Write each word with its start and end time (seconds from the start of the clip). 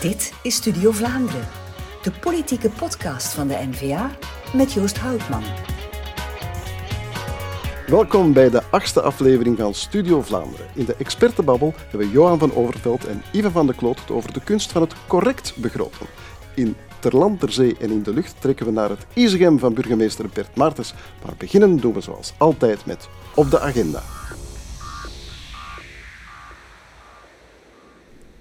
Dit 0.00 0.32
is 0.42 0.54
Studio 0.54 0.90
Vlaanderen, 0.90 1.48
de 2.02 2.10
politieke 2.20 2.70
podcast 2.70 3.32
van 3.32 3.48
de 3.48 3.54
N-VA 3.70 4.10
met 4.54 4.72
Joost 4.72 4.98
Houtman. 4.98 5.42
Welkom 7.86 8.32
bij 8.32 8.50
de 8.50 8.62
achtste 8.70 9.00
aflevering 9.00 9.58
van 9.58 9.74
Studio 9.74 10.22
Vlaanderen. 10.22 10.66
In 10.74 10.84
de 10.84 10.94
expertenbabbel 10.98 11.74
hebben 11.90 12.10
Johan 12.10 12.38
van 12.38 12.54
Overveld 12.54 13.06
en 13.06 13.22
Ivan 13.32 13.50
van 13.50 13.66
de 13.66 13.74
Kloot 13.74 14.00
het 14.00 14.10
over 14.10 14.32
de 14.32 14.42
kunst 14.44 14.72
van 14.72 14.82
het 14.82 14.94
correct 15.06 15.56
begroten. 15.56 16.06
In 16.54 16.76
Ter 16.98 17.16
land, 17.16 17.40
ter 17.40 17.52
zee 17.52 17.76
en 17.80 17.90
in 17.90 18.02
de 18.02 18.14
lucht 18.14 18.34
trekken 18.38 18.66
we 18.66 18.72
naar 18.72 18.88
het 18.88 19.06
Isegem 19.14 19.58
van 19.58 19.74
burgemeester 19.74 20.28
Bert 20.32 20.56
Maartens. 20.56 20.94
Maar 21.24 21.34
beginnen 21.38 21.76
doen 21.76 21.92
we 21.92 22.00
zoals 22.00 22.32
altijd 22.38 22.86
met 22.86 23.08
Op 23.34 23.50
de 23.50 23.60
Agenda. 23.60 24.02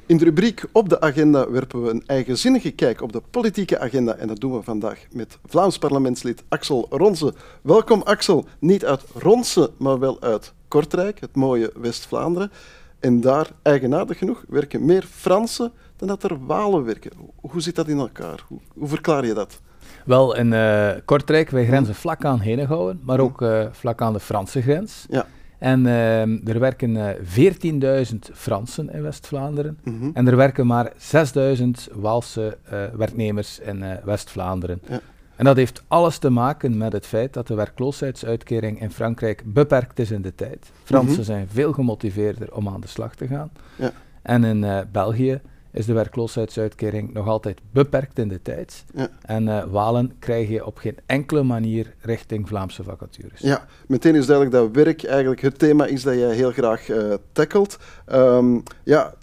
In 0.09 0.17
de 0.17 0.23
rubriek 0.23 0.63
Op 0.71 0.89
de 0.89 1.01
Agenda 1.01 1.51
werpen 1.51 1.83
we 1.83 1.89
een 1.89 2.03
eigenzinnige 2.05 2.71
kijk 2.71 3.01
op 3.01 3.11
de 3.11 3.21
politieke 3.31 3.79
agenda. 3.79 4.15
En 4.15 4.27
dat 4.27 4.39
doen 4.39 4.53
we 4.53 4.61
vandaag 4.61 5.05
met 5.11 5.37
Vlaams 5.45 5.77
parlementslid 5.77 6.43
Axel 6.47 6.87
Ronse. 6.89 7.33
Welkom 7.61 8.01
Axel, 8.01 8.45
niet 8.59 8.85
uit 8.85 9.03
Ronse, 9.13 9.71
maar 9.77 9.99
wel 9.99 10.21
uit 10.21 10.53
Kortrijk, 10.67 11.19
het 11.19 11.35
mooie 11.35 11.71
West-Vlaanderen. 11.75 12.51
En 12.99 13.21
daar, 13.21 13.51
eigenaardig 13.61 14.17
genoeg, 14.17 14.43
werken 14.47 14.85
meer 14.85 15.03
Fransen 15.09 15.71
dan 15.95 16.07
dat 16.07 16.23
er 16.23 16.45
Walen 16.45 16.83
werken. 16.83 17.11
Hoe 17.35 17.61
zit 17.61 17.75
dat 17.75 17.87
in 17.87 17.99
elkaar? 17.99 18.45
Hoe, 18.47 18.59
hoe 18.73 18.87
verklaar 18.87 19.25
je 19.25 19.33
dat? 19.33 19.59
Wel, 20.05 20.35
in 20.35 20.51
uh, 20.51 20.91
Kortrijk, 21.05 21.49
wij 21.49 21.65
grenzen 21.65 21.95
vlak 21.95 22.25
aan 22.25 22.39
Henegouwen, 22.39 22.99
maar 23.03 23.19
ook 23.19 23.41
uh, 23.41 23.65
vlak 23.71 24.01
aan 24.01 24.13
de 24.13 24.19
Franse 24.19 24.61
grens. 24.61 25.05
Ja. 25.09 25.25
En 25.59 25.85
uh, 25.85 26.47
er 26.47 26.59
werken 26.59 26.89
uh, 26.95 27.09
eh, 27.09 28.05
14.000 28.11 28.15
Fransen 28.33 28.93
in 28.93 29.01
West-Vlaanderen. 29.01 29.77
Mm 29.83 29.99
-hmm. 29.99 30.11
En 30.13 30.27
er 30.27 30.35
werken 30.35 30.67
maar 30.67 30.91
6.000 31.57 31.65
Waalse 31.93 32.57
uh, 32.73 32.83
werknemers 32.95 33.59
in 33.59 33.83
West-Vlaanderen. 34.03 34.81
Ja. 34.87 34.99
En 35.35 35.45
dat 35.45 35.55
heeft 35.55 35.83
alles 35.87 36.17
te 36.17 36.29
maken 36.29 36.77
met 36.77 36.93
het 36.93 37.05
feit 37.05 37.33
dat 37.33 37.47
de 37.47 37.55
werkloosheidsuitkering 37.55 38.81
in 38.81 38.91
Frankrijk 38.91 39.43
beperkt 39.45 39.99
is 39.99 40.11
in 40.11 40.21
de 40.21 40.35
tijd. 40.35 40.71
Fransen 40.83 41.09
mm 41.09 41.15
-hmm. 41.15 41.23
zijn 41.23 41.47
veel 41.47 41.73
gemotiveerder 41.73 42.53
om 42.53 42.67
aan 42.67 42.81
de 42.81 42.87
slag 42.87 43.15
te 43.15 43.27
gaan. 43.27 43.51
Ja. 43.75 43.91
En 44.21 44.43
in 44.43 44.85
België 44.91 45.41
is 45.71 45.85
de 45.85 45.93
werkloosheidsuitkering 45.93 47.13
nog 47.13 47.27
altijd 47.27 47.59
beperkt 47.71 48.19
in 48.19 48.27
de 48.27 48.41
tijd. 48.41 48.85
Ja. 48.95 49.09
En 49.21 49.47
uh, 49.47 49.63
Walen 49.63 50.11
krijg 50.19 50.49
je 50.49 50.65
op 50.65 50.77
geen 50.77 50.97
enkele 51.05 51.43
manier 51.43 51.95
richting 52.01 52.47
Vlaamse 52.47 52.83
vacatures. 52.83 53.41
Ja, 53.41 53.65
meteen 53.87 54.15
is 54.15 54.25
duidelijk 54.25 54.55
dat 54.55 54.85
werk 54.85 55.03
eigenlijk 55.03 55.41
het 55.41 55.59
thema 55.59 55.85
is 55.85 56.03
dat 56.03 56.13
jij 56.13 56.35
heel 56.35 56.51
graag 56.51 56.89
uh, 56.89 57.13
tackelt. 57.31 57.77
Um, 58.11 58.63
ja, 58.83 59.13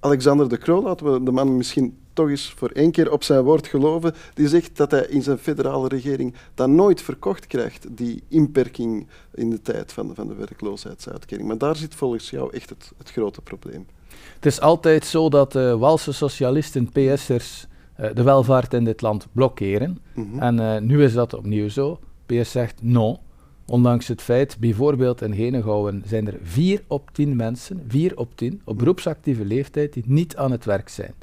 Alexander 0.00 0.48
de 0.48 0.58
Croo, 0.58 0.82
laten 0.82 1.12
we 1.12 1.22
de 1.22 1.32
man 1.32 1.56
misschien 1.56 1.98
toch 2.12 2.28
eens 2.28 2.54
voor 2.56 2.70
één 2.70 2.90
keer 2.90 3.12
op 3.12 3.22
zijn 3.22 3.42
woord 3.42 3.66
geloven. 3.66 4.14
Die 4.34 4.48
zegt 4.48 4.76
dat 4.76 4.90
hij 4.90 5.06
in 5.06 5.22
zijn 5.22 5.38
federale 5.38 5.88
regering 5.88 6.34
dat 6.54 6.68
nooit 6.68 7.02
verkocht 7.02 7.46
krijgt, 7.46 7.86
die 7.96 8.22
inperking 8.28 9.06
in 9.34 9.50
de 9.50 9.62
tijd 9.62 9.92
van 9.92 10.08
de, 10.08 10.14
van 10.14 10.28
de 10.28 10.34
werkloosheidsuitkering. 10.34 11.48
Maar 11.48 11.58
daar 11.58 11.76
zit 11.76 11.94
volgens 11.94 12.30
jou 12.30 12.52
echt 12.52 12.68
het, 12.68 12.92
het 12.98 13.10
grote 13.10 13.40
probleem. 13.40 13.86
Het 14.34 14.46
is 14.46 14.60
altijd 14.60 15.04
zo 15.04 15.28
dat 15.28 15.52
de 15.52 15.76
Walse 15.78 16.12
socialisten, 16.12 16.88
PS'ers, 16.92 17.66
uh, 18.00 18.06
de 18.14 18.22
welvaart 18.22 18.74
in 18.74 18.84
dit 18.84 19.00
land 19.00 19.26
blokkeren. 19.32 19.98
Mm 20.14 20.30
-hmm. 20.30 20.40
En 20.40 20.58
uh, 20.58 20.78
nu 20.78 21.04
is 21.04 21.12
dat 21.12 21.34
opnieuw 21.34 21.68
zo. 21.68 21.98
PS 22.26 22.50
zegt 22.50 22.82
no. 22.82 23.18
Ondanks 23.66 24.08
het 24.08 24.22
feit, 24.22 24.56
bijvoorbeeld 24.58 25.22
in 25.22 25.32
Henegouwen 25.32 26.02
zijn 26.06 26.26
er 26.26 26.38
vier 26.42 26.82
op 26.86 27.10
tien 27.12 27.36
mensen, 27.36 27.84
vier 27.88 28.16
op 28.16 28.36
tien, 28.36 28.60
op 28.64 28.78
beroepsactieve 28.78 29.44
leeftijd, 29.44 29.92
die 29.92 30.02
niet 30.06 30.36
aan 30.36 30.50
het 30.50 30.64
werk 30.64 30.88
zijn. 30.88 31.14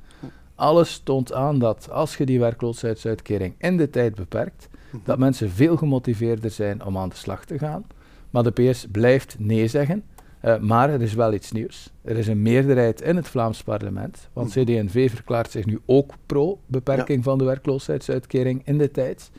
Alles 0.56 1.02
toont 1.04 1.34
aan 1.34 1.60
dat 1.60 1.92
als 1.92 2.18
je 2.18 2.26
die 2.26 2.40
werkloosheidsuitkering 2.40 3.54
in 3.58 3.78
de 3.78 3.90
tijd 3.90 4.16
beperkt, 4.16 4.70
dat 5.04 5.18
mensen 5.18 5.50
veel 5.50 5.78
gemotiveerder 5.78 6.52
zijn 6.52 6.86
om 6.86 6.98
aan 6.98 7.10
de 7.10 7.16
slag 7.16 7.46
te 7.46 7.58
gaan. 7.58 7.86
Maar 8.30 8.44
de 8.44 8.52
PS 8.52 8.86
blijft 8.92 9.36
nee 9.40 9.68
zeggen. 9.68 10.04
Uh, 10.46 10.58
maar 10.58 10.90
er 10.90 11.02
is 11.02 11.14
wel 11.14 11.34
iets 11.34 11.52
nieuws. 11.52 11.90
Er 12.02 12.18
is 12.18 12.28
een 12.28 12.42
meerderheid 12.42 13.02
in 13.02 13.16
het 13.16 13.28
Vlaams 13.28 13.64
parlement, 13.64 14.30
want 14.34 14.50
CD&V 14.50 15.10
verklaart 15.10 15.52
zich 15.52 15.66
nu 15.66 15.80
ook 15.86 16.14
pro-beperking 16.26 17.18
ja. 17.18 17.24
van 17.24 17.38
de 17.38 17.44
werkloosheidsuitkering 17.44 18.62
in 18.66 18.78
de 18.78 18.92
tijd. 18.92 19.32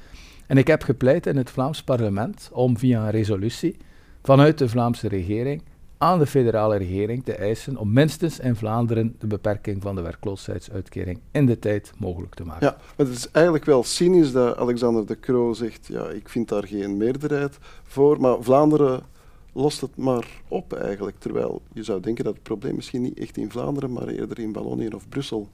En 0.47 0.59
ik 0.59 0.67
heb 0.67 0.83
gepleit 0.83 1.27
in 1.27 1.37
het 1.37 1.51
Vlaams 1.51 1.83
parlement 1.83 2.51
om 2.53 2.79
via 2.79 3.05
een 3.05 3.11
resolutie 3.11 3.77
vanuit 4.23 4.59
de 4.59 4.69
Vlaamse 4.69 5.09
regering 5.09 5.63
aan 5.99 6.19
de 6.19 6.27
federale 6.27 6.77
regering 6.77 7.25
te 7.25 7.35
eisen 7.35 7.77
om 7.77 7.93
minstens 7.93 8.39
in 8.39 8.57
Vlaanderen 8.57 9.17
de 9.19 9.27
beperking 9.27 9.83
van 9.83 9.95
de 9.95 10.03
werkloosheidsuitkering 10.03 11.21
in 11.31 11.47
de 11.47 11.59
tijd 11.59 11.93
mogelijk 11.99 12.35
te 12.35 12.45
maken. 12.45 12.67
Ja, 12.67 12.77
maar 12.97 13.07
het 13.07 13.17
is 13.17 13.31
eigenlijk 13.31 13.65
wel 13.65 13.85
cynisch 13.85 14.33
dat 14.33 14.57
Alexander 14.57 15.07
de 15.07 15.21
Croo 15.21 15.53
zegt, 15.53 15.87
ja, 15.87 16.09
ik 16.09 16.29
vind 16.29 16.49
daar 16.49 16.67
geen 16.67 16.97
meerderheid 16.97 17.59
voor, 17.85 18.21
maar 18.21 18.37
Vlaanderen 18.41 19.03
lost 19.55 19.81
het 19.81 19.97
maar 19.97 20.27
op 20.49 20.73
eigenlijk. 20.73 21.19
Terwijl 21.19 21.63
je 21.73 21.83
zou 21.83 22.01
denken 22.01 22.25
dat 22.25 22.35
het 22.35 22.43
probleem 22.43 22.75
misschien 22.75 23.03
niet 23.03 23.19
echt 23.19 23.37
in 23.37 23.51
Vlaanderen, 23.51 23.93
maar 23.93 24.09
eerder 24.09 24.39
in 24.39 24.53
Wallonië 24.53 24.89
of 24.89 25.09
Brussel 25.09 25.49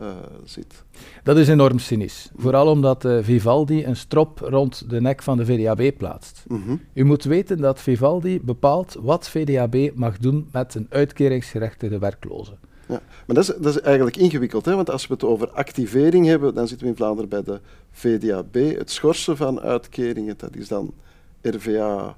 uh, 0.00 0.06
zit. 0.44 0.84
Dat 1.22 1.36
is 1.36 1.48
enorm 1.48 1.78
cynisch. 1.78 2.30
Vooral 2.36 2.66
omdat 2.66 3.04
uh, 3.04 3.18
Vivaldi 3.22 3.84
een 3.84 3.96
strop 3.96 4.38
rond 4.38 4.90
de 4.90 5.00
nek 5.00 5.22
van 5.22 5.36
de 5.36 5.44
VDAB 5.44 5.96
plaatst. 5.96 6.44
Mm 6.48 6.62
-hmm. 6.62 6.80
U 6.92 7.04
moet 7.04 7.24
weten 7.24 7.60
dat 7.60 7.80
Vivaldi 7.80 8.40
bepaalt 8.40 8.96
wat 9.00 9.28
VDAB 9.28 9.90
mag 9.94 10.18
doen 10.18 10.48
met 10.52 10.74
een 10.74 10.86
uitkeringsgerechtigde 10.90 11.98
werkloze. 11.98 12.56
Ja, 12.88 13.02
maar 13.26 13.36
dat 13.36 13.38
is, 13.38 13.46
dat 13.46 13.74
is 13.74 13.80
eigenlijk 13.80 14.16
ingewikkeld, 14.16 14.64
hè? 14.64 14.74
want 14.74 14.90
als 14.90 15.06
we 15.06 15.12
het 15.12 15.24
over 15.24 15.50
activering 15.50 16.26
hebben, 16.26 16.54
dan 16.54 16.68
zitten 16.68 16.86
we 16.86 16.92
in 16.92 16.98
Vlaanderen 16.98 17.28
bij 17.30 17.42
de 17.42 17.60
VDAB. 17.90 18.54
Het 18.54 18.90
schorsen 18.90 19.36
van 19.36 19.60
uitkeringen, 19.60 20.34
dat 20.36 20.56
is 20.56 20.68
dan 20.68 20.94
RVA 21.42 22.16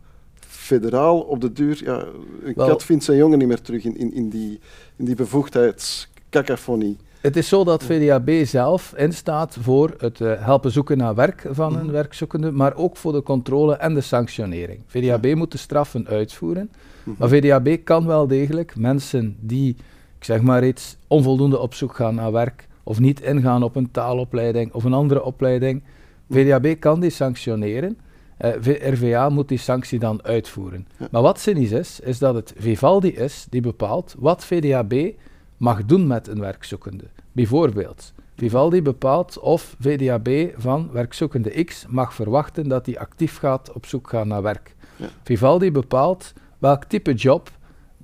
federaal 0.57 1.21
op 1.21 1.41
de 1.41 1.53
duur. 1.53 1.81
Ja, 1.85 2.05
een 2.43 2.53
Wel, 2.55 2.67
kat 2.67 2.85
vindt 2.85 3.05
zijn 3.05 3.17
jongen 3.17 3.39
niet 3.39 3.49
meer 3.49 3.61
terug 3.61 3.85
in, 3.85 3.97
in, 3.97 4.15
in 4.15 4.29
die, 4.29 4.61
in 4.97 5.05
die. 5.05 6.97
Het 7.21 7.37
is 7.37 7.49
zo 7.49 7.65
dat 7.65 7.83
VDAB 7.83 8.31
zelf 8.45 8.95
instaat 8.97 9.57
voor 9.61 9.95
het 9.99 10.21
uh, 10.21 10.33
helpen 10.45 10.71
zoeken 10.71 10.99
naar 10.99 11.15
werk 11.15 11.47
van 11.51 11.77
een 11.77 11.91
werkzoekende, 11.91 12.51
maar 12.51 12.77
ook 12.77 12.97
voor 12.97 13.13
de 13.13 13.23
controle 13.23 13.75
en 13.75 13.95
de 13.95 14.01
sanctionering. 14.01 14.81
VDAB 14.87 15.25
ja. 15.25 15.37
moet 15.37 15.53
de 15.53 15.59
straffen 15.59 16.07
uitvoeren, 16.07 16.71
mm. 17.05 17.15
maar 17.19 17.29
VDAB 17.29 17.77
kan 17.85 18.07
wel 18.07 18.27
degelijk 18.27 18.77
mensen 18.77 19.37
die, 19.41 19.77
ik 20.19 20.25
zeg 20.25 20.41
maar 20.41 20.67
iets, 20.67 20.97
onvoldoende 21.07 21.59
op 21.59 21.75
zoek 21.75 21.95
gaan 21.95 22.15
naar 22.15 22.33
werk 22.33 22.69
of 22.83 23.01
niet 23.01 23.21
ingaan 23.21 23.63
op 23.63 23.77
een 23.77 23.91
taalopleiding 23.91 24.73
of 24.73 24.85
een 24.85 24.95
andere 24.95 25.23
opleiding, 25.23 25.83
VDAB 26.31 26.75
kan 26.79 27.01
die 27.01 27.11
sanctioneren. 27.11 27.99
Uh, 28.45 28.93
RVA 28.93 29.29
moet 29.29 29.49
die 29.49 29.59
sanctie 29.59 29.99
dan 29.99 30.25
uitvoeren. 30.25 30.89
Ja. 30.99 31.09
Maar 31.11 31.23
wat 31.23 31.41
cynisch 31.41 31.71
is, 31.71 32.01
is 32.01 32.19
dat 32.19 32.35
het 32.35 32.55
Vivaldi 32.57 33.09
is 33.09 33.47
die 33.51 33.61
bepaalt 33.61 34.15
wat 34.19 34.45
VDAB 34.45 35.13
mag 35.57 35.85
doen 35.85 36.07
met 36.07 36.29
een 36.29 36.41
werkzoekende. 36.41 37.05
Bijvoorbeeld, 37.33 38.13
Vivaldi 38.37 38.83
bepaalt 38.83 39.39
of 39.39 39.77
VDAB 39.81 40.53
van 40.57 40.89
werkzoekende 40.93 41.65
X 41.65 41.87
mag 41.89 42.15
verwachten 42.15 42.69
dat 42.69 42.87
hij 42.87 42.99
actief 42.99 43.39
gaat 43.39 43.73
op 43.73 43.87
zoek 43.87 44.09
gaan 44.09 44.29
naar 44.29 44.43
werk. 44.43 44.75
Ja. 44.97 45.09
Vivaldi 45.23 45.73
bepaalt 45.73 46.33
welk 46.59 46.85
type 46.85 47.15
job 47.15 47.51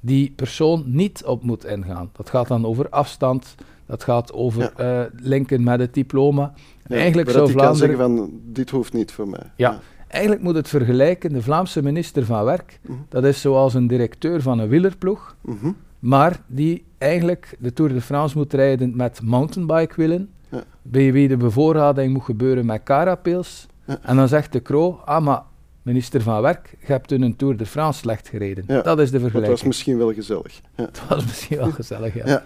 die 0.00 0.32
persoon 0.36 0.82
niet 0.86 1.24
op 1.24 1.42
moet 1.42 1.64
ingaan. 1.64 2.10
Dat 2.12 2.30
gaat 2.30 2.48
dan 2.48 2.66
over 2.66 2.88
afstand, 2.88 3.54
dat 3.86 4.04
gaat 4.04 4.32
over 4.32 4.72
ja. 4.76 5.02
uh, 5.02 5.10
linken 5.12 5.62
met 5.62 5.80
het 5.80 5.94
diploma. 5.94 6.52
Ja, 6.86 6.96
Eigenlijk 6.96 7.30
zou 7.30 7.50
Vlaanderen... 7.50 7.96
kan 7.96 8.16
zeggen 8.16 8.28
van, 8.28 8.40
dit 8.44 8.70
hoeft 8.70 8.92
niet 8.92 9.12
voor 9.12 9.28
mij. 9.28 9.50
Ja, 9.56 9.80
eigenlijk 10.12 10.42
moet 10.42 10.54
het 10.54 10.68
vergelijken, 10.68 11.32
de 11.32 11.42
Vlaamse 11.42 11.82
minister 11.82 12.24
van 12.24 12.44
Werk, 12.44 12.80
-hmm. 12.86 13.06
dat 13.08 13.24
is 13.24 13.40
zoals 13.40 13.74
een 13.74 13.86
directeur 13.86 14.42
van 14.42 14.58
een 14.58 14.68
wielerploeg, 14.68 15.36
-hmm. 15.44 15.76
maar 15.98 16.40
die 16.46 16.84
eigenlijk 16.98 17.56
de 17.58 17.72
Tour 17.72 17.92
de 17.92 18.00
France 18.00 18.36
moet 18.36 18.52
rijden 18.52 18.96
met 18.96 19.22
mountainbike-wielen, 19.22 20.30
ja. 20.48 20.64
bij 20.82 21.12
wie 21.12 21.28
de 21.28 21.36
bevoorrading 21.36 22.12
moet 22.12 22.24
gebeuren 22.24 22.66
met 22.66 22.82
carapils. 22.82 23.66
Ja. 23.86 23.98
En 24.02 24.16
dan 24.16 24.28
zegt 24.28 24.52
de 24.52 24.62
Croo, 24.62 25.00
ah 25.04 25.24
maar 25.24 25.42
minister 25.82 26.22
van 26.22 26.42
Werk, 26.42 26.76
je 26.80 26.92
hebt 26.92 27.08
toen 27.08 27.22
een 27.22 27.36
Tour 27.36 27.56
de 27.56 27.66
France 27.66 27.98
slecht 27.98 28.28
gereden. 28.28 28.64
Ja. 28.66 28.82
Dat 28.82 28.98
is 28.98 29.10
de 29.10 29.20
vergelijking. 29.20 29.42
Dat 29.50 29.58
was 29.58 29.62
misschien 29.62 29.98
wel 29.98 30.12
gezellig. 30.12 30.60
Ja. 30.76 30.84
Het 30.84 31.08
was 31.08 31.24
misschien 31.24 31.58
wel 31.58 31.70
gezellig, 31.70 32.14
ja. 32.14 32.26
ja. 32.26 32.44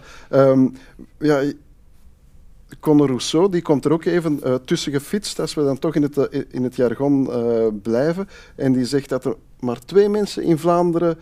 Um, 0.48 0.72
ja 1.18 1.52
Conor 2.80 3.06
Rousseau 3.06 3.50
die 3.50 3.62
komt 3.62 3.84
er 3.84 3.92
ook 3.92 4.04
even 4.04 4.40
uh, 4.44 4.54
tussen 4.54 4.92
gefietst, 4.92 5.40
als 5.40 5.54
we 5.54 5.62
dan 5.62 5.78
toch 5.78 5.94
in 5.94 6.02
het, 6.02 6.16
uh, 6.16 6.42
in 6.48 6.62
het 6.62 6.76
jargon 6.76 7.26
uh, 7.28 7.66
blijven. 7.82 8.28
En 8.54 8.72
die 8.72 8.84
zegt 8.84 9.08
dat 9.08 9.24
er 9.24 9.36
maar 9.60 9.78
twee 9.78 10.08
mensen 10.08 10.42
in 10.42 10.58
Vlaanderen 10.58 11.18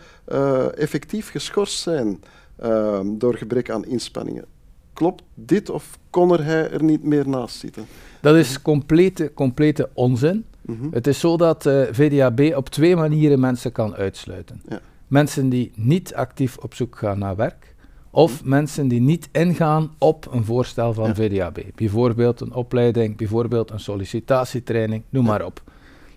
effectief 0.75 1.31
geschorst 1.31 1.79
zijn 1.79 2.23
ehm, 2.55 3.17
door 3.17 3.35
gebrek 3.35 3.69
aan 3.69 3.85
inspanningen. 3.85 4.45
Klopt 4.93 5.23
dit 5.33 5.69
of 5.69 5.97
kon 6.09 6.31
er 6.31 6.43
hij 6.43 6.71
er 6.71 6.83
niet 6.83 7.03
meer 7.03 7.29
naast 7.29 7.55
zitten? 7.55 7.85
Dat 8.21 8.35
is 8.35 8.61
complete, 8.61 9.31
complete 9.33 9.89
onzin. 9.93 10.45
Mm 10.61 10.77
-hmm. 10.79 10.89
Het 10.91 11.07
is 11.07 11.19
zo 11.19 11.37
dat 11.37 11.63
VDAB 11.91 12.53
op 12.55 12.69
twee 12.69 12.95
manieren 12.95 13.39
mensen 13.39 13.71
kan 13.71 13.95
uitsluiten. 13.95 14.61
Ja. 14.69 14.79
Mensen 15.07 15.49
die 15.49 15.71
niet 15.75 16.13
actief 16.13 16.57
op 16.57 16.73
zoek 16.73 16.97
gaan 16.97 17.19
naar 17.19 17.35
werk 17.35 17.74
of 18.15 18.43
mensen 18.43 18.87
die 18.87 19.01
niet 19.01 19.29
ingaan 19.31 19.91
op 19.97 20.27
een 20.31 20.45
voorstel 20.45 20.93
van 20.93 21.15
VDAB. 21.15 21.59
Bijvoorbeeld 21.75 22.41
een 22.41 22.53
opleiding, 22.53 23.17
bijvoorbeeld 23.17 23.71
een 23.71 23.79
sollicitatietraining, 23.79 25.03
noem 25.09 25.25
maar 25.25 25.45
op. 25.45 25.63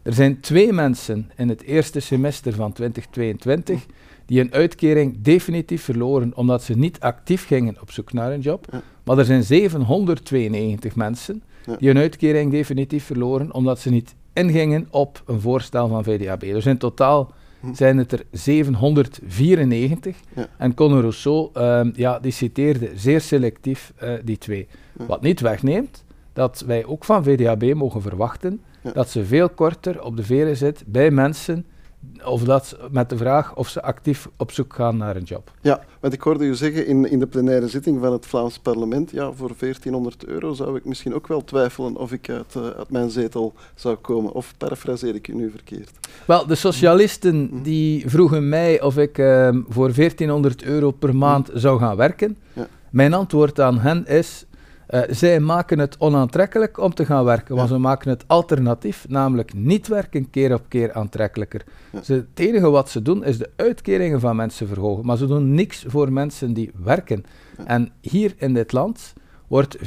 Er 0.03 0.13
zijn 0.13 0.41
twee 0.41 0.73
mensen 0.73 1.31
in 1.37 1.49
het 1.49 1.63
eerste 1.63 2.01
semester 2.01 2.53
van 2.53 2.73
2022 2.73 3.87
die 4.27 4.41
een 4.41 4.53
uitkering 4.53 5.17
definitief 5.23 5.83
verloren 5.83 6.37
omdat 6.37 6.63
ze 6.63 6.79
niet 6.79 7.01
actief 7.01 7.47
gingen 7.47 7.77
op 7.81 7.91
zoek 7.91 8.13
naar 8.13 8.33
een 8.33 8.41
job. 8.41 8.83
Maar 9.05 9.19
er 9.19 9.25
zijn 9.25 9.45
792 9.45 10.97
mensen 10.97 11.43
die 11.79 11.91
een 11.91 11.99
uitkering 11.99 12.51
definitief 12.51 13.05
verloren 13.05 13.55
omdat 13.55 13.79
ze 13.79 13.91
niet 13.91 14.15
ingingen 14.33 14.89
op 14.91 15.23
een 15.27 15.41
voorstel 15.41 15.89
van 15.89 16.05
VDAB. 16.05 16.41
Dus 16.41 16.67
in 16.67 16.79
totaal. 16.79 17.33
Zijn 17.73 17.99
het 17.99 18.13
er 18.13 18.25
794. 18.31 20.17
En 20.59 20.75
Conor 20.75 21.01
Rousseau, 21.01 21.51
um, 21.55 21.93
ja, 21.97 22.19
die 22.19 22.33
citeerde 22.33 22.91
zeer 22.95 23.21
selectief 23.21 23.93
uh, 24.03 24.13
die 24.25 24.39
twee. 24.39 24.69
Wat 24.93 25.23
niet 25.23 25.41
wegneemt 25.41 26.05
dat 26.33 26.65
wij 26.67 26.85
ook 26.85 27.05
van 27.05 27.25
VDAB 27.25 27.75
mogen 27.75 28.03
verwachten 28.03 28.61
dat 28.93 29.11
ze 29.11 29.25
veel 29.25 29.49
korter 29.49 30.03
op 30.03 30.17
de 30.17 30.23
veren 30.23 30.57
zit 30.57 30.85
bij 30.87 31.11
mensen 31.11 31.67
of 32.25 32.45
dat 32.45 32.77
met 32.91 33.11
de 33.11 33.17
vraag 33.17 33.57
of 33.57 33.69
ze 33.69 33.83
actief 33.83 34.29
op 34.37 34.53
zoek 34.53 34.75
gaan 34.75 34.97
naar 34.97 35.17
een 35.17 35.23
job. 35.23 35.51
Ja, 35.61 35.85
want 36.01 36.13
ik 36.13 36.21
hoorde 36.21 36.45
u 36.45 36.55
zeggen 36.55 36.87
in, 36.87 37.11
in 37.11 37.19
de 37.19 37.27
plenaire 37.27 37.69
zitting 37.69 38.01
van 38.01 38.13
het 38.13 38.27
Vlaams 38.27 38.59
parlement, 38.59 39.11
ja, 39.11 39.33
voor 39.33 39.51
1400 39.59 40.25
euro 40.25 40.53
zou 40.53 40.77
ik 40.77 40.85
misschien 40.85 41.15
ook 41.15 41.27
wel 41.27 41.45
twijfelen 41.45 41.97
of 41.97 42.13
ik 42.13 42.29
uit, 42.29 42.55
uh, 42.57 42.63
uit 42.63 42.91
mijn 42.91 43.11
zetel 43.11 43.55
zou 43.75 43.97
komen. 43.97 44.33
Of 44.33 44.55
parafraseer 44.59 45.15
ik 45.15 45.29
u 45.29 45.35
nu 45.35 45.51
verkeerd? 45.51 45.91
Wel, 46.25 46.47
de 46.47 46.55
socialisten 46.55 47.37
mm-hmm. 47.37 47.63
die 47.63 48.09
vroegen 48.09 48.49
mij 48.49 48.83
of 48.83 48.97
ik 48.97 49.19
uh, 49.19 49.49
voor 49.69 49.95
1400 49.95 50.63
euro 50.63 50.91
per 50.91 51.17
maand 51.17 51.53
mm. 51.53 51.59
zou 51.59 51.79
gaan 51.79 51.97
werken. 51.97 52.37
Ja. 52.53 52.67
Mijn 52.91 53.15
antwoord 53.15 53.61
aan 53.61 53.79
hen 53.79 54.07
is, 54.07 54.47
uh, 54.91 55.01
zij 55.09 55.41
maken 55.41 55.79
het 55.79 55.97
onaantrekkelijk 55.99 56.79
om 56.79 56.95
te 56.95 57.05
gaan 57.05 57.25
werken, 57.25 57.57
want 57.57 57.69
ze 57.69 57.79
maken 57.79 58.11
het 58.11 58.25
alternatief, 58.27 59.07
namelijk 59.09 59.55
niet 59.55 59.89
werken, 59.89 60.31
keer 60.31 60.55
op 60.55 60.65
keer 60.69 60.93
aantrekkelijker. 60.93 61.65
Ze, 62.03 62.13
het 62.13 62.27
enige 62.35 62.71
wat 62.71 62.91
ze 62.91 63.03
doen 63.03 63.25
is 63.25 63.39
de 63.39 63.51
uitkeringen 63.57 64.21
van 64.21 64.37
mensen 64.37 64.69
verhogen, 64.69 65.07
maar 65.07 65.17
ze 65.17 65.27
doen 65.27 65.55
niks 65.55 65.85
voor 65.87 66.13
mensen 66.13 66.53
die 66.53 66.71
werken. 66.85 67.25
En 67.65 67.93
hier 68.01 68.35
in 68.37 68.55
dit 68.55 68.73
land 68.73 69.13
wordt 69.47 69.79
54% 69.79 69.81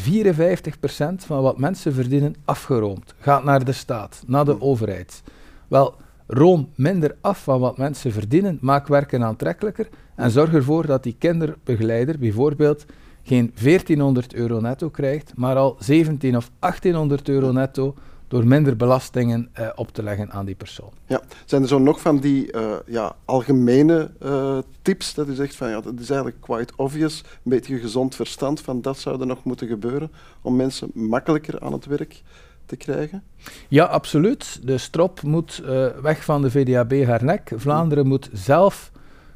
van 1.18 1.42
wat 1.42 1.58
mensen 1.58 1.94
verdienen 1.94 2.36
afgeroomd, 2.46 3.14
gaat 3.20 3.44
naar 3.44 3.66
de 3.66 3.72
staat, 3.72 4.24
naar 4.28 4.46
de 4.46 4.62
overheid. 4.62 5.24
Wel, 5.68 5.96
room 6.28 6.70
minder 6.76 7.16
af 7.22 7.44
van 7.44 7.60
wat 7.60 7.78
mensen 7.78 8.12
verdienen, 8.12 8.58
maak 8.62 8.88
werken 8.88 9.24
aantrekkelijker 9.24 9.88
en 10.16 10.32
zorg 10.32 10.54
ervoor 10.54 10.86
dat 10.86 11.04
die 11.04 11.16
kinderbegeleider 11.20 12.20
bijvoorbeeld 12.20 12.86
geen 13.24 13.54
1400 13.62 14.34
euro 14.34 14.60
netto 14.60 14.90
krijgt, 14.90 15.32
maar 15.36 15.56
al 15.56 15.76
17 15.80 16.38
of 16.38 16.52
1800 16.60 17.30
euro 17.30 17.52
netto 17.52 17.96
door 18.32 18.48
minder 18.48 18.76
belastingen 18.76 19.50
uh, 19.60 19.70
op 19.76 19.92
te 19.92 20.04
leggen 20.04 20.32
aan 20.32 20.46
die 20.46 20.56
persoon. 20.56 20.92
Ja. 21.06 21.22
Zijn 21.46 21.62
er 21.62 21.68
zo 21.68 21.80
nog 21.80 22.02
van 22.02 22.20
die 22.20 22.54
uh, 22.54 22.76
ja, 22.86 23.16
algemene 23.26 24.12
uh, 24.24 24.58
tips 24.82 25.14
dat 25.14 25.28
u 25.28 25.34
zegt 25.34 25.56
van 25.56 25.70
ja, 25.70 25.82
dat 25.82 26.00
is 26.00 26.10
eigenlijk 26.10 26.42
quite 26.42 26.74
obvious, 26.76 27.20
een 27.20 27.52
beetje 27.52 27.80
gezond 27.80 28.16
verstand 28.16 28.62
van 28.62 28.82
dat 28.82 28.98
zou 28.98 29.20
er 29.20 29.28
nog 29.28 29.44
moeten 29.44 29.68
gebeuren 29.68 30.12
om 30.42 30.56
mensen 30.56 30.92
makkelijker 30.94 31.60
aan 31.60 31.74
het 31.74 31.86
werk 31.86 32.22
te 32.66 32.76
krijgen? 32.76 33.24
Ja, 33.68 33.86
absoluut. 33.86 34.60
De 34.64 34.78
strop 34.78 35.22
moet 35.22 35.64
weg 36.02 36.24
van 36.24 36.42
de 36.42 36.52
VDAB 36.52 37.06
haar 37.06 37.24
nek. 37.24 37.52
Vlaanderen 37.56 38.08
moet 38.08 38.30
zelf 38.34 38.92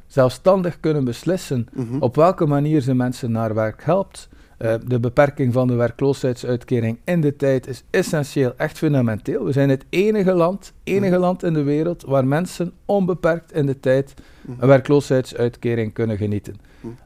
zelfstandig 0.06 0.80
kunnen 0.80 1.04
beslissen 1.04 1.68
mhm. 1.72 1.98
op 1.98 2.16
welke 2.16 2.46
manier 2.46 2.80
ze 2.80 2.94
mensen 2.94 3.30
naar 3.30 3.54
werk 3.54 3.84
helpt. 3.84 4.28
Uh, 4.58 4.74
de 4.86 5.00
beperking 5.00 5.52
van 5.52 5.66
de 5.66 5.74
werkloosheidsuitkering 5.74 6.98
in 7.04 7.20
de 7.20 7.36
tijd 7.36 7.66
is 7.66 7.84
essentieel, 7.90 8.52
echt 8.56 8.78
fundamenteel. 8.78 9.44
We 9.44 9.52
zijn 9.52 9.68
het 9.68 9.84
enige 9.88 10.32
land, 10.32 10.72
enige 10.84 11.12
mhm. 11.12 11.20
land 11.20 11.42
in 11.42 11.52
de 11.52 11.62
wereld 11.62 12.02
waar 12.02 12.26
mensen 12.26 12.72
onbeperkt 12.84 13.52
in 13.52 13.66
de 13.66 13.80
tijd 13.80 14.14
mhm. 14.40 14.60
een 14.62 14.68
werkloosheidsuitkering 14.68 15.92
kunnen 15.92 16.16
genieten. 16.16 16.56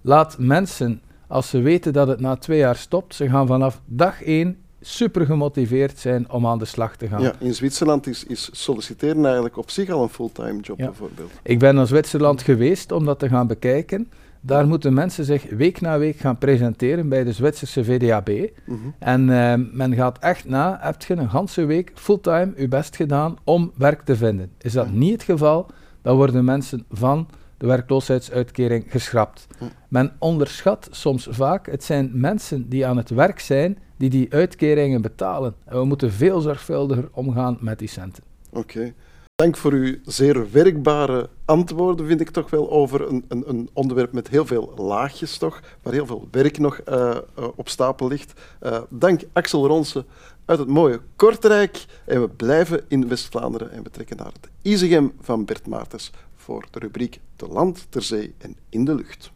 Laat 0.02 0.38
mensen, 0.38 1.02
als 1.26 1.49
ze 1.49 1.61
weten 1.61 1.93
dat 1.93 2.08
het 2.08 2.20
na 2.20 2.37
twee 2.37 2.58
jaar 2.58 2.76
stopt, 2.76 3.14
ze 3.14 3.29
gaan 3.29 3.47
vanaf 3.47 3.81
dag 3.87 4.23
één 4.23 4.56
super 4.80 5.26
gemotiveerd 5.26 5.98
zijn 5.98 6.30
om 6.30 6.46
aan 6.46 6.58
de 6.58 6.64
slag 6.64 6.96
te 6.96 7.08
gaan. 7.08 7.22
Ja, 7.22 7.32
in 7.38 7.54
Zwitserland 7.54 8.06
is, 8.06 8.24
is 8.24 8.48
solliciteren 8.52 9.24
eigenlijk 9.24 9.56
op 9.56 9.70
zich 9.70 9.90
al 9.90 10.02
een 10.02 10.08
fulltime 10.08 10.60
job 10.60 10.76
bijvoorbeeld. 10.76 11.30
Ik 11.42 11.58
ben 11.58 11.74
naar 11.74 11.86
Zwitserland 11.86 12.42
geweest 12.42 12.92
om 12.92 13.04
dat 13.04 13.18
te 13.18 13.28
gaan 13.28 13.46
bekijken. 13.46 14.08
Daar 14.40 14.66
moeten 14.66 14.94
mensen 14.94 15.24
zich 15.24 15.50
week 15.50 15.80
na 15.80 15.98
week 15.98 16.16
gaan 16.16 16.38
presenteren 16.38 17.08
bij 17.08 17.24
de 17.24 17.32
Zwitserse 17.32 17.84
VDAB. 17.84 18.28
Mhm. 18.28 18.78
En 18.98 19.28
uh, 19.28 19.54
men 19.72 19.94
gaat 19.94 20.18
echt 20.18 20.44
na, 20.44 20.78
heb 20.80 21.02
je 21.02 21.14
een 21.14 21.30
ganse 21.30 21.64
week 21.64 21.92
fulltime 21.94 22.52
je 22.56 22.68
best 22.68 22.96
gedaan 22.96 23.36
om 23.44 23.72
werk 23.76 24.02
te 24.02 24.16
vinden. 24.16 24.50
Is 24.58 24.72
dat 24.72 24.90
niet 24.92 25.12
het 25.12 25.22
geval, 25.22 25.66
dan 26.02 26.16
worden 26.16 26.44
mensen 26.44 26.84
van 26.90 27.28
de 27.56 27.66
werkloosheidsuitkering 27.66 28.84
geschrapt. 28.88 29.46
Men 29.88 30.12
onderschat 30.18 30.88
soms 30.90 31.28
vaak, 31.30 31.70
het 31.70 31.84
zijn 31.84 32.10
mensen 32.12 32.68
die 32.68 32.86
aan 32.86 32.96
het 32.96 33.10
werk 33.10 33.40
zijn, 33.40 33.78
die 34.00 34.11
die 34.11 34.32
uitkeringen 34.32 35.02
betalen. 35.02 35.55
En 35.64 35.79
we 35.79 35.85
moeten 35.85 36.12
veel 36.12 36.41
zorgvuldiger 36.41 37.08
omgaan 37.12 37.58
met 37.61 37.79
die 37.79 37.88
centen. 37.88 38.23
Oké. 38.52 38.94
Dank 39.35 39.56
voor 39.56 39.73
uw 39.73 39.97
zeer 40.05 40.50
werkbare 40.50 41.29
antwoorden, 41.44 42.06
vind 42.06 42.20
ik 42.20 42.31
toch 42.31 42.50
wel, 42.50 42.70
over 42.70 43.08
een, 43.08 43.25
een, 43.29 43.49
een 43.49 43.69
onderwerp 43.73 44.12
met 44.12 44.29
heel 44.29 44.47
veel 44.47 44.75
laagjes, 44.76 45.38
toch, 45.38 45.61
waar 45.82 45.93
heel 45.93 46.06
veel 46.06 46.29
werk 46.31 46.58
nog 46.58 46.81
uh, 46.88 47.17
uh, 47.38 47.49
op 47.56 47.69
stapel 47.69 48.08
ligt. 48.08 48.41
Uh, 48.62 48.81
dank 48.88 49.20
Axel 49.32 49.67
Ronsen 49.67 50.05
uit 50.44 50.58
het 50.58 50.69
mooie 50.69 51.00
Kortrijk. 51.17 51.85
En 52.05 52.20
we 52.20 52.29
blijven 52.29 52.85
in 52.88 53.08
West-Vlaanderen 53.08 53.70
en 53.70 53.82
we 53.82 53.91
trekken 53.91 54.17
naar 54.17 54.32
het 54.32 54.50
Isegem 54.62 55.12
van 55.20 55.44
Bert 55.44 55.67
Maartens 55.67 56.11
voor 56.37 56.64
de 56.70 56.79
rubriek 56.79 57.20
Te 57.37 57.49
land, 57.49 57.87
ter 57.88 58.02
zee 58.02 58.35
en 58.38 58.56
in 58.69 58.85
de 58.85 58.94
lucht. 58.94 59.31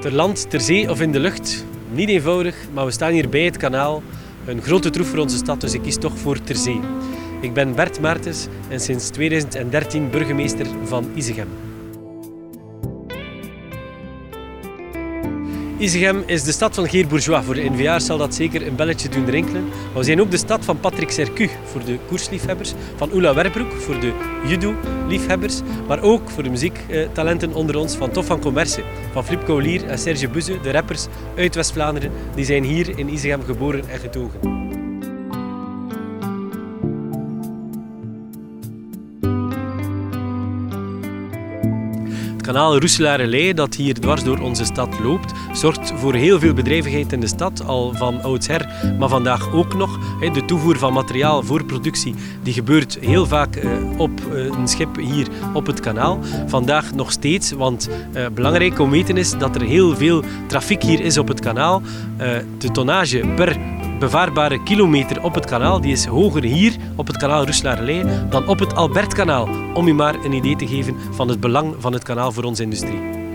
Ter 0.00 0.12
land, 0.12 0.50
ter 0.50 0.60
zee 0.60 0.90
of 0.90 1.00
in 1.00 1.12
de 1.12 1.20
lucht, 1.20 1.64
niet 1.92 2.08
eenvoudig, 2.08 2.56
maar 2.72 2.84
we 2.84 2.90
staan 2.90 3.12
hier 3.12 3.28
bij 3.28 3.44
het 3.44 3.56
kanaal. 3.56 4.02
Een 4.46 4.62
grote 4.62 4.90
troef 4.90 5.06
voor 5.06 5.18
onze 5.18 5.36
stad, 5.36 5.60
dus 5.60 5.74
ik 5.74 5.82
kies 5.82 5.96
toch 5.96 6.18
voor 6.18 6.42
ter 6.42 6.56
zee. 6.56 6.80
Ik 7.40 7.52
ben 7.52 7.74
Bert 7.74 8.00
Maartens 8.00 8.46
en 8.68 8.80
sinds 8.80 9.08
2013 9.08 10.10
burgemeester 10.10 10.66
van 10.84 11.10
Isegem. 11.14 11.65
Isegem 15.78 16.22
is 16.26 16.42
de 16.42 16.52
stad 16.52 16.74
van 16.74 16.88
Geer 16.88 17.06
Bourgeois. 17.06 17.44
Voor 17.44 17.54
de 17.54 17.70
NVA 17.70 17.98
zal 17.98 18.18
dat 18.18 18.34
zeker 18.34 18.66
een 18.66 18.76
belletje 18.76 19.08
doen 19.08 19.30
rinkelen. 19.30 19.64
Maar 19.64 19.94
we 19.94 20.04
zijn 20.04 20.20
ook 20.20 20.30
de 20.30 20.36
stad 20.36 20.64
van 20.64 20.80
Patrick 20.80 21.10
Sercu 21.10 21.50
voor 21.64 21.84
de 21.84 21.98
koersliefhebbers, 22.08 22.72
van 22.96 23.12
Oela 23.12 23.34
Werbroek 23.34 23.72
voor 23.72 24.00
de 24.00 24.12
judo-liefhebbers, 24.46 25.60
maar 25.88 26.02
ook 26.02 26.30
voor 26.30 26.42
de 26.42 26.50
muziektalenten 26.50 27.54
onder 27.54 27.76
ons 27.76 27.96
van 27.96 28.10
Tof 28.10 28.26
van 28.26 28.40
Commerce, 28.40 28.82
van 29.12 29.24
Flip 29.24 29.44
Kaulier 29.44 29.86
en 29.86 29.98
Serge 29.98 30.28
Buze, 30.28 30.60
de 30.60 30.70
rappers 30.70 31.06
uit 31.36 31.54
West-Vlaanderen. 31.54 32.12
Die 32.34 32.44
zijn 32.44 32.64
hier 32.64 32.98
in 32.98 33.08
Isegem 33.08 33.42
geboren 33.42 33.88
en 33.88 33.98
getogen. 33.98 34.65
Kanaal 42.46 42.78
Roeselare 42.78 43.54
dat 43.54 43.74
hier 43.74 43.94
dwars 43.94 44.24
door 44.24 44.38
onze 44.38 44.64
stad 44.64 44.98
loopt, 45.02 45.32
zorgt 45.52 45.92
voor 45.96 46.14
heel 46.14 46.38
veel 46.38 46.54
bedrijvigheid 46.54 47.12
in 47.12 47.20
de 47.20 47.26
stad, 47.26 47.66
al 47.66 47.92
van 47.94 48.22
oudsher, 48.22 48.68
maar 48.98 49.08
vandaag 49.08 49.52
ook 49.52 49.74
nog. 49.74 49.98
De 50.32 50.44
toevoer 50.44 50.78
van 50.78 50.92
materiaal 50.92 51.42
voor 51.42 51.64
productie 51.64 52.14
die 52.42 52.52
gebeurt 52.52 52.98
heel 53.00 53.26
vaak 53.26 53.56
eh, 53.56 53.70
op 53.96 54.10
eh, 54.32 54.44
een 54.44 54.68
schip 54.68 54.96
hier 54.96 55.26
op 55.52 55.66
het 55.66 55.80
kanaal. 55.80 56.18
Vandaag 56.46 56.94
nog 56.94 57.10
steeds, 57.10 57.52
want 57.52 57.88
eh, 58.12 58.26
belangrijk 58.34 58.78
om 58.78 58.90
weten 58.90 59.16
is 59.16 59.38
dat 59.38 59.54
er 59.54 59.62
heel 59.62 59.96
veel 59.96 60.22
trafiek 60.46 60.82
hier 60.82 61.00
is 61.00 61.18
op 61.18 61.28
het 61.28 61.40
kanaal. 61.40 61.82
De 62.58 62.70
tonnage 62.70 63.32
per 63.36 63.56
bevaarbare 63.98 64.62
kilometer 64.62 65.22
op 65.22 65.34
het 65.34 65.46
kanaal, 65.46 65.80
die 65.80 65.92
is 65.92 66.04
hoger 66.04 66.42
hier 66.42 66.76
op 66.96 67.06
het 67.06 67.16
kanaal 67.16 67.44
Roeselaarlei 67.44 68.04
dan 68.30 68.48
op 68.48 68.58
het 68.58 68.74
Albertkanaal. 68.74 69.48
Om 69.74 69.88
u 69.88 69.92
maar 69.92 70.24
een 70.24 70.32
idee 70.32 70.56
te 70.56 70.66
geven 70.66 70.96
van 71.10 71.28
het 71.28 71.40
belang 71.40 71.74
van 71.78 71.92
het 71.92 72.02
kanaal 72.02 72.32
voor 72.32 72.44
onze 72.44 72.62
industrie. 72.62 73.25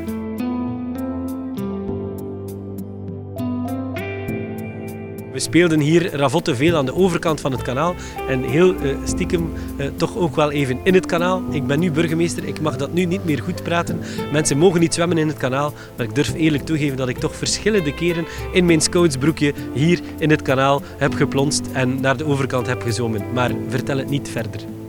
Speelden 5.42 5.80
hier 5.80 6.16
ravotten 6.16 6.56
veel 6.56 6.76
aan 6.76 6.86
de 6.86 6.96
overkant 6.96 7.42
van 7.42 7.52
het 7.52 7.62
kanaal 7.62 7.96
en 8.28 8.44
heel 8.44 8.74
uh, 8.74 8.96
stiekem 9.04 9.54
uh, 9.78 9.88
toch 9.96 10.18
ook 10.18 10.36
wel 10.36 10.52
even 10.52 10.80
in 10.84 10.94
het 10.94 11.06
kanaal. 11.06 11.42
Ik 11.52 11.68
ben 11.68 11.80
nu 11.80 11.92
burgemeester, 11.92 12.44
ik 12.44 12.62
mag 12.62 12.78
dat 12.78 12.94
nu 12.94 13.06
niet 13.06 13.26
meer 13.26 13.42
goed 13.42 13.64
praten. 13.64 14.00
Mensen 14.32 14.58
mogen 14.58 14.80
niet 14.80 14.94
zwemmen 14.94 15.18
in 15.18 15.28
het 15.28 15.38
kanaal, 15.38 15.74
maar 15.98 16.06
ik 16.06 16.16
durf 16.16 16.34
eerlijk 16.34 16.66
toegeven 16.66 16.98
dat 16.98 17.10
ik 17.10 17.18
toch 17.18 17.36
verschillende 17.36 17.94
keren 17.94 18.26
in 18.52 18.66
mijn 18.66 18.82
scoutsbroekje 18.82 19.54
hier 19.74 20.00
in 20.18 20.30
het 20.30 20.42
kanaal 20.42 20.82
heb 20.98 21.14
geplonst 21.14 21.68
en 21.74 22.02
naar 22.02 22.18
de 22.18 22.26
overkant 22.26 22.68
heb 22.68 22.82
gezwommen. 22.82 23.34
Maar 23.34 23.52
vertel 23.70 23.98
het 23.98 24.10
niet 24.10 24.30
verder. 24.30 24.81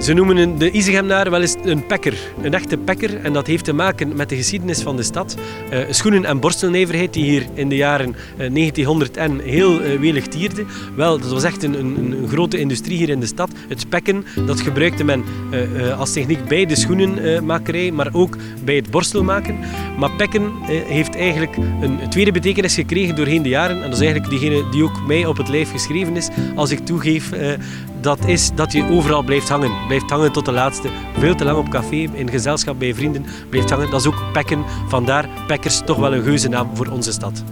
Ze 0.00 0.12
noemen 0.12 0.58
de 0.58 0.70
Izegemnaar 0.70 1.30
wel 1.30 1.40
eens 1.40 1.56
een 1.62 1.86
pekker, 1.86 2.14
een 2.42 2.54
echte 2.54 2.76
pekker. 2.76 3.20
En 3.20 3.32
dat 3.32 3.46
heeft 3.46 3.64
te 3.64 3.72
maken 3.72 4.16
met 4.16 4.28
de 4.28 4.36
geschiedenis 4.36 4.82
van 4.82 4.96
de 4.96 5.02
stad. 5.02 5.36
Uh, 5.72 5.78
schoenen- 5.90 6.24
en 6.24 6.40
borstelnijverheid 6.40 7.12
die 7.12 7.24
hier 7.24 7.46
in 7.54 7.68
de 7.68 7.76
jaren 7.76 8.16
1900 8.36 9.16
en 9.16 9.40
heel 9.40 9.82
uh, 9.82 9.98
welig 9.98 10.26
tierde. 10.26 10.64
Wel, 10.96 11.18
dat 11.18 11.30
was 11.30 11.44
echt 11.44 11.62
een, 11.62 11.78
een, 11.78 12.12
een, 12.12 12.28
grote 12.28 12.58
industrie 12.58 12.96
hier 12.96 13.08
in 13.08 13.20
de 13.20 13.26
stad. 13.26 13.50
Het 13.68 13.88
pekken, 13.88 14.24
dat 14.46 14.60
gebruikte 14.60 15.04
men 15.04 15.24
als 15.98 16.12
techniek 16.12 16.44
bij 16.48 16.66
de 16.66 16.76
schoenenmakerij, 16.76 17.90
maar 17.90 18.08
ook 18.12 18.36
bij 18.64 18.74
het 18.74 18.90
borstelmaken. 18.90 19.58
Maar 19.98 20.10
pekken 20.10 20.52
heeft 20.66 21.16
eigenlijk 21.16 21.56
een 21.56 21.98
tweede 22.08 22.32
betekenis 22.32 22.74
gekregen 22.74 23.16
doorheen 23.16 23.42
de 23.42 23.48
jaren. 23.48 23.76
En 23.76 23.90
dat 23.90 24.00
is 24.00 24.06
eigenlijk 24.06 24.30
diegene 24.30 24.70
die 24.70 24.84
ook 24.84 25.06
mij 25.06 25.26
op 25.26 25.36
het 25.36 25.48
lijf 25.48 25.70
geschreven 25.70 26.16
is. 26.16 26.28
Als 26.54 26.70
ik 26.70 26.78
toegeef 26.78 27.30
dat 28.00 28.26
is 28.26 28.50
dat 28.54 28.72
je 28.72 28.90
overal 28.90 29.22
blijft 29.22 29.48
hangen. 29.48 29.86
Blijft 29.86 30.10
hangen 30.10 30.32
tot 30.32 30.44
de 30.44 30.52
laatste. 30.52 30.88
Veel 31.18 31.34
te 31.34 31.44
lang 31.44 31.58
op 31.58 31.68
café, 31.68 32.08
in 32.12 32.30
gezelschap 32.30 32.78
bij 32.78 32.94
vrienden 32.94 33.26
blijft 33.48 33.70
hangen. 33.70 33.90
Dat 33.90 34.00
is 34.00 34.06
ook 34.06 34.32
pekken. 34.32 34.64
Vandaar 34.88 35.28
Pekkers 35.46 35.80
toch 35.84 35.96
wel 35.96 36.14
een 36.14 36.22
geuzennaam 36.22 36.76
voor 36.76 36.86
onze 36.86 37.12
stad. 37.12 37.42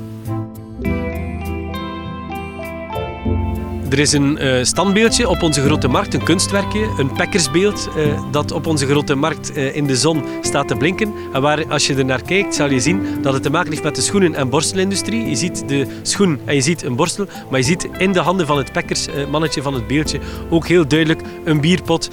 Er 3.91 3.99
is 3.99 4.13
een 4.13 4.39
uh, 4.45 4.65
standbeeldje 4.65 5.29
op 5.29 5.43
onze 5.43 5.61
grote 5.61 5.89
markt, 5.89 6.15
een 6.15 6.25
kunstwerkje, 6.25 6.95
een 6.99 7.13
pekkersbeeld, 7.13 7.89
uh, 7.97 8.21
dat 8.31 8.53
op 8.53 8.67
onze 8.67 8.87
grote 8.87 9.15
markt 9.15 9.57
uh, 9.57 9.77
in 9.77 9.87
de 9.87 9.97
zon 9.97 10.25
staat 10.41 10.69
te 10.69 10.75
blinken. 10.75 11.13
En 11.33 11.43
waar, 11.43 11.67
als 11.69 11.87
je 11.87 11.95
er 11.95 12.05
naar 12.05 12.23
kijkt, 12.23 12.55
zal 12.55 12.71
je 12.71 12.81
zien 12.81 13.23
dat 13.23 13.33
het 13.33 13.43
te 13.43 13.51
maken 13.51 13.71
heeft 13.71 13.83
met 13.83 13.95
de 13.95 14.03
schoenen- 14.03 14.35
en 14.35 14.49
borstelindustrie. 14.49 15.29
Je 15.29 15.37
ziet 15.37 15.69
de 15.69 15.87
schoen 16.03 16.41
en 16.45 16.55
je 16.55 16.61
ziet 16.61 16.83
een 16.83 16.97
borstel, 16.97 17.27
maar 17.51 17.59
je 17.59 17.65
ziet 17.65 17.89
in 17.99 18.13
de 18.13 18.21
handen 18.21 18.47
van 18.47 18.59
het 18.59 18.73
pekkersmannetje 18.73 19.63
van 19.63 19.75
het 19.75 19.87
beeldje 19.87 20.21
ook 20.51 20.67
heel 20.67 20.89
duidelijk 20.89 21.23
een 21.45 21.61
bierpot 21.61 22.09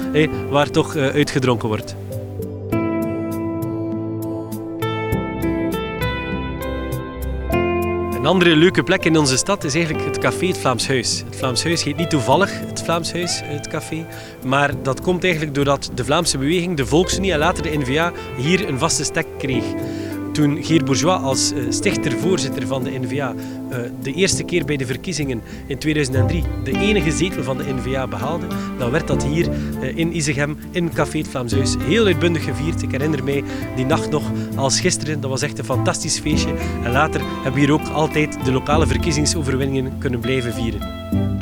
waar 0.50 0.70
toch 0.70 0.96
uitgedronken 0.96 1.68
wordt. 1.68 1.96
Een 8.26 8.32
andere 8.32 8.56
leuke 8.56 8.84
plek 8.84 9.06
in 9.06 9.18
onze 9.18 9.38
stad 9.38 9.64
is 9.64 9.76
eigenlijk 9.76 10.06
het 10.06 10.18
café 10.18 10.48
Het 10.48 10.58
Vlaams 10.58 10.88
Huis. 10.88 11.24
Het 11.26 11.36
Vlaams 11.36 11.64
Huis 11.64 11.84
heet 11.84 11.96
niet 11.96 12.10
toevallig 12.10 12.60
het 12.60 12.82
Vlaams 12.82 13.12
Huis, 13.12 13.42
het 13.44 13.68
café. 13.68 14.06
Maar 14.46 14.84
dat 14.84 15.02
komt 15.02 15.24
eigenlijk 15.24 15.56
doordat 15.56 15.92
de 15.94 16.06
Vlaamse 16.06 16.38
beweging, 16.38 16.78
de 16.78 16.86
Volksunie 16.86 17.32
en 17.32 17.40
later 17.40 17.64
de 17.64 17.78
N-VA 17.78 18.12
hier 18.38 18.68
een 18.68 18.80
vaste 18.80 19.04
stek 19.04 19.26
kreeg. 19.38 19.64
Toen 20.36 20.64
Geer 20.64 20.84
Bourgeois 20.84 21.22
als 21.22 21.54
uh, 21.54 21.66
stichter-voorzitter 21.70 22.68
van 22.68 22.84
de 22.84 23.00
N-VA 23.00 23.34
uh, 23.34 23.78
de 24.02 24.14
eerste 24.14 24.44
keer 24.44 24.66
bij 24.66 24.78
de 24.78 24.86
verkiezingen 24.86 25.42
in 25.68 25.78
2003 25.78 26.44
de 26.64 26.72
enige 26.72 27.12
zetel 27.12 27.44
van 27.44 27.58
de 27.58 27.64
N-VA 27.74 28.08
behaalde, 28.08 28.48
dan 28.78 28.92
werd 28.92 29.08
dat 29.08 29.24
hier 29.24 29.50
uh, 29.50 29.98
in 29.98 30.16
Isegem, 30.16 30.58
in 30.72 30.94
Café 30.94 31.18
het 31.18 31.28
Vlaams 31.28 31.54
Huis, 31.54 31.76
heel 31.80 32.06
uitbundig 32.06 32.44
gevierd. 32.44 32.82
Ik 32.82 32.92
herinner 32.92 33.24
mij 33.24 33.44
die 33.76 33.86
nacht 33.86 34.10
nog 34.10 34.32
als 34.56 34.80
gisteren. 34.80 35.22
Dat 35.22 35.30
was 35.30 35.42
echt 35.42 35.58
een 35.58 35.66
fantastisch 35.66 36.20
feestje. 36.20 36.54
En 36.84 36.92
later 36.92 37.22
hebben 37.34 37.54
we 37.54 37.60
hier 37.60 37.72
ook 37.72 37.88
altijd 37.88 38.46
de 38.46 38.52
lokale 38.52 38.88
verkiezingsoverwinningen 38.88 39.98
kunnen 39.98 40.20
blijven 40.20 40.54
vieren. 40.54 41.35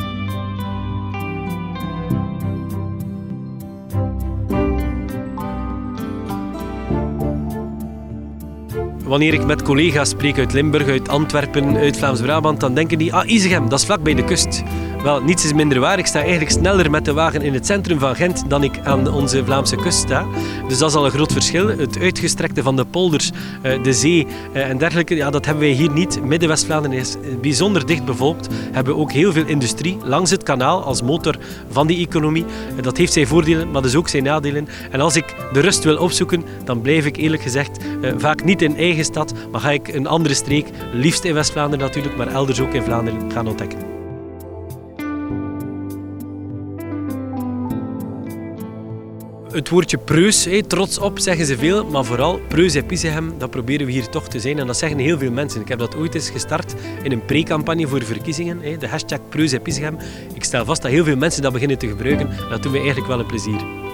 Wanneer 9.14 9.34
ik 9.34 9.46
met 9.46 9.62
collega's 9.62 10.10
spreek 10.10 10.38
uit 10.38 10.54
Limburg, 10.54 10.88
uit 10.88 11.10
Antwerpen, 11.10 11.78
uit 11.78 11.98
Vlaams-Brabant, 11.98 12.60
dan 12.60 12.74
denken 12.74 12.98
die, 12.98 13.14
ah, 13.14 13.30
Isegem, 13.30 13.70
dat 13.70 13.80
is 13.80 13.86
vlak 13.86 14.04
bij 14.04 14.14
de 14.14 14.24
kust. 14.24 14.64
Wel, 15.04 15.22
niets 15.22 15.46
is 15.46 15.54
minder 15.54 15.80
waar. 15.80 16.00
Ik 16.00 16.06
sta 16.06 16.20
eigenlijk 16.20 16.52
sneller 16.52 16.92
met 16.92 17.06
de 17.06 17.14
wagen 17.14 17.42
in 17.42 17.54
het 17.54 17.66
centrum 17.66 18.00
van 18.00 18.16
Gent 18.16 18.50
dan 18.50 18.64
ik 18.64 18.80
aan 18.84 19.12
onze 19.12 19.46
Vlaamse 19.46 19.76
kust 19.76 19.98
sta. 19.98 20.26
Dus 20.68 20.78
dat 20.78 20.90
is 20.90 20.96
al 20.96 21.06
een 21.06 21.12
groot 21.12 21.32
verschil. 21.32 21.68
Het 21.68 22.00
uitgestrekte 22.00 22.64
van 22.64 22.76
de 22.76 22.86
polders, 22.86 23.32
eh, 23.62 23.84
de 23.84 23.94
zee 23.94 24.28
eh, 24.54 24.70
en 24.70 24.78
dergelijke, 24.78 25.16
ja, 25.16 25.30
dat 25.30 25.46
hebben 25.46 25.64
wij 25.64 25.74
hier 25.74 25.92
niet. 25.92 26.24
Midden-West-Vlaanderen 26.24 26.98
is 26.98 27.16
bijzonder 27.42 27.86
dicht 27.86 28.06
bevolkt. 28.06 28.48
Hebben 28.72 28.96
ook 28.98 29.12
heel 29.12 29.32
veel 29.32 29.46
industrie 29.46 29.98
langs 30.04 30.32
het 30.32 30.44
kanaal 30.44 30.84
als 30.84 31.02
motor 31.02 31.36
van 31.70 31.88
die 31.88 32.08
economie. 32.08 32.46
Dat 32.82 32.98
heeft 32.98 33.14
zijn 33.14 33.28
voordelen, 33.28 33.72
maar 33.72 33.82
dus 33.82 33.96
ook 33.96 34.10
zijn 34.10 34.24
nadelen. 34.24 34.68
En 34.92 35.02
als 35.02 35.16
ik 35.16 35.36
de 35.54 35.60
rust 35.60 35.84
wil 35.84 35.98
opzoeken, 35.98 36.44
dan 36.64 36.82
blijf 36.82 37.06
ik 37.06 37.18
eerlijk 37.18 37.42
gezegd 37.42 37.78
eh, 37.78 38.12
vaak 38.18 38.44
niet 38.44 38.62
in 38.62 38.78
eigen 38.78 39.06
stad, 39.06 39.34
maar 39.52 39.62
ga 39.62 39.72
ik 39.72 39.88
een 39.88 40.08
andere 40.08 40.34
streek, 40.34 40.68
liefst 40.94 41.24
in 41.24 41.34
West-Vlaanderen 41.34 41.86
natuurlijk, 41.86 42.18
maar 42.18 42.28
elders 42.28 42.60
ook 42.60 42.74
in 42.74 42.84
Vlaanderen 42.84 43.32
gaan 43.32 43.48
ontdekken. 43.48 43.93
Het 49.54 49.70
woordje 49.70 49.98
preus, 49.98 50.46
hé, 50.46 50.64
trots 50.64 50.98
op 50.98 51.20
zeggen 51.20 51.46
ze 51.46 51.58
veel, 51.58 51.86
maar 51.86 52.06
vooral 52.06 52.40
preus 52.48 52.74
episehem, 52.74 53.34
dat 53.38 53.50
proberen 53.50 53.86
we 53.86 53.92
hier 53.92 54.10
toch 54.10 54.28
te 54.28 54.40
zijn. 54.40 54.60
En 54.60 54.68
dat 54.68 54.78
zeggen 54.78 54.98
heel 54.98 55.18
veel 55.18 55.32
mensen. 55.32 55.62
Ik 55.62 55.68
heb 55.68 55.80
dat 55.80 55.96
ooit 55.96 56.16
eens 56.16 56.30
gestart 56.30 56.76
in 57.04 57.12
een 57.12 57.26
pre-campagne 57.26 57.88
voor 57.88 58.04
verkiezingen, 58.04 58.60
hé, 58.62 58.78
de 58.78 58.88
hashtag 58.88 59.20
preus 59.30 59.52
episehem. 59.52 59.98
Ik 60.34 60.44
stel 60.44 60.66
vast 60.66 60.82
dat 60.82 60.92
heel 60.92 61.04
veel 61.04 61.18
mensen 61.18 61.42
dat 61.42 61.54
beginnen 61.54 61.78
te 61.78 61.88
gebruiken. 61.88 62.30
Dat 62.50 62.64
doen 62.64 62.72
we 62.72 62.78
eigenlijk 62.78 63.08
wel 63.08 63.20
een 63.20 63.26
plezier. 63.26 63.92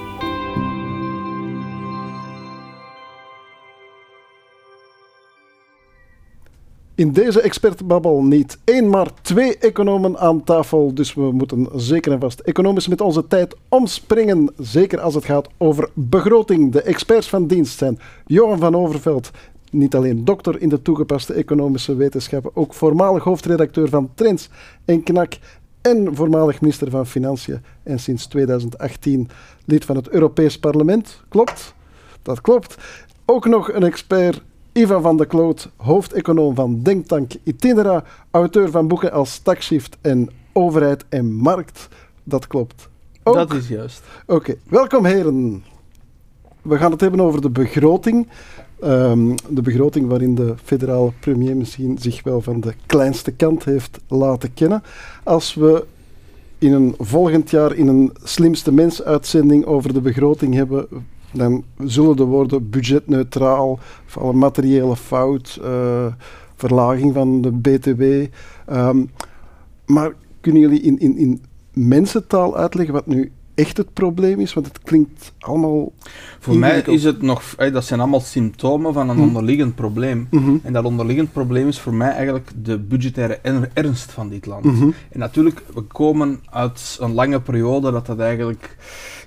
In 7.00 7.12
deze 7.12 7.42
expertbabbel 7.42 8.24
niet 8.24 8.58
één, 8.64 8.90
maar 8.90 9.08
twee 9.22 9.58
economen 9.58 10.18
aan 10.18 10.44
tafel. 10.44 10.94
Dus 10.94 11.14
we 11.14 11.32
moeten 11.32 11.68
zeker 11.76 12.12
en 12.12 12.20
vast 12.20 12.40
economisch 12.40 12.88
met 12.88 13.02
onze 13.02 13.28
tijd 13.28 13.56
omspringen. 13.70 14.54
Zeker 14.58 15.00
als 15.00 15.16
het 15.16 15.26
gaat 15.26 15.48
over 15.58 15.90
begroting. 15.94 16.72
De 16.72 16.82
experts 16.82 17.30
van 17.30 17.48
dienst 17.48 17.78
zijn 17.78 18.00
Johan 18.26 18.60
van 18.60 18.76
Overveld, 18.76 19.32
niet 19.72 19.96
alleen 19.96 20.26
dokter 20.26 20.62
in 20.62 20.70
de 20.70 20.82
toegepaste 20.82 21.34
economische 21.34 21.96
wetenschappen, 21.96 22.52
ook 22.54 22.74
voormalig 22.74 23.24
hoofdredacteur 23.24 23.90
van 23.90 24.10
Trends 24.16 24.50
en 24.86 25.04
Knak 25.04 25.34
en 25.82 26.16
voormalig 26.16 26.62
minister 26.62 26.90
van 26.90 27.06
Financiën 27.08 27.62
en 27.84 28.00
sinds 28.00 28.26
2018 28.26 29.30
lid 29.66 29.86
van 29.86 29.96
het 29.96 30.10
Europees 30.10 30.60
Parlement. 30.60 31.24
Klopt? 31.30 31.74
Dat 32.22 32.42
klopt. 32.42 32.78
Ook 33.26 33.46
nog 33.46 33.74
een 33.74 33.84
expert 33.84 34.42
Ivan 34.74 35.02
van 35.02 35.18
de 35.18 35.26
Kloot, 35.26 35.70
hoofdeconoom 35.76 36.56
van 36.56 36.82
Denktank 36.82 37.32
Itinera, 37.44 38.04
auteur 38.32 38.72
van 38.72 38.88
boeken 38.88 39.12
als 39.12 39.40
Taxshift 39.40 39.98
en 40.02 40.30
Overheid 40.54 41.06
en 41.10 41.34
Markt. 41.34 41.88
Dat 42.24 42.48
klopt. 42.48 42.90
Ook. 43.24 43.36
Dat 43.36 43.54
is 43.54 43.68
juist. 43.68 44.04
Oké, 44.26 44.56
welkom 44.70 45.06
heren. 45.06 45.64
We 46.62 46.78
gaan 46.78 46.92
het 46.92 47.02
hebben 47.02 47.22
over 47.22 47.42
de 47.42 47.50
begroting. 47.50 48.28
Um, 48.84 49.36
de 49.50 49.62
begroting 49.62 50.08
waarin 50.08 50.36
de 50.36 50.54
federale 50.64 51.12
premier 51.20 51.58
misschien 51.58 51.98
zich 51.98 52.24
wel 52.24 52.42
van 52.42 52.60
de 52.60 52.74
kleinste 52.86 53.32
kant 53.32 53.64
heeft 53.64 54.00
laten 54.08 54.54
kennen. 54.54 54.84
Als 55.24 55.54
we 55.54 55.86
in 56.58 56.74
een 56.74 56.96
volgend 56.98 57.50
jaar 57.50 57.76
in 57.76 57.88
een 57.88 58.14
slimste 58.24 58.72
mens 58.72 59.04
uitzending 59.04 59.66
over 59.66 59.94
de 59.94 60.02
begroting 60.02 60.54
hebben, 60.54 60.88
dan 61.34 61.64
zullen 61.78 62.16
de 62.16 62.24
woorden 62.24 62.70
budgetneutraal, 62.70 63.80
alle 64.14 64.34
materiële 64.34 64.96
fout, 64.96 65.60
uh, 65.62 66.06
verlaging 66.56 67.14
van 67.14 67.42
de 67.42 67.52
BTW. 67.52 68.02
Um, 68.02 68.30
ehm, 68.66 69.06
maar 69.86 70.14
kunnen 70.42 70.62
jullie 70.62 70.82
in, 70.82 71.00
in, 71.00 71.18
in 71.18 71.42
mensentaal 71.74 72.58
uitleggen 72.58 72.94
wat 72.94 73.08
nu 73.08 73.32
echt 73.60 73.78
het 73.78 73.94
probleem 73.94 74.40
is? 74.40 74.54
Want 74.54 74.66
het 74.66 74.80
klinkt 74.80 75.34
allemaal. 75.40 75.92
Voor 76.40 76.58
mij 76.58 76.82
is 76.82 77.04
het 77.04 77.22
nog. 77.22 77.56
dat 77.56 77.86
zijn 77.86 78.00
allemaal 78.00 78.20
symptomen 78.20 78.94
van 78.94 79.10
een 79.10 79.16
hm. 79.16 79.22
onderliggend 79.22 79.76
probleem. 79.76 80.28
Mhm. 80.32 80.58
En 80.64 80.74
dat 80.74 80.86
onderliggend 80.86 81.32
probleem 81.32 81.68
is 81.68 81.80
voor 81.80 81.94
mij 81.94 82.12
eigenlijk 82.12 82.50
de 82.64 82.80
budgettaire 82.80 83.40
ernst 83.74 84.12
van 84.12 84.30
dit 84.30 84.46
land. 84.46 84.64
Mhm. 84.64 84.90
En 85.10 85.20
natuurlijk, 85.20 85.64
we 85.74 85.82
komen 85.82 86.40
uit 86.50 86.98
een 87.00 87.14
lange 87.14 87.42
periode 87.42 87.92
dat 87.92 88.06
dat 88.06 88.20
eigenlijk 88.20 88.78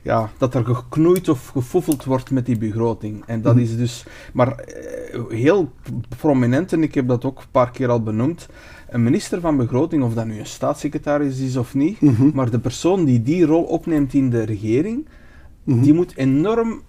ja, 0.03 0.31
dat 0.39 0.55
er 0.55 0.65
geknoeid 0.65 1.29
of 1.29 1.49
gefoefeld 1.49 2.05
wordt 2.05 2.31
met 2.31 2.47
die 2.47 2.59
begroting. 2.59 3.23
En 3.27 3.43
dat 3.43 3.55
mhm. 3.55 3.63
is 3.63 3.77
dus, 3.77 4.05
maar 4.33 4.59
eh, 4.59 5.21
heel 5.29 5.73
prominent, 6.19 6.73
en 6.73 6.83
ik 6.83 6.95
heb 6.95 7.09
dat 7.09 7.25
ook 7.25 7.39
een 7.39 7.51
paar 7.51 7.71
keer 7.71 7.89
al 7.89 8.03
benoemd, 8.03 8.49
een 8.89 9.03
minister 9.03 9.41
van 9.41 9.57
begroting, 9.57 10.03
of 10.03 10.15
dat 10.15 10.27
nu 10.27 10.39
een 10.39 10.47
staatssecretaris 10.47 11.39
is 11.39 11.57
of 11.57 11.75
niet, 11.75 12.01
mhm. 12.01 12.31
maar 12.35 12.51
de 12.51 12.59
persoon 12.59 13.05
die 13.05 13.23
die 13.23 13.45
rol 13.45 13.63
opneemt 13.63 14.15
in 14.15 14.31
de 14.31 14.43
regering, 14.43 15.09
mhm. 15.65 15.83
die 15.83 15.95
moet 15.95 16.17
enorm 16.17 16.83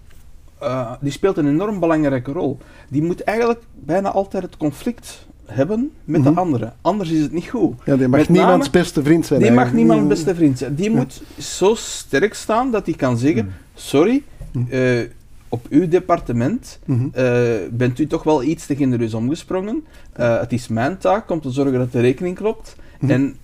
uh, 0.62 0.92
die 1.00 1.12
speelt 1.12 1.36
een 1.36 1.48
enorm 1.48 1.80
belangrijke 1.80 2.32
rol. 2.32 2.58
Die 2.88 3.02
moet 3.02 3.22
eigenlijk 3.22 3.62
bijna 3.74 4.10
altijd 4.10 4.42
het 4.42 4.56
conflict 4.56 5.26
hebben 5.46 5.90
met 6.04 6.22
de 6.22 6.30
mhm. 6.30 6.38
anderen. 6.38 6.74
Anders 6.80 7.10
is 7.10 7.20
het 7.20 7.32
niet 7.32 7.48
goed. 7.48 7.74
Ja, 7.84 7.96
die 7.96 8.08
mag 8.08 8.20
met 8.20 8.28
niemands 8.28 8.70
beste 8.70 9.02
vriend 9.02 9.26
zijn. 9.26 9.40
Die 9.40 9.50
mag 9.50 9.72
niemands 9.72 10.06
beste 10.06 10.34
vriend 10.34 10.58
zijn. 10.58 10.74
Die 10.74 10.90
moet 10.90 11.22
zo 11.38 11.74
sterk 11.74 12.34
staan 12.34 12.70
dat 12.70 12.86
hij 12.86 12.94
kan 12.94 13.18
zeggen: 13.18 13.44
mhm. 13.44 13.54
Sorry, 13.74 14.22
mhm. 14.52 14.64
Eh, 14.70 15.00
op 15.48 15.66
uw 15.70 15.88
departement 15.88 16.78
uh, 16.86 17.42
bent 17.70 17.98
u 17.98 18.06
toch 18.06 18.22
wel 18.22 18.42
iets 18.42 18.66
te 18.66 18.76
genereus 18.76 19.14
omgesprongen. 19.14 19.84
Uh, 20.20 20.40
het 20.40 20.52
is 20.52 20.68
mijn 20.68 20.98
taak 20.98 21.30
om 21.30 21.40
te 21.40 21.50
zorgen 21.50 21.78
dat 21.78 21.92
de 21.92 22.00
rekening 22.00 22.36
klopt. 22.36 22.76
En 23.06 23.36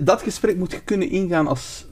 dat 0.00 0.22
gesprek 0.22 0.56
moet 0.56 0.72
je 0.72 0.80
kunnen 0.84 1.10
ingaan 1.10 1.46
als 1.46 1.86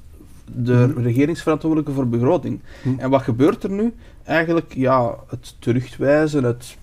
de 0.55 0.93
regeringsverantwoordelijke 0.97 1.93
voor 1.93 2.09
begroting. 2.09 2.61
En 2.99 3.11
wat 3.11 3.23
gebeurt 3.23 3.63
er 3.63 3.71
nu? 3.71 3.95
Eigenlijk 4.25 4.75
ja, 4.75 5.17
het 5.29 5.55
terugwijzen, 5.59 6.45
het, 6.45 6.77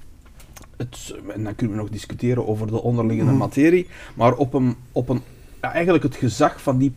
het, 0.79 1.15
en 1.35 1.43
dan 1.43 1.55
kunnen 1.55 1.75
we 1.75 1.81
nog 1.81 1.91
discussiëren 1.91 2.47
over 2.47 2.67
de 2.67 2.81
onderliggende 2.81 3.31
materie, 3.33 3.87
maar 4.15 4.33
op 4.35 4.53
een, 4.53 4.75
op 4.91 5.09
een, 5.09 5.21
ja, 5.61 5.73
eigenlijk 5.73 6.03
het 6.03 6.15
gezag 6.15 6.61
van 6.61 6.77
die 6.77 6.93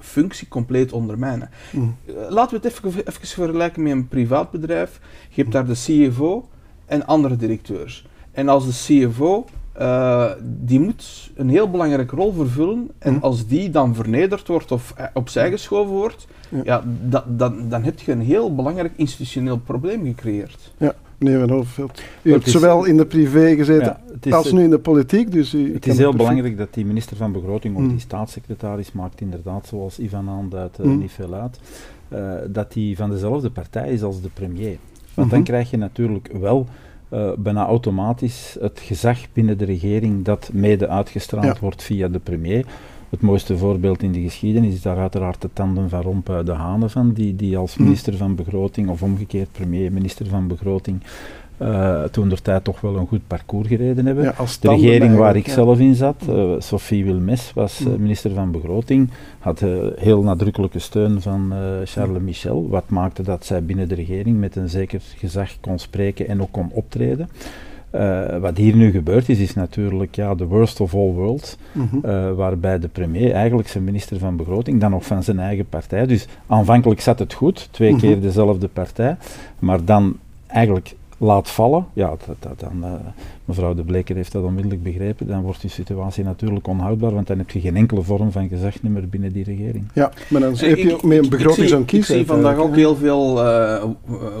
functie 0.00 0.48
compleet 0.48 0.92
ondermijnen. 0.92 1.50
Eh, 1.72 2.14
Laten 2.28 2.60
we 2.60 2.68
het 2.68 2.76
even, 2.76 3.00
even 3.08 3.26
vergelijken 3.28 3.82
met 3.82 3.92
een 3.92 4.08
privaat 4.08 4.50
bedrijf. 4.50 5.00
Je 5.28 5.40
hebt 5.40 5.52
daar 5.52 5.66
de 5.66 5.72
CFO 6.08 6.48
en 6.86 7.06
andere 7.06 7.36
directeurs. 7.36 8.06
En 8.32 8.48
als 8.48 8.64
de 8.66 9.06
CFO, 9.08 9.44
eh, 9.72 10.30
die 10.44 10.80
moet 10.80 11.30
een 11.34 11.48
heel 11.48 11.70
belangrijke 11.70 12.16
rol 12.16 12.32
vervullen. 12.32 12.90
En 12.98 13.20
als 13.22 13.46
die 13.46 13.70
dan 13.70 13.94
vernederd 13.94 14.48
wordt 14.48 14.72
of 14.72 14.92
eh, 14.96 15.06
opzij 15.14 15.50
geschoven 15.50 15.92
wordt, 15.94 16.26
Ja. 16.48 16.60
ja. 16.64 16.82
dat, 17.02 17.24
dat, 17.26 17.70
dan 17.70 17.82
heb 17.82 18.00
je 18.00 18.12
een 18.12 18.20
heel 18.20 18.54
belangrijk 18.54 18.92
institutioneel 18.96 19.58
probleem 19.58 20.04
gecreëerd. 20.04 20.72
Ja, 20.76 20.94
meneer 21.22 21.40
Van 21.40 21.50
Overveld. 21.56 22.02
U 22.22 22.30
hebt 22.32 22.46
is- 22.46 22.52
zowel 22.52 22.84
in 22.84 22.96
de 22.96 23.06
privé 23.06 23.54
gezeten 23.56 23.96
Ja, 24.20 24.36
als 24.36 24.52
nu 24.52 24.62
in 24.62 24.70
de 24.70 24.78
politiek, 24.78 25.32
dus 25.32 25.54
u 25.54 25.72
Het 25.74 25.86
is 25.86 25.98
heel 25.98 26.14
belangrijk 26.14 26.56
dat 26.58 26.74
die 26.74 26.84
minister 26.86 27.16
van 27.16 27.32
Begroting, 27.32 27.76
of 27.76 27.82
Mm. 27.82 27.88
die 27.88 27.98
staatssecretaris, 28.00 28.92
maakt 28.92 29.20
inderdaad, 29.20 29.66
zoals 29.66 29.98
Ivan 29.98 30.28
aanduidt, 30.28 30.78
eh, 30.78 30.84
Mm. 30.86 30.98
niet 30.98 31.12
veel 31.12 31.34
uit, 31.34 31.60
eh, 32.08 32.32
dat 32.48 32.72
die 32.72 32.96
van 32.96 33.10
dezelfde 33.10 33.50
partij 33.50 33.92
is 33.92 34.02
als 34.02 34.20
de 34.20 34.28
premier. 34.34 34.76
Want 35.14 35.30
dan 35.30 35.38
Mhm. 35.38 35.48
krijg 35.48 35.70
je 35.70 35.76
natuurlijk 35.76 36.28
wel 36.40 36.66
eh, 37.08 37.30
bijna 37.38 37.66
automatisch 37.66 38.56
het 38.60 38.80
gezag 38.80 39.18
binnen 39.32 39.58
de 39.58 39.64
regering 39.64 40.24
dat 40.24 40.50
mede 40.52 40.88
uitgestraald 40.88 41.44
Ja. 41.44 41.56
wordt 41.60 41.82
via 41.82 42.08
de 42.08 42.18
premier. 42.18 42.66
Het 43.12 43.20
mooiste 43.20 43.56
voorbeeld 43.58 44.02
in 44.02 44.12
de 44.12 44.20
geschiedenis 44.20 44.74
is 44.74 44.82
daar 44.82 44.96
uiteraard 44.98 45.42
de 45.42 45.48
tanden 45.52 45.88
van 45.88 46.02
Rompuy 46.02 46.42
de 46.44 46.52
Hane 46.52 46.88
van, 46.88 47.12
die, 47.12 47.36
die 47.36 47.56
als 47.56 47.74
Mhm. 47.76 47.82
minister 47.82 48.16
van 48.16 48.34
Begroting, 48.34 48.88
of 48.88 49.02
omgekeerd 49.02 49.52
premier, 49.52 49.92
minister 49.92 50.26
van 50.26 50.46
Begroting, 50.46 51.02
eh, 51.56 52.02
toen 52.02 52.28
der 52.28 52.42
tijd 52.42 52.64
toch 52.64 52.80
wel 52.80 52.96
een 52.96 53.06
goed 53.06 53.26
parcours 53.26 53.68
gereden 53.68 54.06
hebben. 54.06 54.24
Ja, 54.24 54.34
De 54.60 54.68
regering 54.68 55.16
waar 55.16 55.36
ik 55.36 55.46
ja. 55.46 55.52
zelf 55.52 55.78
in 55.78 55.94
zat, 55.94 56.22
eh, 56.28 56.52
Sophie 56.58 57.04
Wilmes, 57.04 57.52
was 57.54 57.80
eh, 57.80 57.86
Mm. 57.86 58.00
minister 58.00 58.30
van 58.30 58.50
Begroting, 58.50 59.10
had 59.38 59.64
heel 59.96 60.22
nadrukkelijke 60.22 60.78
steun 60.78 61.20
van 61.20 61.52
Charles 61.84 62.22
Michel, 62.22 62.68
wat 62.68 62.88
maakte 62.88 63.22
dat 63.22 63.44
zij 63.44 63.64
binnen 63.64 63.88
de 63.88 63.94
regering 63.94 64.38
met 64.38 64.56
een 64.56 64.68
zeker 64.68 65.00
gezag 65.16 65.60
kon 65.60 65.78
spreken 65.78 66.28
en 66.28 66.42
ook 66.42 66.52
kon 66.52 66.70
optreden. 66.72 67.28
Eh, 67.92 68.36
wat 68.38 68.56
hier 68.56 68.76
nu 68.76 68.90
gebeurd 68.90 69.28
is, 69.28 69.38
is 69.38 69.54
natuurlijk 69.54 70.14
ja, 70.14 70.34
the 70.34 70.46
worst 70.46 70.80
of 70.80 70.94
all 70.94 71.10
worlds, 71.12 71.56
Mhm. 71.72 71.96
eh, 72.06 72.32
waarbij 72.32 72.78
de 72.78 72.88
premier 72.88 73.32
eigenlijk 73.32 73.68
zijn 73.68 73.84
minister 73.84 74.18
van 74.18 74.36
Begroting, 74.36 74.80
dan 74.80 74.90
nog 74.90 75.04
van 75.06 75.22
zijn 75.22 75.38
eigen 75.38 75.66
partij, 75.68 76.06
dus 76.06 76.26
aanvankelijk 76.46 77.00
zat 77.00 77.18
het 77.18 77.32
goed, 77.32 77.68
twee 77.70 77.90
Mhm. 77.90 78.00
keer 78.00 78.20
dezelfde 78.20 78.68
partij, 78.68 79.16
maar 79.58 79.84
dan 79.84 80.16
eigenlijk 80.46 80.94
laat 81.22 81.50
vallen, 81.50 81.86
ja, 81.92 82.08
dat, 82.26 82.36
dat, 82.38 82.60
dan, 82.60 82.84
eh, 82.84 82.92
mevrouw 83.44 83.74
De 83.74 83.82
Bleker 83.82 84.16
heeft 84.16 84.32
dat 84.32 84.44
onmiddellijk 84.44 84.82
begrepen, 84.82 85.26
dan 85.26 85.42
wordt 85.42 85.60
die 85.60 85.70
situatie 85.70 86.24
natuurlijk 86.24 86.66
onhoudbaar, 86.66 87.14
want 87.14 87.26
dan 87.26 87.38
heb 87.38 87.50
je 87.50 87.60
geen 87.60 87.76
enkele 87.76 88.02
vorm 88.02 88.32
van 88.32 88.48
gezag 88.48 88.82
meer 88.82 89.08
binnen 89.08 89.32
die 89.32 89.44
regering. 89.44 89.84
Ja, 89.94 90.12
maar 90.28 90.40
dan 90.40 90.52
Ik- 90.52 90.58
heb 90.60 90.78
je 90.78 90.92
ook 90.94 91.02
met 91.02 91.18
een 91.18 91.28
begroting 91.28 91.56
ik 91.62 91.68
zie- 91.68 91.68
zo'n 91.76 91.84
kies. 91.84 92.10
Ik 92.10 92.16
zie 92.16 92.26
vandaag 92.26 92.56
ook 92.56 92.74
heel 92.76 92.96
veel 92.96 93.44
eh, 93.44 93.74
eh, 93.74 93.88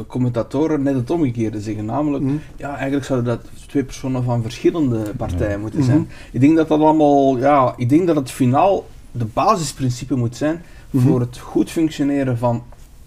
commentatoren 0.06 0.82
net 0.82 0.94
het 0.94 1.10
omgekeerde 1.10 1.60
zeggen. 1.60 1.84
Namelijk, 1.84 2.24
Mhm. 2.24 2.34
ja, 2.56 2.74
eigenlijk 2.74 3.04
zouden 3.04 3.28
dat 3.36 3.46
twee 3.66 3.84
personen 3.84 4.24
van 4.24 4.42
verschillende 4.42 5.02
partijen 5.16 5.50
Ja. 5.52 5.58
moeten 5.58 5.78
Mhm. 5.80 5.88
zijn. 5.88 6.08
Ik 6.32 6.40
denk 6.40 6.56
dat 6.56 6.68
dat 6.68 6.80
allemaal, 6.80 7.38
ja, 7.38 7.74
ik 7.76 7.88
denk 7.88 8.06
dat 8.06 8.16
het 8.16 8.30
finaal 8.30 8.86
de 9.12 9.24
basisprincipe 9.32 10.14
moet 10.14 10.36
zijn 10.36 10.62
Mhm. 10.90 11.06
voor 11.06 11.20
het 11.20 11.38
goed 11.38 11.70
functioneren 11.70 12.38
van 12.38 12.62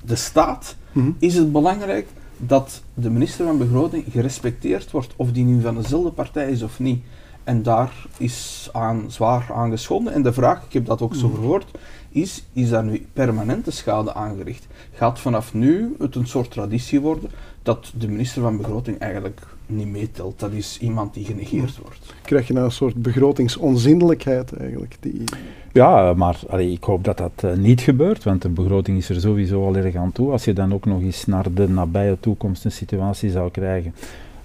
de 0.05 0.15
staat. 0.15 0.75
Mhm. 0.91 1.09
Is 1.19 1.35
het 1.35 1.51
belangrijk 1.51 2.07
dat 2.37 2.83
de 2.93 3.09
minister 3.09 3.45
van 3.45 3.57
Begroting 3.57 4.05
gerespecteerd 4.11 4.91
wordt, 4.91 5.13
of 5.15 5.31
die 5.31 5.45
nu 5.45 5.61
van 5.61 5.75
dezelfde 5.75 6.11
partij 6.11 6.49
is 6.49 6.61
of 6.61 6.79
niet. 6.79 7.03
En 7.43 7.63
daar 7.63 8.05
is 8.17 8.69
aan, 8.71 9.03
zwaar 9.07 9.49
aan 9.53 9.69
geschonden. 9.71 10.13
En 10.13 10.21
de 10.23 10.33
vraag, 10.33 10.65
ik 10.65 10.73
heb 10.73 10.85
dat 10.85 11.01
ook 11.01 11.15
zo 11.15 11.27
Mhm. 11.27 11.35
verhoord, 11.35 11.71
is, 12.09 12.43
is 12.53 12.69
daar 12.69 12.83
nu 12.83 13.07
permanente 13.13 13.71
schade 13.71 14.13
aangericht? 14.13 14.67
Gaat 14.93 15.19
vanaf 15.19 15.53
nu 15.53 15.95
het 15.99 16.15
een 16.15 16.27
soort 16.27 16.51
traditie 16.51 17.01
worden 17.01 17.29
dat 17.63 17.91
de 17.97 18.07
minister 18.07 18.41
van 18.41 18.57
Begroting 18.57 18.99
eigenlijk 18.99 19.41
niet 19.67 19.87
meetelt? 19.87 20.39
Dat 20.39 20.51
is 20.51 20.77
iemand 20.81 21.13
die 21.13 21.25
genegeerd 21.25 21.77
wordt. 21.81 22.13
Krijg 22.21 22.47
je 22.47 22.53
nou 22.53 22.65
een 22.65 22.71
soort 22.71 22.95
begrotingsonzindelijkheid 22.95 24.53
eigenlijk. 24.57 24.97
Die, 24.99 25.23
Ja, 25.71 26.13
maar 26.13 26.39
allee, 26.49 26.71
ik 26.71 26.83
hoop 26.83 27.03
dat 27.03 27.17
dat 27.17 27.31
eh, 27.35 27.53
niet 27.53 27.81
gebeurt, 27.81 28.23
want 28.23 28.41
de 28.41 28.49
begroting 28.49 28.97
is 28.97 29.09
er 29.09 29.19
sowieso 29.19 29.65
al 29.65 29.75
erg 29.75 29.95
aan 29.95 30.11
toe. 30.11 30.31
Als 30.31 30.45
je 30.45 30.53
dan 30.53 30.73
ook 30.73 30.85
nog 30.85 31.01
eens 31.01 31.25
naar 31.25 31.53
de 31.53 31.69
nabije 31.69 32.17
toekomst 32.19 32.65
een 32.65 32.71
situatie 32.71 33.29
zou 33.29 33.51
krijgen 33.51 33.93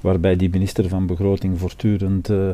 waarbij 0.00 0.36
die 0.36 0.50
minister 0.50 0.88
van 0.88 1.06
Begroting 1.06 1.58
voortdurend 1.58 2.28
eh, 2.30 2.48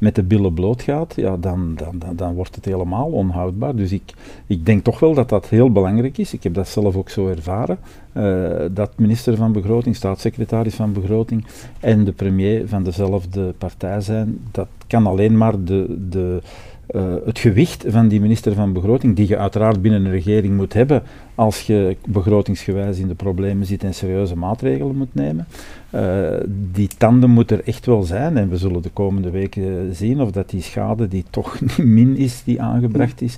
met 0.00 0.14
de 0.14 0.22
billen 0.22 0.54
bloot 0.54 0.82
gaat, 0.82 1.12
ja, 1.16 1.36
dan, 1.36 1.74
dan, 1.74 1.98
dan, 1.98 2.16
dan 2.16 2.34
wordt 2.34 2.54
het 2.54 2.64
helemaal 2.64 3.06
onhoudbaar. 3.06 3.74
Dus 3.76 3.92
ik, 3.92 4.14
ik 4.46 4.66
denk 4.66 4.84
toch 4.84 5.00
wel 5.00 5.14
dat 5.14 5.28
dat 5.28 5.48
heel 5.48 5.72
belangrijk 5.72 6.18
is. 6.18 6.32
Ik 6.32 6.42
heb 6.42 6.54
dat 6.54 6.68
zelf 6.68 6.96
ook 6.96 7.08
zo 7.08 7.28
ervaren, 7.28 7.78
eh, 8.12 8.50
dat 8.70 8.98
minister 8.98 9.36
van 9.36 9.52
Begroting, 9.52 9.96
staatssecretaris 9.96 10.74
van 10.74 10.92
Begroting 10.92 11.46
en 11.80 12.04
de 12.04 12.12
premier 12.12 12.68
van 12.68 12.82
dezelfde 12.82 13.54
partij 13.58 14.00
zijn. 14.00 14.40
Dat 14.50 14.68
kan 14.86 15.06
alleen 15.06 15.36
maar 15.36 15.64
de... 15.64 16.06
de 16.08 16.42
eh, 16.92 17.14
het 17.24 17.38
gewicht 17.38 17.84
van 17.88 18.08
die 18.08 18.20
minister 18.20 18.54
van 18.54 18.72
Begroting, 18.72 19.16
die 19.16 19.28
je 19.28 19.36
uiteraard 19.38 19.82
binnen 19.82 20.04
een 20.04 20.10
regering 20.10 20.56
moet 20.56 20.72
hebben 20.72 21.02
als 21.34 21.62
je 21.62 21.96
begrotingsgewijs 22.06 22.98
in 22.98 23.08
de 23.08 23.14
problemen 23.14 23.66
zit 23.66 23.84
en 23.84 23.94
serieuze 23.94 24.36
maatregelen 24.36 24.96
moet 24.96 25.14
nemen. 25.14 25.46
Eh, 25.90 26.30
die 26.72 26.88
tanden 26.98 27.30
moet 27.30 27.50
er 27.50 27.64
echt 27.64 27.86
wel 27.86 28.02
zijn 28.02 28.36
en 28.36 28.48
we 28.48 28.56
zullen 28.56 28.82
de 28.82 28.90
komende 28.90 29.30
weken 29.30 29.94
zien 29.94 30.20
of 30.20 30.30
dat 30.30 30.50
die 30.50 30.62
schade 30.62 31.08
die 31.08 31.24
toch 31.30 31.60
niet 31.60 31.78
min 31.78 32.16
is, 32.16 32.42
die 32.44 32.62
aangebracht 32.62 33.20
is, 33.22 33.36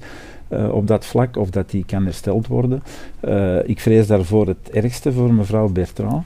eh, 0.48 0.74
op 0.74 0.86
dat 0.86 1.06
vlak, 1.06 1.36
of 1.36 1.50
dat 1.50 1.70
die 1.70 1.84
kan 1.84 2.04
hersteld 2.04 2.46
worden. 2.46 2.82
Ik 3.64 3.80
vrees 3.80 4.06
daarvoor 4.06 4.46
het 4.46 4.70
ergste 4.70 5.12
voor 5.12 5.34
mevrouw 5.34 5.68
Bertrand, 5.68 6.24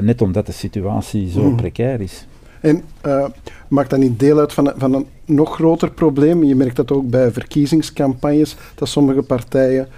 net 0.00 0.22
omdat 0.22 0.46
de 0.46 0.52
situatie 0.52 1.30
zo 1.30 1.42
Mm. 1.42 1.56
precair 1.56 2.00
is. 2.00 2.26
En 2.60 2.82
maakt 3.68 3.90
dat 3.90 3.98
niet 3.98 4.18
deel 4.18 4.38
uit 4.38 4.52
van, 4.52 4.66
een- 4.68 4.74
van 4.76 4.94
een 4.94 5.06
nog 5.24 5.54
groter 5.54 5.90
probleem? 5.90 6.44
Je 6.44 6.54
merkt 6.56 6.76
dat 6.76 6.92
ook 6.92 7.10
bij 7.10 7.30
verkiezingscampagnes, 7.32 8.56
dat 8.74 8.88
sommige 8.88 9.22
partijen 9.22 9.88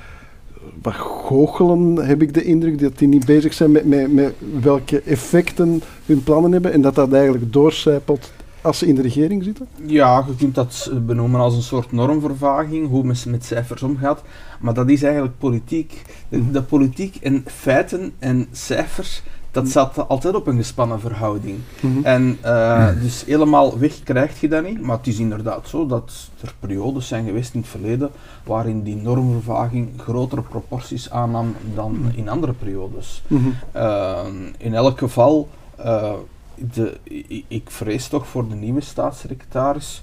wat 0.83 0.95
goochelen, 0.95 1.97
heb 2.07 2.23
ik 2.23 2.35
de 2.35 2.43
indruk, 2.45 2.79
dat 2.79 2.99
die 2.99 3.09
niet 3.09 3.27
bezig 3.27 3.53
zijn 3.53 3.71
met, 3.73 3.85
met, 3.85 4.13
met 4.13 4.35
welke 4.61 5.01
effecten 5.01 5.83
hun 6.07 6.23
plannen 6.23 6.53
hebben 6.53 6.73
en 6.73 6.81
dat 6.81 6.95
dat 6.95 7.13
eigenlijk 7.13 7.53
doorcijpelt 7.53 8.33
als 8.61 8.79
ze 8.79 8.87
in 8.87 8.95
de 8.95 9.03
regering 9.03 9.45
zitten? 9.45 9.67
Ja, 9.87 10.25
je 10.29 10.35
kunt 10.37 10.55
dat 10.55 10.91
benoemen 11.07 11.41
als 11.41 11.55
een 11.55 11.63
soort 11.63 11.93
normvervaging, 11.93 12.89
hoe 12.89 13.05
men 13.05 13.17
met 13.29 13.45
cijfers 13.45 13.83
omgaat. 13.83 14.23
Maar 14.61 14.75
dat 14.75 14.89
is 14.91 15.03
eigenlijk 15.03 15.39
politiek. 15.39 16.03
De, 16.29 16.51
de 16.51 16.63
politiek 16.63 17.17
en 17.17 17.45
feiten 17.47 18.13
en 18.19 18.47
cijfers, 18.53 19.23
dat 19.57 19.69
staat 19.69 20.09
altijd 20.09 20.35
op 20.35 20.47
een 20.47 20.57
gespannen 20.57 21.01
verhouding. 21.01 21.59
Mhm. 21.81 22.05
En 22.05 22.39
eh, 22.41 22.89
dus 23.01 23.25
helemaal 23.25 23.79
weg 23.79 24.03
krijg 24.03 24.41
je 24.41 24.49
dat 24.49 24.65
niet. 24.65 24.81
Maar 24.81 24.97
het 24.97 25.07
is 25.07 25.19
inderdaad 25.19 25.69
zo 25.69 25.87
dat 25.87 26.13
er 26.41 26.55
periodes 26.59 27.09
zijn 27.09 27.25
geweest 27.25 27.55
in 27.55 27.61
het 27.61 27.69
verleden 27.69 28.11
waarin 28.45 28.83
die 28.83 28.97
normvervaging 28.97 29.89
grotere 29.97 30.43
proporties 30.43 31.11
aannam 31.11 31.55
dan 31.75 32.13
in 32.15 32.29
andere 32.29 32.53
periodes. 32.53 33.23
Mhm. 33.27 33.49
Uh, 33.77 34.19
in 34.59 34.75
elk 34.75 34.99
geval, 34.99 35.49
uh, 35.81 36.13
de, 36.55 36.99
ik, 37.03 37.45
ik 37.49 37.71
vrees 37.71 38.09
toch 38.09 38.27
voor 38.27 38.49
de 38.49 38.55
nieuwe 38.55 38.81
staatssecretaris 38.81 40.03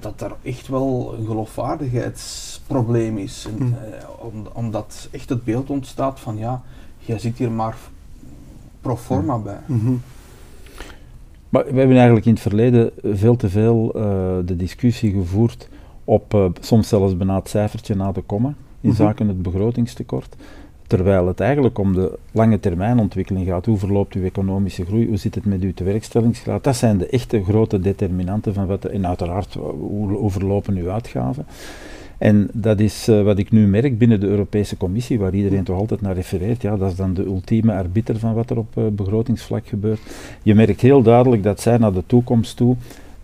dat 0.00 0.20
er 0.20 0.32
echt 0.42 0.68
wel 0.68 1.14
een 1.18 1.26
geloofwaardigheidsprobleem 1.26 3.18
is. 3.18 3.46
En, 3.48 3.64
Mm. 3.64 3.72
uh, 3.72 3.78
om, 4.18 4.46
omdat 4.52 5.08
echt 5.10 5.28
het 5.28 5.44
beeld 5.44 5.70
ontstaat 5.70 6.20
van 6.20 6.36
ja, 6.36 6.62
jij 6.98 7.18
zit 7.18 7.38
hier 7.38 7.50
maar 7.50 7.76
pro 8.86 8.96
forma 8.96 9.38
bij. 9.38 9.58
Mhm. 9.66 9.92
Maar 11.48 11.64
we 11.64 11.78
hebben 11.78 11.96
eigenlijk 11.96 12.26
in 12.26 12.32
het 12.32 12.42
verleden 12.42 12.90
veel 13.02 13.36
te 13.36 13.48
veel 13.48 13.92
uh, 13.96 14.02
de 14.44 14.56
discussie 14.56 15.12
gevoerd 15.12 15.68
op 16.04 16.34
uh, 16.34 16.44
soms 16.60 16.88
zelfs 16.88 17.16
bijna 17.16 17.34
het 17.34 17.48
cijfertje 17.48 17.94
na 17.94 18.12
de 18.12 18.20
komma 18.20 18.54
in 18.80 18.88
Mhm. 18.88 18.98
zaken 18.98 19.28
het 19.28 19.42
begrotingstekort. 19.42 20.36
Terwijl 20.86 21.26
het 21.26 21.40
eigenlijk 21.40 21.78
om 21.78 21.92
de 21.94 22.18
lange 22.32 22.60
termijn 22.60 22.98
ontwikkeling 22.98 23.46
gaat. 23.46 23.66
Hoe 23.66 23.78
verloopt 23.78 24.14
uw 24.14 24.24
economische 24.24 24.84
groei? 24.84 25.06
Hoe 25.08 25.16
zit 25.16 25.34
het 25.34 25.44
met 25.44 25.62
uw 25.62 25.74
tewerkstellingsgraad? 25.74 26.64
Dat 26.64 26.76
zijn 26.76 26.98
de 26.98 27.06
echte 27.06 27.42
grote 27.44 27.80
determinanten 27.80 28.54
van 28.54 28.66
wat. 28.66 28.84
En 28.84 29.06
uiteraard, 29.06 29.54
hoe, 29.54 30.08
hoe 30.12 30.30
verlopen 30.30 30.76
uw 30.76 30.90
uitgaven? 30.90 31.46
En 32.18 32.48
dat 32.52 32.80
is 32.80 33.08
uh, 33.08 33.22
wat 33.22 33.38
ik 33.38 33.50
nu 33.50 33.66
merk 33.66 33.98
binnen 33.98 34.20
de 34.20 34.26
Europese 34.26 34.76
Commissie, 34.76 35.18
waar 35.18 35.34
iedereen 35.34 35.64
toch 35.64 35.78
altijd 35.78 36.00
naar 36.00 36.14
refereert. 36.14 36.62
Ja, 36.62 36.76
dat 36.76 36.90
is 36.90 36.96
dan 36.96 37.14
de 37.14 37.24
ultieme 37.24 37.72
arbiter 37.72 38.18
van 38.18 38.34
wat 38.34 38.50
er 38.50 38.58
op 38.58 38.76
uh, 38.78 38.84
begrotingsvlak 38.86 39.66
gebeurt. 39.66 40.00
Je 40.42 40.54
merkt 40.54 40.80
heel 40.80 41.02
duidelijk 41.02 41.42
dat 41.42 41.60
zij 41.60 41.78
naar 41.78 41.92
de 41.92 42.02
toekomst 42.06 42.56
toe 42.56 42.76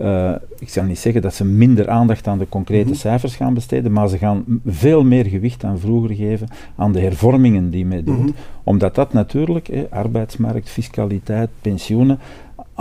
Uh, 0.03 0.33
ik 0.59 0.69
zal 0.69 0.85
niet 0.85 0.99
zeggen 0.99 1.23
dat 1.23 1.35
ze 1.35 1.45
minder 1.45 1.89
aandacht 1.89 2.27
aan 2.27 2.39
de 2.39 2.49
concrete 2.49 2.89
mhm. 2.89 2.99
cijfers 2.99 3.37
gaan 3.37 3.55
besteden, 3.55 3.93
maar 3.93 4.09
ze 4.09 4.19
gaan 4.19 4.45
veel 4.67 5.05
meer 5.05 5.27
gewicht 5.27 5.61
dan 5.61 5.79
vroeger 5.79 6.15
geven 6.15 6.49
aan 6.77 6.93
de 6.93 7.01
hervormingen 7.01 7.71
die 7.71 7.87
men 7.87 8.05
doet. 8.05 8.19
Mhm. 8.19 8.31
Omdat 8.63 8.95
dat 8.95 9.13
natuurlijk, 9.13 9.71
arbeidsmarkt, 9.91 10.71
fiscaliteit, 10.71 11.49
pensioenen, 11.61 12.19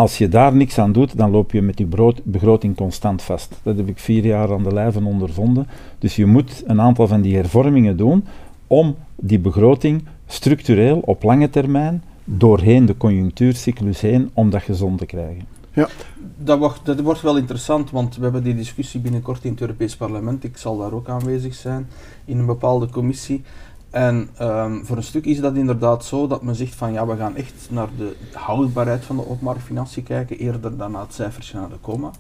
als 0.02 0.18
je 0.18 0.30
daar 0.30 0.56
niks 0.56 0.78
aan 0.78 0.92
doet, 0.92 1.18
dan 1.18 1.32
loop 1.32 1.52
je 1.52 1.62
met 1.62 1.78
je 1.78 2.14
begroting 2.24 2.76
constant 2.76 3.22
vast. 3.22 3.60
Dat 3.64 3.78
heb 3.78 3.88
ik 3.88 4.00
vier 4.00 4.26
jaar 4.26 4.54
aan 4.54 4.64
de 4.64 4.74
lijve 4.74 5.04
ondervonden. 5.04 5.68
Dus 6.00 6.16
je 6.16 6.26
moet 6.26 6.64
een 6.66 6.82
aantal 6.82 7.08
van 7.08 7.22
die 7.22 7.36
hervormingen 7.36 7.98
doen 7.98 8.26
om 8.68 8.96
die 9.16 9.40
begroting 9.40 10.04
structureel 10.28 11.00
op 11.06 11.24
lange 11.24 11.50
termijn 11.50 12.04
doorheen 12.24 12.86
de 12.86 12.98
conjunctuurcyclus 12.98 14.02
heen 14.02 14.30
om 14.34 14.50
dat 14.50 14.62
gezond 14.62 14.98
te 14.98 15.06
krijgen. 15.06 15.46
Ja. 15.74 15.88
Dat 16.38 16.60
wordt, 16.60 16.86
dat 16.86 17.00
wordt 17.00 17.22
wel 17.22 17.38
interessant, 17.38 17.92
want 17.92 18.16
we 18.16 18.24
hebben 18.24 18.44
die 18.44 18.56
discussie 18.56 19.00
binnenkort 19.00 19.44
in 19.44 19.52
het 19.52 19.62
Europees 19.62 19.96
Parlement. 19.96 20.44
Ik 20.44 20.58
zal 20.58 20.78
daar 20.78 20.92
ook 20.92 21.10
aanwezig 21.10 21.54
zijn 21.54 21.88
in 22.26 22.40
een 22.40 22.46
bepaalde 22.46 22.90
commissie. 22.90 23.44
En 23.92 24.30
um, 24.42 24.86
voor 24.86 24.98
een 24.98 25.04
stuk 25.04 25.26
is 25.26 25.40
dat 25.40 25.56
inderdaad 25.56 26.06
zo 26.06 26.28
dat 26.28 26.42
men 26.42 26.56
zegt 26.56 26.76
van 26.76 26.94
ja, 26.94 27.08
we 27.08 27.16
gaan 27.16 27.36
echt 27.36 27.68
naar 27.70 27.88
de 27.98 28.16
houdbaarheid 28.34 29.06
van 29.06 29.16
de 29.16 29.30
openbare 29.30 29.60
financiën 29.60 30.04
kijken, 30.04 30.38
eerder 30.38 30.78
dan 30.78 30.92
naar 30.92 31.02
het 31.02 31.14
cijfertje 31.14 31.58
naar 31.58 31.70
de 31.70 31.78
komma. 31.82 32.12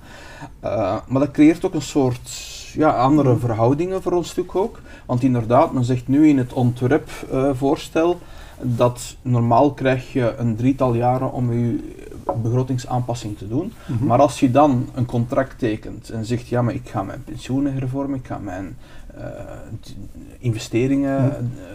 Uh, 0.63 0.95
maar 1.07 1.19
dat 1.19 1.31
creëert 1.31 1.65
ook 1.65 1.73
een 1.73 1.81
soort 1.81 2.31
ja, 2.73 2.89
andere 2.89 3.37
verhoudingen 3.37 4.01
voor 4.01 4.11
een 4.11 4.23
stuk 4.23 4.55
ook. 4.55 4.79
Want 5.05 5.23
inderdaad, 5.23 5.73
men 5.73 5.85
zegt 5.85 6.07
nu 6.07 6.27
in 6.27 6.37
het 6.37 6.53
ontwerpvoorstel 6.53 8.09
uh, 8.11 8.17
dat 8.77 9.15
normaal 9.21 9.73
krijg 9.73 10.13
je 10.13 10.35
een 10.37 10.55
drietal 10.55 10.93
jaren 10.93 11.31
om 11.31 11.53
je 11.53 11.79
begrotingsaanpassing 12.41 13.37
te 13.37 13.47
doen. 13.47 13.73
Mhm. 13.85 14.05
Maar 14.05 14.19
als 14.19 14.39
je 14.39 14.51
dan 14.51 14.89
een 14.93 15.05
contract 15.05 15.59
tekent 15.59 16.09
en 16.09 16.25
zegt 16.25 16.47
ja, 16.47 16.61
maar 16.61 16.73
ik 16.73 16.89
ga 16.89 17.03
mijn 17.03 17.23
pensioenen 17.23 17.73
hervormen, 17.73 18.19
ik 18.19 18.25
ga 18.25 18.37
mijn 18.37 18.77
investeringen 20.39 21.23
mhm. 21.23 21.33
uh, 21.33 21.71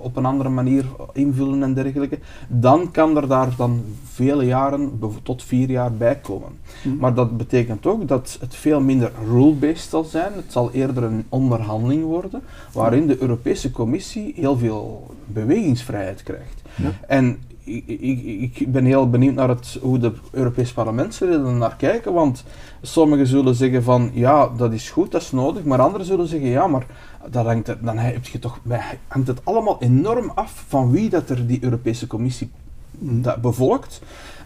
op 0.00 0.16
een 0.16 0.24
andere 0.24 0.48
manier 0.48 0.84
invullen 1.12 1.62
en 1.62 1.74
dergelijke, 1.74 2.18
dan 2.48 2.90
kan 2.90 3.16
er 3.16 3.28
daar 3.28 3.54
dan 3.56 3.84
vele 4.04 4.44
jaren, 4.44 5.00
tot 5.22 5.42
vier 5.42 5.70
jaar 5.70 5.92
bij 5.92 6.16
komen. 6.16 6.48
Mhm. 6.84 6.96
Maar 6.96 7.14
dat 7.14 7.36
betekent 7.36 7.86
ook 7.86 8.08
dat 8.08 8.36
het 8.40 8.54
veel 8.54 8.80
minder 8.80 9.10
rule-based 9.28 9.90
zal 9.90 10.04
zijn. 10.04 10.32
Het 10.32 10.52
zal 10.52 10.70
eerder 10.72 11.02
een 11.02 11.24
onderhandeling 11.28 12.02
worden, 12.02 12.42
waarin 12.72 13.06
de 13.06 13.20
Europese 13.20 13.70
Commissie 13.70 14.32
heel 14.36 14.58
veel 14.58 15.10
bewegingsvrijheid 15.26 16.22
krijgt. 16.22 16.62
Ja. 16.74 16.90
En 17.06 17.38
ik, 17.66 18.72
ben 18.72 18.84
heel 18.84 19.10
benieuwd 19.10 19.34
naar 19.34 19.48
het, 19.48 19.78
hoe 19.82 19.98
de 19.98 20.12
Europese 20.30 20.74
parlementsleden 20.74 21.58
naar 21.58 21.76
kijken, 21.76 22.12
want 22.12 22.44
sommigen 22.82 23.26
zullen 23.26 23.54
zeggen 23.54 23.82
van 23.82 24.10
ja, 24.14 24.48
dat 24.56 24.72
is 24.72 24.90
goed, 24.90 25.10
dat 25.10 25.22
is 25.22 25.30
nodig, 25.30 25.64
maar 25.64 25.80
anderen 25.80 26.06
zullen 26.06 26.28
zeggen 26.28 26.48
ja, 26.48 26.66
maar 26.66 26.86
dat 27.30 27.44
hangt 27.44 27.76
dan 27.80 27.98
heb 27.98 28.26
je 28.26 28.38
toch, 28.38 28.60
hangt 29.08 29.28
het 29.28 29.44
allemaal 29.44 29.76
enorm 29.80 30.32
af 30.34 30.64
van 30.68 30.90
wie 30.90 31.08
dat 31.08 31.30
er 31.30 31.46
die 31.46 31.64
Europese 31.64 32.06
Commissie 32.06 32.50
dat 32.98 33.40
bevolkt. 33.40 34.00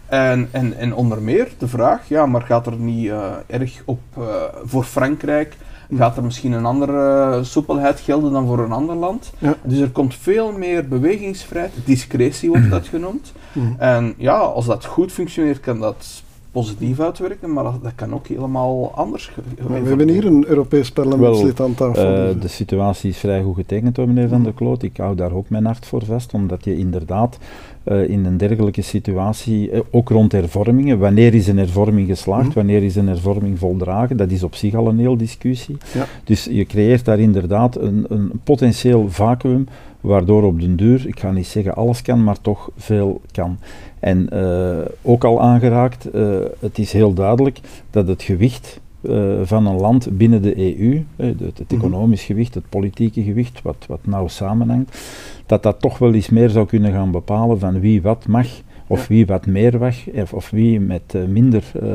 En, 0.05 0.49
en, 0.51 0.77
en 0.77 0.95
onder 0.95 1.21
meer 1.21 1.51
de 1.57 1.67
vraag, 1.67 2.07
ja, 2.07 2.25
maar 2.25 2.41
gaat 2.41 2.67
er 2.67 2.75
niet 2.75 3.05
uh, 3.05 3.33
erg 3.47 3.81
op 3.85 3.99
uh, 4.17 4.25
voor 4.63 4.83
Frankrijk 4.83 5.57
gaat 5.97 6.17
er 6.17 6.23
misschien 6.23 6.51
een 6.51 6.65
andere 6.65 7.39
soepelheid 7.43 7.99
gelden 7.99 8.31
dan 8.31 8.47
voor 8.47 8.59
een 8.59 8.71
ander 8.71 8.95
land. 8.95 9.31
Dus 9.63 9.79
er 9.79 9.89
komt 9.89 10.15
veel 10.15 10.51
meer 10.51 10.87
bewegingsvrijheid, 10.87 11.73
discretie 11.85 12.49
wordt 12.49 12.69
dat 12.69 12.87
genoemd. 12.87 13.33
Mhm. 13.53 13.73
En 13.77 14.13
ja, 14.17 14.37
als 14.37 14.65
dat 14.65 14.85
goed 14.85 15.11
functioneert, 15.11 15.59
kan 15.59 15.79
dat 15.79 16.23
positief 16.51 16.99
uitwerken, 16.99 17.53
maar 17.53 17.63
dat, 17.63 17.95
kan 17.95 18.13
ook 18.13 18.27
helemaal 18.27 18.91
anders. 18.95 19.31
we 19.67 19.87
hebben 19.87 20.09
hier 20.09 20.25
een 20.25 20.45
Europees 20.47 20.91
parlementslid 20.91 21.59
aan 21.59 21.73
tafel. 21.73 22.29
Uh, 22.29 22.41
de 22.41 22.47
situatie 22.47 23.09
is 23.09 23.17
vrij 23.17 23.41
goed 23.41 23.55
getekend 23.55 23.95
door 23.95 24.07
meneer 24.07 24.29
Van 24.29 24.43
der 24.43 24.53
Kloot. 24.53 24.83
Ik 24.83 24.97
hou 24.97 25.15
daar 25.15 25.31
ook 25.31 25.49
mijn 25.49 25.65
hart 25.65 25.85
voor 25.85 26.05
vast, 26.05 26.33
omdat 26.33 26.65
je 26.65 26.77
inderdaad 26.77 27.37
uh, 27.85 28.09
in 28.09 28.25
een 28.25 28.37
dergelijke 28.37 28.81
situatie, 28.81 29.71
uh, 29.71 29.79
ook 29.91 30.09
rond 30.09 30.31
hervormingen, 30.31 30.99
wanneer 30.99 31.33
is 31.33 31.47
een 31.47 31.57
hervorming 31.57 32.07
geslaagd, 32.07 32.45
mm 32.45 32.53
wanneer 32.53 32.83
is 32.83 32.95
een 32.95 33.07
hervorming 33.07 33.59
voldragen, 33.59 34.17
dat 34.17 34.31
is 34.31 34.43
op 34.43 34.55
zich 34.55 34.75
al 34.75 34.87
een 34.87 34.99
heel 34.99 35.17
discussie. 35.17 35.77
Ja. 35.93 36.05
Dus 36.23 36.45
je 36.45 36.65
creëert 36.65 37.05
daar 37.05 37.19
inderdaad 37.19 37.75
een, 37.75 38.05
een 38.09 38.31
potentieel 38.43 39.09
vacuüm 39.09 39.67
waardoor 40.01 40.43
op 40.43 40.61
den 40.61 40.75
duur, 40.75 41.07
ik 41.07 41.19
ga 41.19 41.31
niet 41.31 41.47
zeggen 41.47 41.75
alles 41.75 42.01
kan, 42.01 42.23
maar 42.23 42.41
toch 42.41 42.69
veel 42.77 43.21
kan. 43.31 43.57
En 44.01 44.29
uh, 44.33 44.77
ook 45.01 45.23
al 45.23 45.41
aangeraakt, 45.41 46.15
uh, 46.15 46.39
het 46.59 46.77
is 46.77 46.93
heel 46.93 47.13
duidelijk 47.13 47.59
dat 47.89 48.07
het 48.07 48.23
gewicht 48.23 48.79
uh, 49.01 49.33
van 49.43 49.65
een 49.65 49.79
land 49.79 50.17
binnen 50.17 50.41
de 50.41 50.57
EU, 50.57 51.03
het, 51.15 51.39
het 51.39 51.59
mhm. 51.59 51.75
economisch 51.75 52.23
gewicht, 52.23 52.53
het 52.53 52.69
politieke 52.69 53.23
gewicht, 53.23 53.61
wat, 53.61 53.85
wat 53.87 53.99
nauw 54.03 54.27
samenhangt, 54.27 54.97
dat 55.45 55.63
dat 55.63 55.79
toch 55.79 55.97
wel 55.97 56.13
eens 56.13 56.29
meer 56.29 56.49
zou 56.49 56.65
kunnen 56.65 56.91
gaan 56.91 57.11
bepalen 57.11 57.59
van 57.59 57.79
wie 57.79 58.01
wat 58.01 58.27
mag 58.27 58.47
of 58.91 59.07
wie 59.07 59.25
wat 59.25 59.45
meer 59.45 59.79
weg, 59.79 60.07
of, 60.13 60.33
of 60.33 60.49
wie 60.49 60.79
met 60.79 61.01
uh, 61.15 61.21
minder 61.27 61.63
uh, 61.83 61.87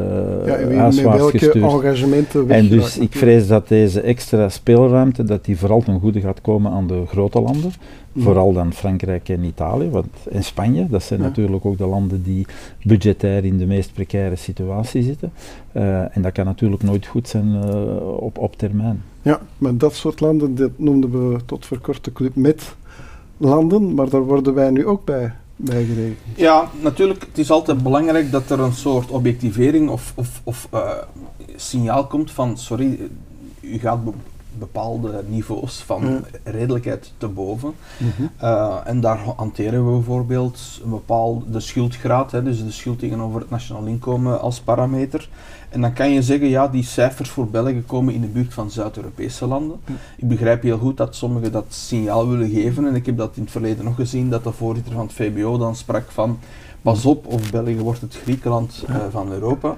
ja, 0.71 0.91
gestuurd. 0.91 2.49
En 2.49 2.69
dus 2.69 2.99
ik 2.99 3.13
vrees 3.13 3.47
dat 3.47 3.69
deze 3.69 4.01
extra 4.01 4.49
speelruimte, 4.49 5.25
dat 5.25 5.45
die 5.45 5.59
vooral 5.59 5.83
ten 5.83 6.01
goede 6.01 6.21
gaat 6.21 6.41
komen 6.41 6.73
aan 6.73 6.87
de 6.87 7.03
grote 7.07 7.41
landen, 7.41 7.73
vooral 8.17 8.53
dan 8.53 8.73
Frankrijk 8.73 9.29
en 9.29 9.45
Italië, 9.45 9.91
want, 9.91 10.07
en 10.31 10.45
Spanje, 10.45 10.87
dat 10.89 11.03
zijn 11.03 11.21
natuurlijk 11.21 11.65
ook 11.65 11.79
de 11.79 11.87
landen 11.87 12.23
die 12.23 12.47
budgetair 12.83 13.45
in 13.45 13.59
de 13.59 13.67
meest 13.67 13.93
precaire 13.93 14.37
situatie 14.37 15.03
zitten. 15.03 15.33
Uh, 15.73 16.17
en 16.17 16.23
dat 16.23 16.33
kan 16.33 16.45
natuurlijk 16.45 16.83
nooit 16.83 17.07
goed 17.07 17.29
zijn 17.29 17.65
op, 18.03 18.39
op 18.39 18.57
termijn. 18.57 19.03
Ja, 19.23 19.41
maar 19.59 19.77
dat 19.77 19.95
soort 19.95 20.21
landen, 20.21 20.55
dat 20.55 20.71
noemden 20.77 21.11
we 21.31 21.39
tot 21.47 21.67
voor 21.67 21.79
kort 21.79 22.05
de 22.05 22.13
club 22.13 22.35
met 22.35 22.75
landen, 23.37 23.95
maar 23.95 24.09
daar 24.09 24.25
worden 24.25 24.55
wij 24.55 24.71
nu 24.71 24.87
ook 24.87 25.05
bij 25.05 25.33
bijgerekend. 25.57 26.19
Ja, 26.37 26.69
natuurlijk. 26.81 27.21
Het 27.21 27.39
is 27.39 27.51
altijd 27.51 27.83
belangrijk 27.83 28.31
dat 28.31 28.51
er 28.51 28.61
een 28.61 28.73
soort 28.73 29.11
objectivering 29.11 29.89
of, 29.89 30.13
of, 30.15 30.41
of 30.45 30.69
uh, 30.75 30.91
signaal 31.57 32.07
komt 32.07 32.31
van, 32.31 32.59
sorry, 32.59 32.99
u 33.61 33.79
gaat 33.79 33.99
bepaalde 34.59 35.25
niveaus 35.29 35.83
van 35.87 36.25
redelijkheid 36.45 37.13
te 37.19 37.29
boven. 37.29 37.75
Uh, 38.43 38.77
en 38.85 39.01
daar 39.01 39.19
hanteren 39.37 39.87
we 39.87 39.93
bijvoorbeeld 39.93 40.81
een 40.85 40.91
bepaalde 40.91 41.61
schuldgraad, 41.61 42.33
hè, 42.33 42.43
dus 42.43 42.65
de 42.65 42.71
schuld 42.71 42.99
tegenover 42.99 43.41
het 43.41 43.51
nationaal 43.51 43.85
inkomen 43.85 44.41
als 44.41 44.61
parameter. 44.61 45.29
En 45.77 45.83
dan 45.83 45.93
kan 45.93 46.11
je 46.11 46.23
zeggen, 46.23 46.49
ja, 46.49 46.69
die 46.69 46.85
cijfers 46.85 47.31
voor 47.31 47.49
België 47.49 47.83
komen 47.87 48.15
in 48.15 48.21
de 48.21 48.27
buurt 48.27 48.55
van 48.55 48.71
Zuid-Europese 48.71 49.47
landen. 49.47 49.81
Ik 50.17 50.29
begrijp 50.29 50.63
heel 50.63 50.79
goed 50.79 50.97
dat 50.97 51.17
sommigen 51.17 51.53
dat 51.53 51.65
signaal 51.69 52.29
willen 52.29 52.51
geven. 52.51 52.87
En 52.87 52.95
ik 52.95 53.07
heb 53.07 53.17
dat 53.17 53.37
in 53.37 53.43
het 53.43 53.51
verleden 53.51 53.85
nog 53.85 53.95
gezien, 53.95 54.31
dat 54.31 54.45
de 54.45 54.53
voorzitter 54.53 54.93
van 54.93 55.03
het 55.07 55.13
VBO 55.13 55.59
dan 55.59 55.77
sprak 55.77 56.11
van, 56.11 56.39
pas 56.83 57.05
op, 57.05 57.27
of 57.27 57.51
België 57.51 57.79
wordt 57.79 58.01
het 58.01 58.17
Griekenland 58.23 58.85
uh, 58.89 58.97
van 59.11 59.33
Europa. 59.33 59.77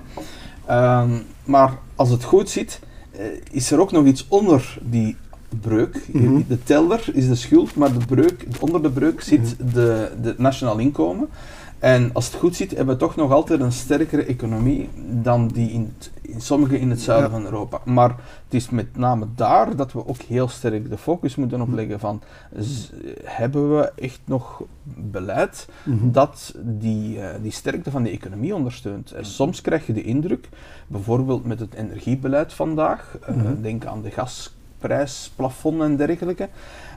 Uh, 0.68 1.04
maar 1.44 1.78
als 1.94 2.10
het 2.10 2.24
goed 2.24 2.50
zit, 2.50 2.80
uh, 3.12 3.20
is 3.50 3.70
er 3.70 3.80
ook 3.80 3.92
nog 3.92 4.04
iets 4.04 4.26
onder 4.28 4.78
die 4.82 5.16
breuk. 5.60 6.06
Mhm. 6.12 6.40
De 6.48 6.62
teller 6.62 7.10
is 7.12 7.28
de 7.28 7.34
schuld, 7.34 7.74
maar 7.74 7.92
de 7.92 8.06
breuk, 8.06 8.46
onder 8.60 8.82
de 8.82 8.90
breuk 8.90 9.20
zit 9.20 9.56
mhm. 9.58 9.72
de, 9.74 10.10
de 10.22 10.34
nationaal 10.36 10.78
inkomen. 10.78 11.28
En 11.78 12.10
als 12.12 12.26
het 12.26 12.34
goed 12.34 12.56
zit, 12.56 12.70
hebben 12.70 12.94
we 12.94 13.00
toch 13.00 13.16
nog 13.16 13.32
altijd 13.32 13.60
een 13.60 13.72
sterkere 13.72 14.24
economie 14.24 14.88
dan 14.96 15.48
die 15.48 15.70
in, 15.70 15.92
in 16.20 16.40
sommige 16.40 16.80
in 16.80 16.90
het 16.90 17.00
zuiden 17.00 17.30
van 17.30 17.44
Europa. 17.44 17.80
Maar 17.84 18.10
het 18.44 18.54
is 18.54 18.70
met 18.70 18.96
name 18.96 19.26
daar 19.34 19.76
dat 19.76 19.92
we 19.92 20.06
ook 20.06 20.22
heel 20.22 20.48
sterk 20.48 20.90
de 20.90 20.98
focus 20.98 21.34
moeten 21.34 21.60
opleggen 21.60 22.00
van, 22.00 22.22
hebben 23.24 23.76
we 23.76 23.92
echt 23.96 24.20
nog 24.24 24.62
beleid 24.84 25.68
mhm. 25.84 26.10
dat 26.10 26.54
die, 26.60 27.16
uh, 27.16 27.28
die 27.42 27.52
sterkte 27.52 27.90
van 27.90 28.02
de 28.02 28.10
economie 28.10 28.54
ondersteunt? 28.54 29.12
En 29.12 29.26
soms 29.26 29.60
krijg 29.60 29.86
je 29.86 29.92
de 29.92 30.02
indruk, 30.02 30.48
bijvoorbeeld 30.86 31.44
met 31.44 31.60
het 31.60 31.74
energiebeleid 31.74 32.52
vandaag, 32.52 33.18
uh, 33.30 33.36
denk 33.60 33.84
aan 33.84 34.02
de 34.02 34.10
gasprijsplafond 34.10 35.82
en 35.82 35.96
dergelijke, 35.96 36.48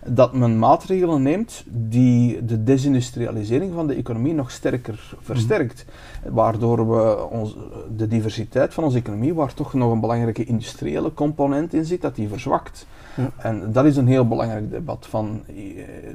dat 0.05 0.33
men 0.33 0.59
maatregelen 0.59 1.21
neemt 1.21 1.63
die 1.67 2.45
de 2.45 2.63
desindustrialisering 2.63 3.73
van 3.73 3.87
de 3.87 3.95
economie 3.95 4.33
nog 4.33 4.51
sterker 4.51 5.15
versterkt. 5.21 5.85
Waardoor 6.29 6.89
we 6.89 7.29
ons, 7.29 7.55
de 7.95 8.07
diversiteit 8.07 8.73
van 8.73 8.83
onze 8.83 8.97
economie, 8.97 9.33
waar 9.33 9.53
toch 9.53 9.73
nog 9.73 9.91
een 9.91 9.99
belangrijke 9.99 10.43
industriële 10.43 11.13
component 11.13 11.73
in 11.73 11.85
zit, 11.85 12.01
dat 12.01 12.15
die 12.15 12.27
verzwakt. 12.27 12.85
Ja. 13.15 13.29
En 13.37 13.71
dat 13.71 13.85
is 13.85 13.97
een 13.97 14.07
heel 14.07 14.27
belangrijk 14.27 14.71
debat 14.71 15.07
van 15.09 15.41
eh, 15.47 15.55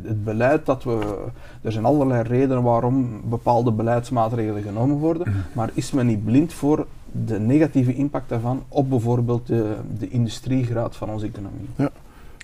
het 0.02 0.24
beleid 0.24 0.66
dat 0.66 0.84
we. 0.84 1.24
Er 1.62 1.72
zijn 1.72 1.84
allerlei 1.84 2.22
redenen 2.22 2.62
waarom 2.62 3.20
bepaalde 3.24 3.72
beleidsmaatregelen 3.72 4.62
genomen 4.62 4.96
worden, 4.96 5.44
maar 5.52 5.70
is 5.74 5.90
men 5.90 6.06
niet 6.06 6.24
blind 6.24 6.52
voor 6.52 6.86
de 7.12 7.40
negatieve 7.40 7.94
impact 7.94 8.28
daarvan 8.28 8.62
op 8.68 8.90
bijvoorbeeld 8.90 9.46
de, 9.46 9.76
de 9.98 10.08
industriegraad 10.08 10.96
van 10.96 11.10
onze 11.10 11.26
economie? 11.26 11.68
Ja. 11.76 11.90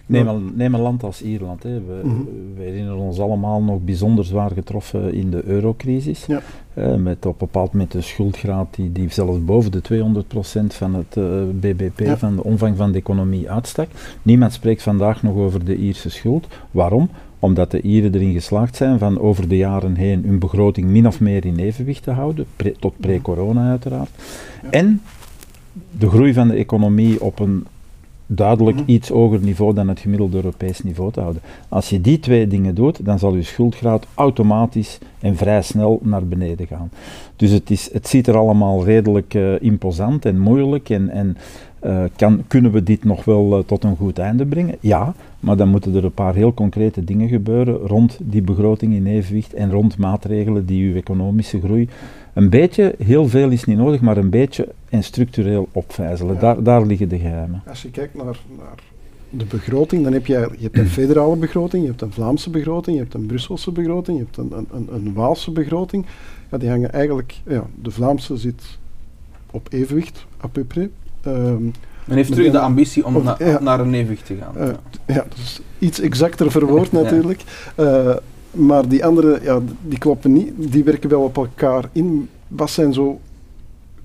Neem, 0.07 0.29
een, 0.29 0.53
neem 0.55 0.75
een 0.75 0.81
land 0.81 1.03
als 1.03 1.23
Ierland. 1.23 1.63
Hè. 1.63 1.71
We, 1.71 2.01
Mhm. 2.03 2.17
we 2.57 2.63
herinneren 2.63 2.99
ons 2.99 3.21
allemaal 3.21 3.63
nog 3.63 3.81
bijzonder 3.85 4.25
zwaar 4.25 4.51
getroffen 4.51 5.15
in 5.15 5.31
de 5.31 5.43
eurocrisis. 5.45 6.27
Ja. 6.27 6.41
Eh, 6.75 6.95
met 6.95 7.27
op 7.27 7.33
een 7.33 7.47
bepaald 7.47 7.73
moment 7.73 7.95
een 7.95 8.03
schuldgraad 8.03 8.75
die, 8.75 8.93
die 8.93 9.13
zelfs 9.13 9.45
boven 9.45 9.71
de 9.71 9.81
200% 9.81 10.75
van 10.75 10.95
het 10.95 11.17
eh, 11.17 11.25
BBP, 11.61 11.99
Ja. 12.01 12.17
van 12.17 12.37
de 12.37 12.45
omvang 12.45 12.77
van 12.77 12.93
de 12.93 12.99
economie 12.99 13.51
uitstak. 13.51 13.89
Niemand 14.23 14.53
spreekt 14.53 14.83
vandaag 14.83 15.23
nog 15.23 15.35
over 15.37 15.65
de 15.65 15.77
Ierse 15.77 16.11
schuld. 16.11 16.47
Waarom? 16.71 17.09
Omdat 17.39 17.71
de 17.71 17.81
Ieren 17.81 18.15
erin 18.15 18.33
geslaagd 18.33 18.77
zijn 18.77 18.99
van 18.99 19.21
over 19.21 19.49
de 19.49 19.57
jaren 19.57 19.95
heen 19.97 20.25
hun 20.27 20.39
begroting 20.39 20.87
min 20.87 21.07
of 21.07 21.21
meer 21.21 21.45
in 21.45 21.57
evenwicht 21.59 22.03
te 22.03 22.11
houden, 22.11 22.47
pre- 22.57 22.75
tot 22.81 22.95
pre-corona 23.01 23.71
uiteraard. 23.71 24.11
Ja. 24.63 24.71
En 24.71 25.01
de 25.99 26.09
groei 26.09 26.33
van 26.33 26.49
de 26.49 26.55
economie 26.55 27.23
op 27.23 27.39
een 27.39 27.67
duidelijk 28.35 28.77
Mhm. 28.77 28.91
iets 28.91 29.09
hoger 29.09 29.41
niveau 29.41 29.75
dan 29.75 29.89
het 29.89 30.01
gemiddelde 30.01 30.37
Europees 30.37 30.83
niveau 30.83 31.13
te 31.13 31.21
houden. 31.21 31.43
Als 31.69 31.89
je 31.91 32.01
die 32.01 32.21
twee 32.21 32.47
dingen 32.47 32.75
doet, 32.75 33.05
dan 33.05 33.19
zal 33.19 33.35
je 33.35 33.43
schuldgraad 33.43 34.07
automatisch 34.15 34.99
en 35.21 35.37
vrij 35.37 35.63
snel 35.63 36.01
naar 36.03 36.27
beneden 36.27 36.67
gaan. 36.67 36.91
Dus 37.37 37.51
het, 37.51 37.71
is, 37.71 37.93
het 37.93 38.09
ziet 38.09 38.27
er 38.27 38.37
allemaal 38.37 38.85
redelijk 38.85 39.35
eh, 39.35 39.63
imposant 39.63 40.25
en 40.25 40.39
moeilijk 40.39 40.89
en, 40.91 41.09
en 41.11 41.37
eh, 41.81 42.05
kan, 42.17 42.43
kunnen 42.47 42.73
we 42.73 42.83
dit 42.83 43.05
nog 43.05 43.25
wel 43.25 43.59
eh, 43.59 43.65
tot 43.67 43.85
een 43.85 43.97
goed 43.97 44.19
einde 44.19 44.47
brengen? 44.47 44.75
Ja, 44.81 45.15
maar 45.41 45.57
dan 45.57 45.69
moeten 45.69 45.95
er 45.95 46.05
een 46.05 46.13
paar 46.13 46.35
heel 46.35 46.55
concrete 46.55 47.05
dingen 47.05 47.29
gebeuren 47.29 47.75
rond 47.75 48.19
die 48.23 48.43
begroting 48.43 48.95
in 48.95 49.07
evenwicht 49.07 49.55
en 49.55 49.71
rond 49.71 49.99
maatregelen 49.99 50.67
die 50.67 50.91
uw 50.91 50.97
economische 50.97 51.61
groei 51.61 51.89
een 52.33 52.49
beetje, 52.51 52.95
heel 53.05 53.29
veel 53.29 53.51
is 53.51 53.65
niet 53.65 53.77
nodig, 53.79 54.01
maar 54.01 54.17
een 54.17 54.31
beetje 54.31 54.69
en 54.89 55.03
structureel 55.03 55.69
opvijzelen. 55.73 56.35
Ja. 56.35 56.41
Daar, 56.41 56.63
daar 56.63 56.87
liggen 56.87 57.09
de 57.09 57.19
geheimen. 57.19 57.63
Als 57.69 57.83
je 57.83 57.91
kijkt 57.91 58.15
naar, 58.15 58.25
naar 58.59 58.79
de 59.31 59.45
begroting, 59.45 60.03
dan 60.05 60.13
heb 60.13 60.27
je, 60.27 60.49
je 60.57 60.63
hebt 60.63 60.79
een 60.79 60.89
federale 60.89 61.37
begroting, 61.37 61.83
je 61.83 61.89
hebt 61.89 62.03
een 62.03 62.13
Vlaamse 62.13 62.51
begroting, 62.51 62.97
je 62.97 63.03
hebt 63.03 63.15
een 63.15 63.27
Brusselse 63.27 63.71
begroting, 63.73 64.19
je 64.19 64.25
hebt 64.25 64.37
een, 64.37 64.53
een, 64.59 64.67
een, 64.73 64.89
een 64.95 65.13
Waalse 65.15 65.51
begroting. 65.51 66.07
Ja, 66.51 66.59
die 66.59 66.69
hangen 66.69 66.93
eigenlijk, 66.93 67.35
ja, 67.47 67.65
de 67.83 67.91
Vlaamse 67.91 68.37
zit 68.37 68.79
op 69.51 69.67
evenwicht, 69.71 70.27
à 70.45 70.49
peu 70.49 70.65
près. 70.65 70.87
Ehm, 71.23 71.63
Men 72.05 72.17
heeft 72.17 72.33
terug 72.33 72.53
de 72.53 72.59
ambitie 72.59 73.07
om 73.07 73.17
Of- 73.17 73.23
na- 73.23 73.37
ja. 73.39 73.61
naar 73.61 73.81
een 73.81 73.95
evenwicht 73.95 74.27
te 74.27 74.35
gaan. 74.41 74.57
Eh, 74.57 74.67
Ja. 74.67 75.15
ja, 75.15 75.25
dat 75.29 75.39
is 75.39 75.61
iets 75.79 76.01
exacter 76.01 76.51
verwoord 76.51 76.91
Ja. 76.93 77.01
natuurlijk. 77.03 77.43
Eh, 77.75 78.17
maar 78.53 78.89
die 78.89 79.05
andere, 79.05 79.39
ja, 79.43 79.61
die 79.83 79.99
kloppen 79.99 80.33
niet. 80.33 80.53
Die 80.57 80.85
werken 80.85 81.09
wel 81.11 81.23
op 81.23 81.37
elkaar 81.37 81.89
in. 81.93 82.29
Wat 82.49 82.71
zijn 82.71 82.93
zo 82.93 83.21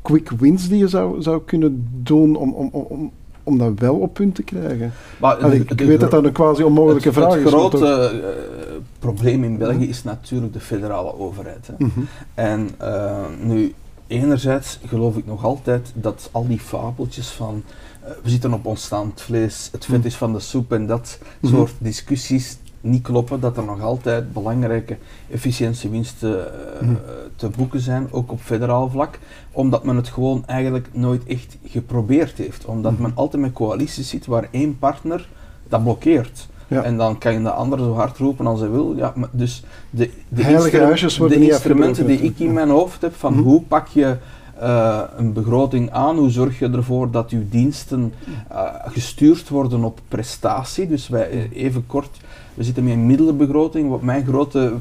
quick 0.01 0.29
wins 0.29 0.69
die 0.69 0.77
je 0.77 0.88
zou, 0.88 1.21
zou 1.21 1.41
kunnen 1.45 1.88
doen 2.03 2.36
om, 2.36 2.53
om, 2.53 2.69
om, 2.71 2.86
om, 2.89 3.12
om 3.43 3.57
dat 3.57 3.71
wel 3.79 3.95
op 3.95 4.13
punt 4.13 4.36
te 4.36 4.43
krijgen? 4.43 4.93
Maar 5.19 5.36
Allee, 5.36 5.63
ik 5.67 5.81
weet 5.81 5.99
dat 5.99 6.12
dat 6.12 6.23
een 6.25 6.31
quasi 6.31 6.63
onmogelijke 6.63 7.07
het, 7.07 7.17
vraag 7.17 7.29
het 7.33 7.38
is. 7.45 7.51
maar 7.51 7.60
grote 7.60 7.86
eh, 7.88 8.75
probleem 8.99 9.43
in 9.43 9.57
België 9.57 9.88
is 9.89 10.03
natuurlijk 10.03 10.53
de 10.53 10.60
federale 10.60 11.19
overheid. 11.19 11.67
Hè. 11.67 11.73
Mhm. 11.86 11.99
En 12.33 12.69
eh, 12.77 13.25
nu, 13.43 13.73
enerzijds 14.07 14.79
geloof 14.86 15.17
ik 15.17 15.25
nog 15.25 15.43
altijd 15.45 15.91
dat 15.93 16.29
al 16.31 16.47
die 16.47 16.60
fabeltjes 16.60 17.27
van 17.29 17.63
eh, 18.03 18.12
we 18.23 18.29
zitten 18.29 18.53
op 18.53 18.65
ons 18.65 18.83
standvlees, 18.83 19.69
het 19.71 19.86
vet 19.86 19.97
Mhm. 19.97 20.07
is 20.07 20.15
van 20.15 20.33
de 20.33 20.39
soep 20.39 20.71
en 20.71 20.86
dat 20.88 21.19
Mhm. 21.39 21.55
soort 21.55 21.73
discussies 21.77 22.57
niet 22.89 23.02
kloppen, 23.02 23.39
dat 23.39 23.58
er 23.58 23.63
nog 23.63 23.82
altijd 23.82 24.34
belangrijke 24.34 24.97
efficiëntiewinsten 25.32 26.45
eh, 26.45 26.82
Mhm. 26.82 26.95
te 27.36 27.50
boeken 27.58 27.80
zijn, 27.80 28.08
ook 28.12 28.32
op 28.32 28.39
federaal 28.41 28.89
vlak, 28.89 29.19
omdat 29.52 29.84
men 29.84 29.95
het 29.95 30.08
gewoon 30.08 30.43
eigenlijk 30.45 30.89
nooit 30.91 31.26
echt 31.26 31.58
geprobeerd 31.65 32.38
heeft. 32.38 32.65
Omdat 32.65 32.91
Mhm. 32.91 33.02
men 33.02 33.12
altijd 33.15 33.41
met 33.41 33.54
coalities 33.54 34.10
zit 34.10 34.26
waar 34.26 34.47
één 34.52 34.78
partner 34.80 35.28
dat 35.69 35.84
blokkeert. 35.84 36.47
Ja. 36.67 36.84
En 36.84 36.97
dan 36.97 37.17
kan 37.17 37.34
je 37.34 37.41
de 37.41 37.52
ander 37.52 37.80
zo 37.80 37.93
hard 37.93 38.17
roepen 38.17 38.47
als 38.47 38.60
hij 38.60 38.69
wil. 38.69 38.93
Ja, 38.95 39.13
maar 39.15 39.30
dus 39.32 39.63
de, 39.89 40.10
de, 40.30 40.41
instru- 40.52 40.80
huisjes 40.84 41.17
worden 41.17 41.39
de 41.39 41.47
instrumenten 41.50 42.06
die 42.06 42.19
ik 42.19 42.39
in 42.39 42.54
mijn 42.54 42.69
hoofd 42.69 43.02
heb, 43.02 43.15
van 43.15 43.34
Mhm. 43.34 43.41
hoe 43.43 43.62
pak 43.62 43.88
je 43.88 44.15
eh, 44.60 45.02
een 45.17 45.34
begroting 45.34 45.91
aan, 45.91 46.17
hoe 46.17 46.30
zorg 46.30 46.60
je 46.60 46.69
ervoor 46.69 47.12
dat 47.12 47.30
uw 47.30 47.43
diensten 47.50 48.13
eh, 48.50 48.63
gestuurd 48.86 49.50
worden 49.50 49.84
op 49.84 50.00
prestatie. 50.08 50.88
Dus 50.88 51.08
wij, 51.08 51.50
even 51.54 51.84
kort, 51.88 52.17
we 52.58 52.63
zitten 52.63 52.84
met 52.84 52.93
een 52.93 53.06
middelenbegroting. 53.06 53.89
Wat 53.89 54.02
mijn 54.02 54.26
grote 54.26 54.74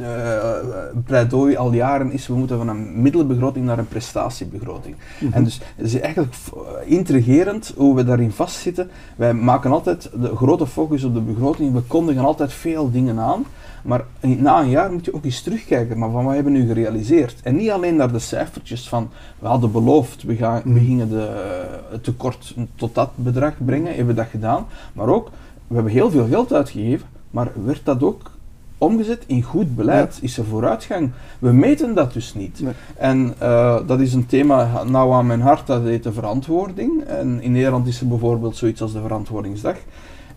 eh, 0.00 0.50
pleidooi 1.04 1.56
al 1.56 1.72
jaren 1.72 2.12
is, 2.12 2.26
we 2.26 2.34
moeten 2.34 2.56
van 2.58 2.68
een 2.68 3.02
middelenbegroting 3.02 3.64
naar 3.66 3.78
een 3.78 3.88
prestatiebegroting. 3.88 4.94
Mhm. 5.20 5.32
En 5.32 5.44
dus 5.44 5.60
het 5.76 5.86
is 5.86 6.00
eigenlijk 6.00 6.34
f- 6.34 6.52
intrigerend 6.84 7.72
hoe 7.76 7.94
we 7.94 8.04
daarin 8.04 8.30
vastzitten. 8.32 8.90
Wij 9.16 9.34
maken 9.34 9.70
altijd 9.72 10.10
de 10.20 10.36
grote 10.36 10.66
focus 10.66 11.04
op 11.04 11.14
de 11.14 11.20
begroting. 11.20 11.72
We 11.72 11.80
kondigen 11.80 12.24
altijd 12.24 12.52
veel 12.52 12.90
dingen 12.90 13.18
aan. 13.18 13.44
Maar 13.84 14.04
na 14.20 14.60
een 14.60 14.68
jaar 14.70 14.92
moet 14.92 15.04
je 15.04 15.14
ook 15.14 15.24
eens 15.24 15.42
terugkijken. 15.42 15.98
Maar 15.98 16.10
van 16.10 16.24
wat 16.24 16.34
hebben 16.34 16.52
we 16.52 16.58
nu 16.58 16.66
gerealiseerd? 16.66 17.40
En 17.42 17.56
niet 17.56 17.70
alleen 17.70 17.96
naar 17.96 18.12
de 18.12 18.18
cijfertjes 18.18 18.88
van 18.88 19.08
we 19.38 19.46
hadden 19.46 19.72
beloofd, 19.72 20.22
we, 20.22 20.36
gaan, 20.36 20.60
we 20.64 20.68
Mhm. 20.70 20.84
gingen 20.84 21.08
de, 21.08 21.28
het 21.90 22.04
tekort 22.04 22.54
tot 22.74 22.94
dat 22.94 23.10
bedrag 23.14 23.52
brengen. 23.64 23.86
Hebben 23.94 24.06
we 24.06 24.14
dat 24.20 24.30
gedaan? 24.30 24.66
Maar 24.92 25.08
ook, 25.08 25.30
we 25.66 25.74
hebben 25.74 25.92
heel 25.92 26.10
veel 26.10 26.26
geld 26.26 26.52
uitgegeven. 26.52 27.06
Maar 27.36 27.50
werd 27.64 27.84
dat 27.84 28.02
ook 28.02 28.30
omgezet 28.78 29.24
in 29.26 29.42
goed 29.42 29.76
beleid? 29.76 30.18
Is 30.20 30.38
er 30.38 30.44
vooruitgang? 30.44 31.10
We 31.38 31.52
meten 31.52 31.94
dat 31.94 32.12
dus 32.12 32.34
niet. 32.34 32.60
Nee. 32.60 32.72
En 32.96 33.34
eh, 33.38 33.76
dat 33.86 34.00
is 34.00 34.14
een 34.14 34.26
thema 34.26 34.82
nou 34.84 35.12
aan 35.12 35.26
mijn 35.26 35.40
hart, 35.40 35.66
dat 35.66 35.82
heet 35.82 36.02
de 36.02 36.12
verantwoording. 36.12 37.02
En 37.02 37.42
in 37.42 37.52
Nederland 37.52 37.86
is 37.86 38.00
er 38.00 38.08
bijvoorbeeld 38.08 38.56
zoiets 38.56 38.82
als 38.82 38.92
de 38.92 39.00
verantwoordingsdag. 39.00 39.76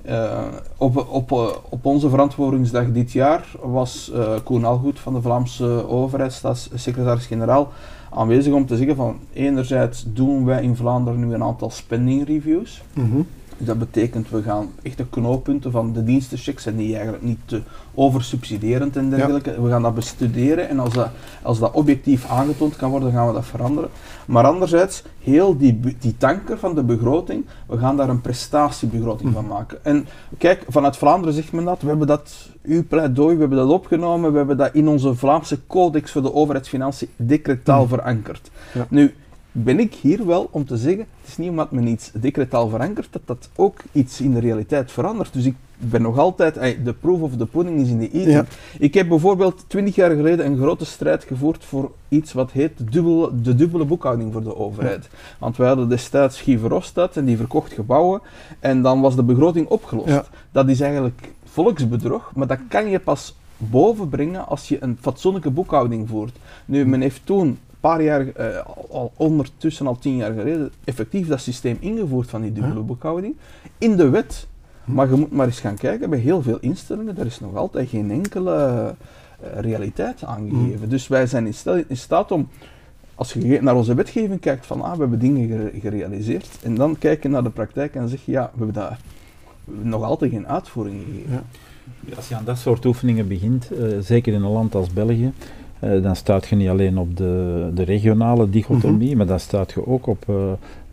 Eh, 0.01 0.45
op, 0.77 1.07
op, 1.09 1.31
eh, 1.31 1.47
op 1.69 1.85
onze 1.85 2.09
verantwoordingsdag 2.09 2.91
dit 2.91 3.11
jaar 3.11 3.45
was 3.61 4.11
Koen 4.43 4.65
Algoed 4.65 4.99
van 4.99 5.13
de 5.13 5.21
Vlaamse 5.21 5.87
overheid, 5.87 6.33
staatssecretaris-generaal, 6.33 7.71
aanwezig 8.09 8.53
om 8.53 8.65
te 8.65 8.77
zeggen 8.77 8.95
van 8.95 9.19
enerzijds 9.33 10.05
doen 10.07 10.45
wij 10.45 10.63
in 10.63 10.75
Vlaanderen 10.75 11.19
nu 11.19 11.33
een 11.33 11.43
aantal 11.43 11.69
spending 11.69 12.27
reviews. 12.27 12.81
Mhm. 12.93 13.21
Dat 13.59 13.79
betekent, 13.79 14.29
we 14.29 14.41
gaan 14.41 14.71
echte 14.81 15.05
knooppunten 15.09 15.71
van 15.71 15.93
de 15.93 16.03
dienstenchecks 16.03 16.65
en 16.65 16.75
die 16.75 16.93
eigenlijk 16.93 17.23
niet 17.23 17.39
te 17.45 17.61
oversubsiderend 17.93 18.95
en 18.97 19.09
dergelijke. 19.09 19.61
We 19.61 19.69
gaan 19.69 19.81
dat 19.81 19.95
bestuderen 19.95 20.69
en 20.69 20.79
als 20.79 20.93
dat, 20.93 21.09
als 21.41 21.59
dat 21.59 21.71
objectief 21.71 22.25
aangetoond 22.29 22.75
kan 22.75 22.89
worden, 22.89 23.11
gaan 23.11 23.27
we 23.27 23.33
dat 23.33 23.45
veranderen. 23.45 23.89
Maar 24.25 24.45
anderzijds, 24.45 25.03
heel 25.23 25.57
die, 25.57 25.79
die 25.99 26.17
tanker 26.17 26.59
van 26.59 26.75
de 26.75 26.83
begroting, 26.83 27.45
we 27.67 27.77
gaan 27.77 27.97
daar 27.97 28.09
een 28.09 28.21
prestatiebegroting 28.21 29.33
van 29.33 29.47
maken. 29.47 29.85
En 29.85 30.07
kijk, 30.37 30.63
vanuit 30.67 30.97
Vlaanderen 30.97 31.33
zegt 31.33 31.51
men 31.51 31.65
dat, 31.65 31.81
we 31.81 31.87
hebben 31.87 32.07
dat, 32.07 32.49
uw 32.63 32.83
pleidooi, 32.87 33.33
we 33.33 33.39
hebben 33.39 33.57
dat 33.57 33.69
opgenomen, 33.69 34.31
we 34.31 34.37
hebben 34.37 34.57
dat 34.57 34.73
in 34.73 34.87
onze 34.87 35.15
Vlaamse 35.15 35.59
codex 35.67 36.11
voor 36.11 36.21
de 36.21 36.33
overheidsfinanciën 36.33 37.09
decretaal 37.15 37.81
Mhm. 37.85 37.89
verankerd. 37.89 38.51
Ja. 38.73 38.85
Nu, 38.89 39.13
ben 39.51 39.79
ik 39.79 39.93
hier 39.93 40.25
wel 40.25 40.47
om 40.51 40.65
te 40.65 40.77
zeggen, 40.77 41.05
het 41.21 41.29
is 41.29 41.37
niet 41.37 41.49
omdat 41.49 41.71
men 41.71 41.87
iets 41.87 42.11
decretaal 42.13 42.69
verankert, 42.69 43.07
dat 43.11 43.21
dat 43.25 43.49
ook 43.55 43.81
iets 43.91 44.21
in 44.21 44.33
de 44.33 44.39
realiteit 44.39 44.91
verandert. 44.91 45.33
Dus 45.33 45.45
ik 45.45 45.55
ben 45.77 46.01
nog 46.01 46.17
altijd, 46.17 46.53
de 46.83 46.93
proof 46.93 47.21
of 47.21 47.37
the 47.37 47.45
pudding 47.45 47.81
is 47.81 47.89
in 47.89 47.99
de 47.99 48.09
eating. 48.09 48.35
Ja. 48.35 48.45
Ik 48.79 48.93
heb 48.93 49.07
bijvoorbeeld 49.07 49.63
twintig 49.67 49.95
jaar 49.95 50.11
geleden 50.11 50.45
een 50.45 50.57
grote 50.57 50.85
strijd 50.85 51.23
gevoerd 51.23 51.65
voor 51.65 51.91
iets 52.09 52.33
wat 52.33 52.51
heet 52.51 52.77
de 52.77 52.83
dubbele, 52.83 53.41
de 53.41 53.55
dubbele 53.55 53.85
boekhouding 53.85 54.33
voor 54.33 54.43
de 54.43 54.55
overheid. 54.55 55.09
Want 55.39 55.57
wij 55.57 55.67
hadden 55.67 55.89
destijds 55.89 56.41
Guy 56.41 56.57
Verhofstadt 56.57 57.17
en 57.17 57.25
die 57.25 57.37
verkocht 57.37 57.73
gebouwen 57.73 58.21
en 58.59 58.81
dan 58.81 59.01
was 59.01 59.15
de 59.15 59.23
begroting 59.23 59.67
opgelost. 59.67 60.07
Ja. 60.07 60.25
Dat 60.51 60.69
is 60.69 60.81
eigenlijk 60.81 61.31
volksbedrog, 61.43 62.31
maar 62.35 62.47
dat 62.47 62.59
kan 62.67 62.89
je 62.89 62.99
pas 62.99 63.35
bovenbrengen 63.57 64.47
als 64.47 64.67
je 64.67 64.77
een 64.83 64.97
fatsoenlijke 65.01 65.49
boekhouding 65.49 66.09
voert. 66.09 66.37
Nu, 66.65 66.85
men 66.85 67.01
heeft 67.01 67.21
toen 67.23 67.57
paar 67.79 68.03
jaar, 68.03 68.27
eh, 68.27 68.65
al, 68.89 69.11
ondertussen 69.15 69.87
al 69.87 69.97
tien 69.99 70.15
jaar 70.15 70.33
geleden, 70.33 70.71
effectief 70.83 71.27
dat 71.27 71.39
systeem 71.41 71.77
ingevoerd 71.79 72.29
van 72.29 72.41
die 72.41 72.51
dubbele 72.53 72.79
boekhouding 72.79 73.35
in 73.77 73.95
de 73.95 74.09
wet. 74.09 74.47
Maar 74.85 75.09
je 75.09 75.15
moet 75.15 75.31
maar 75.31 75.45
eens 75.45 75.59
gaan 75.59 75.75
kijken, 75.75 76.09
bij 76.09 76.19
heel 76.19 76.41
veel 76.41 76.57
instellingen, 76.61 77.15
daar 77.15 77.25
is 77.25 77.39
nog 77.39 77.55
altijd 77.55 77.89
geen 77.89 78.11
enkele 78.11 78.55
eh, 78.55 79.59
realiteit 79.59 80.23
aangegeven. 80.23 80.89
Dus 80.89 81.07
wij 81.07 81.27
zijn 81.27 81.45
in, 81.45 81.53
stel- 81.53 81.83
in 81.87 81.97
staat 81.97 82.31
om, 82.31 82.47
als 83.15 83.33
je 83.33 83.61
naar 83.61 83.75
onze 83.75 83.93
wetgeving 83.93 84.39
kijkt, 84.39 84.65
van 84.65 84.81
ah, 84.81 84.93
we 84.93 84.99
hebben 84.99 85.19
dingen 85.19 85.47
gere- 85.47 85.79
gerealiseerd, 85.79 86.47
en 86.63 86.75
dan 86.75 86.97
kijken 86.97 87.31
naar 87.31 87.43
de 87.43 87.49
praktijk 87.49 87.95
en 87.95 88.09
zeg 88.09 88.25
je, 88.25 88.31
ja, 88.31 88.51
we 88.53 88.57
hebben 88.57 88.75
daar 88.83 88.99
nog 89.81 90.03
altijd 90.03 90.31
geen 90.31 90.47
uitvoering 90.47 91.01
gegeven. 91.05 91.43
Ja. 92.05 92.15
Als 92.15 92.27
je 92.27 92.35
aan 92.35 92.45
dat 92.45 92.57
soort 92.57 92.85
oefeningen 92.85 93.27
begint, 93.27 93.71
eh, 93.71 93.83
zeker 94.01 94.33
in 94.33 94.43
een 94.43 94.51
land 94.51 94.75
als 94.75 94.93
België, 94.93 95.31
eh, 95.79 96.01
dan 96.03 96.15
staat 96.15 96.47
je 96.47 96.55
niet 96.55 96.69
alleen 96.69 96.97
op 96.97 97.17
de, 97.17 97.69
de 97.73 97.83
regionale 97.83 98.49
dichotomie, 98.49 99.15
maar 99.15 99.25
dan 99.25 99.39
staat 99.39 99.71
je 99.71 99.87
ook 99.87 100.07
op 100.07 100.23
eh, 100.27 100.35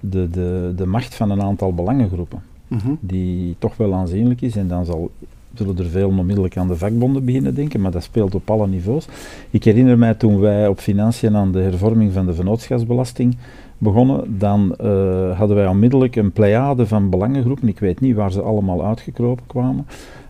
de, 0.00 0.30
de, 0.30 0.72
de 0.76 0.86
macht 0.86 1.14
van 1.14 1.30
een 1.30 1.42
aantal 1.42 1.74
belangengroepen, 1.74 2.42
Mhm. 2.68 2.90
die 3.00 3.56
toch 3.58 3.76
wel 3.76 3.94
aanzienlijk 3.94 4.40
is. 4.40 4.56
En 4.56 4.68
dan 4.68 4.84
zal, 4.84 5.10
zullen 5.54 5.78
er 5.78 5.84
veel 5.86 6.08
onmiddellijk 6.08 6.56
aan 6.56 6.68
de 6.68 6.76
vakbonden 6.76 7.24
beginnen 7.24 7.54
denken, 7.54 7.80
maar 7.80 7.90
dat 7.90 8.02
speelt 8.02 8.34
op 8.34 8.50
alle 8.50 8.66
niveaus. 8.68 9.06
Ik 9.50 9.64
herinner 9.64 9.98
mij 9.98 10.14
toen 10.14 10.40
wij 10.40 10.68
op 10.68 10.78
financiën 10.78 11.36
aan 11.36 11.52
de 11.52 11.60
hervorming 11.60 12.12
van 12.12 12.26
de 12.26 12.34
vennootschapsbelasting 12.34 13.36
begonnen, 13.78 14.38
dan 14.38 14.74
uh, 14.82 15.38
hadden 15.38 15.56
wij 15.56 15.66
onmiddellijk 15.66 16.16
een 16.16 16.32
pleiade 16.32 16.86
van 16.86 17.10
belangengroepen, 17.10 17.68
ik 17.68 17.78
weet 17.78 18.00
niet 18.00 18.14
waar 18.14 18.32
ze 18.32 18.42
allemaal 18.42 18.84
uitgekropen 18.84 19.44
kwamen, 19.46 19.86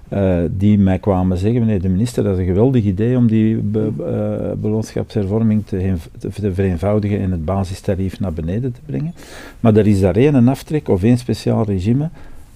uh, 0.08 0.38
die 0.50 0.78
mij 0.78 0.98
kwamen 0.98 1.38
zeggen, 1.38 1.60
meneer 1.60 1.80
de 1.80 1.88
minister, 1.88 2.22
dat 2.24 2.32
is 2.32 2.38
een 2.38 2.46
geweldig 2.46 2.84
idee 2.84 3.16
om 3.16 3.26
die 3.26 3.56
be, 3.56 3.90
uh, 3.98 4.60
beloonschapshervorming 4.60 5.66
te, 5.66 5.94
te, 6.18 6.52
vereenvoudigen 6.52 7.20
en 7.20 7.30
het 7.30 7.44
basistarief 7.44 8.20
naar 8.20 8.32
beneden 8.32 8.72
te 8.72 8.80
brengen. 8.86 9.14
Maar 9.60 9.76
er 9.76 9.86
is 9.86 10.00
daar 10.00 10.16
één 10.16 10.48
aftrek 10.48 10.88
of 10.88 11.02
één 11.02 11.18
speciaal 11.18 11.64
regime 11.64 12.08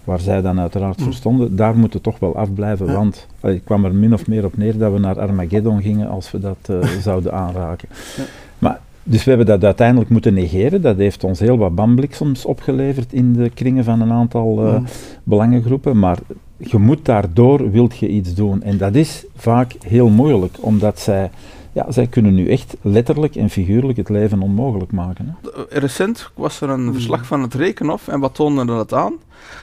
waar 0.04 0.20
zij 0.20 0.42
dan 0.42 0.60
uiteraard 0.60 0.98
voor 0.98 1.06
mm. 1.06 1.12
stonden, 1.12 1.56
daar 1.56 1.76
moeten 1.76 2.00
toch 2.00 2.18
wel 2.18 2.36
afblijven, 2.36 2.86
ja. 2.86 2.92
want 2.92 3.26
ik 3.42 3.64
kwam 3.64 3.84
er 3.84 3.94
min 3.94 4.12
of 4.12 4.26
meer 4.26 4.44
op 4.44 4.56
neer 4.56 4.78
dat 4.78 4.92
we 4.92 4.98
naar 4.98 5.20
Armageddon 5.20 5.82
gingen 5.82 6.08
als 6.08 6.30
we 6.30 6.38
dat 6.38 6.68
uh, 6.70 6.82
zouden 7.08 7.32
aanraken. 7.32 7.88
Ja. 8.16 8.24
Maar, 8.58 8.80
dus 9.02 9.24
we 9.24 9.28
hebben 9.28 9.46
dat 9.46 9.64
uiteindelijk 9.64 10.10
moeten 10.10 10.34
negeren. 10.34 10.82
Dat 10.82 10.96
heeft 10.96 11.24
ons 11.24 11.40
heel 11.40 11.58
wat 11.58 11.74
bambliksems 11.74 12.44
opgeleverd 12.44 13.12
in 13.12 13.32
de 13.32 13.50
kringen 13.50 13.84
van 13.84 14.00
een 14.00 14.12
aantal 14.12 14.66
uh, 14.66 14.80
belangengroepen, 15.22 15.98
maar 15.98 16.18
je 16.60 16.78
moet 16.78 17.04
daardoor, 17.04 17.70
wilt 17.70 17.98
je 17.98 18.08
iets 18.08 18.34
doen. 18.34 18.62
En 18.62 18.78
dat 18.78 18.94
is 18.94 19.24
vaak 19.36 19.72
heel 19.86 20.08
moeilijk, 20.08 20.56
omdat 20.60 21.00
zij 21.00 21.30
ja, 21.72 21.92
zij 21.92 22.06
kunnen 22.06 22.34
nu 22.34 22.48
echt 22.48 22.76
letterlijk 22.82 23.36
en 23.36 23.50
figuurlijk 23.50 23.98
het 23.98 24.08
leven 24.08 24.42
onmogelijk 24.42 24.92
maken. 24.92 25.36
Hè. 25.42 25.50
Recent 25.68 26.30
was 26.34 26.60
er 26.60 26.68
een 26.68 26.84
hmm. 26.84 26.92
verslag 26.92 27.26
van 27.26 27.42
het 27.42 27.54
Rekenhof 27.54 28.08
en 28.08 28.20
wat 28.20 28.34
toonde 28.34 28.64
dat 28.64 28.92
aan? 28.92 29.14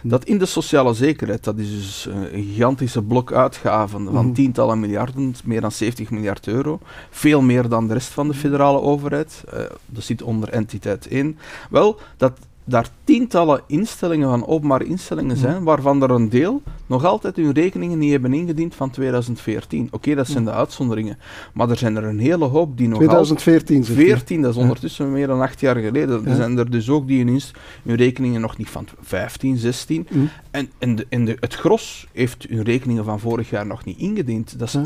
Hmm. 0.02 0.10
Dat 0.10 0.26
in 0.26 0.38
de 0.38 0.46
sociale 0.46 0.94
zekerheid, 0.94 1.44
dat 1.44 1.58
is 1.58 1.70
dus 1.70 2.08
een 2.12 2.44
gigantische 2.44 3.02
blok 3.02 3.32
uitgaven 3.32 4.06
van 4.06 4.24
hmm. 4.24 4.34
tientallen 4.34 4.80
miljarden, 4.80 5.36
meer 5.44 5.62
dan 5.62 5.72
70 5.72 6.10
miljard 6.10 6.48
euro, 6.48 6.80
veel 7.10 7.42
meer 7.42 7.70
dan 7.70 7.88
de 7.88 7.94
rest 7.94 8.10
van 8.10 8.28
de 8.28 8.34
federale 8.34 8.82
overheid, 8.82 9.44
uh, 9.54 9.60
dat 9.86 10.04
zit 10.04 10.22
onder 10.22 10.50
entiteit 10.50 11.08
1, 11.08 11.38
wel, 11.70 12.00
dat 12.18 12.40
daar 12.68 12.90
tientallen 13.04 13.62
instellingen 13.68 14.30
van 14.30 14.48
openbare 14.48 14.86
instellingen 14.86 15.38
zijn, 15.38 15.64
waarvan 15.64 16.04
er 16.04 16.12
een 16.12 16.30
deel 16.30 16.62
nog 16.88 17.06
altijd 17.06 17.36
hun 17.36 17.52
rekeningen 17.52 17.98
niet 17.98 18.12
hebben 18.12 18.34
ingediend 18.34 18.76
van 18.76 18.90
2014. 18.90 19.88
Oké, 19.92 20.16
dat 20.16 20.28
zijn 20.28 20.46
de 20.46 20.52
uitzonderingen. 20.52 21.18
Maar 21.54 21.70
er 21.70 21.78
zijn 21.78 21.96
er 21.96 22.04
een 22.04 22.20
hele 22.20 22.46
hoop 22.46 22.78
die 22.78 22.88
nog 22.88 22.98
2014 22.98 23.86
14, 23.86 24.42
dat 24.42 24.52
is 24.52 24.58
ondertussen 24.62 25.12
meer 25.12 25.28
dan 25.28 25.42
acht 25.42 25.60
jaar 25.60 25.76
geleden. 25.76 26.26
Er 26.26 26.36
zijn 26.36 26.58
er 26.58 26.72
dus 26.72 26.90
ook 26.90 27.08
die 27.08 27.24
hun, 27.24 27.42
hun 27.84 27.96
rekeningen 27.96 28.42
nog 28.42 28.58
niet 28.58 28.70
van 28.70 28.88
15, 29.02 29.58
16. 29.58 30.08
En, 30.52 30.70
en, 30.78 30.96
de, 30.96 31.06
en 31.10 31.26
de, 31.26 31.38
het 31.40 31.54
gros 31.54 32.08
heeft 32.14 32.46
hun 32.50 32.64
rekeningen 32.64 33.04
van 33.06 33.20
vorig 33.20 33.50
jaar 33.50 33.66
nog 33.66 33.86
niet 33.86 33.98
ingediend. 33.98 34.60
Dat 34.60 34.68
is, 34.68 34.78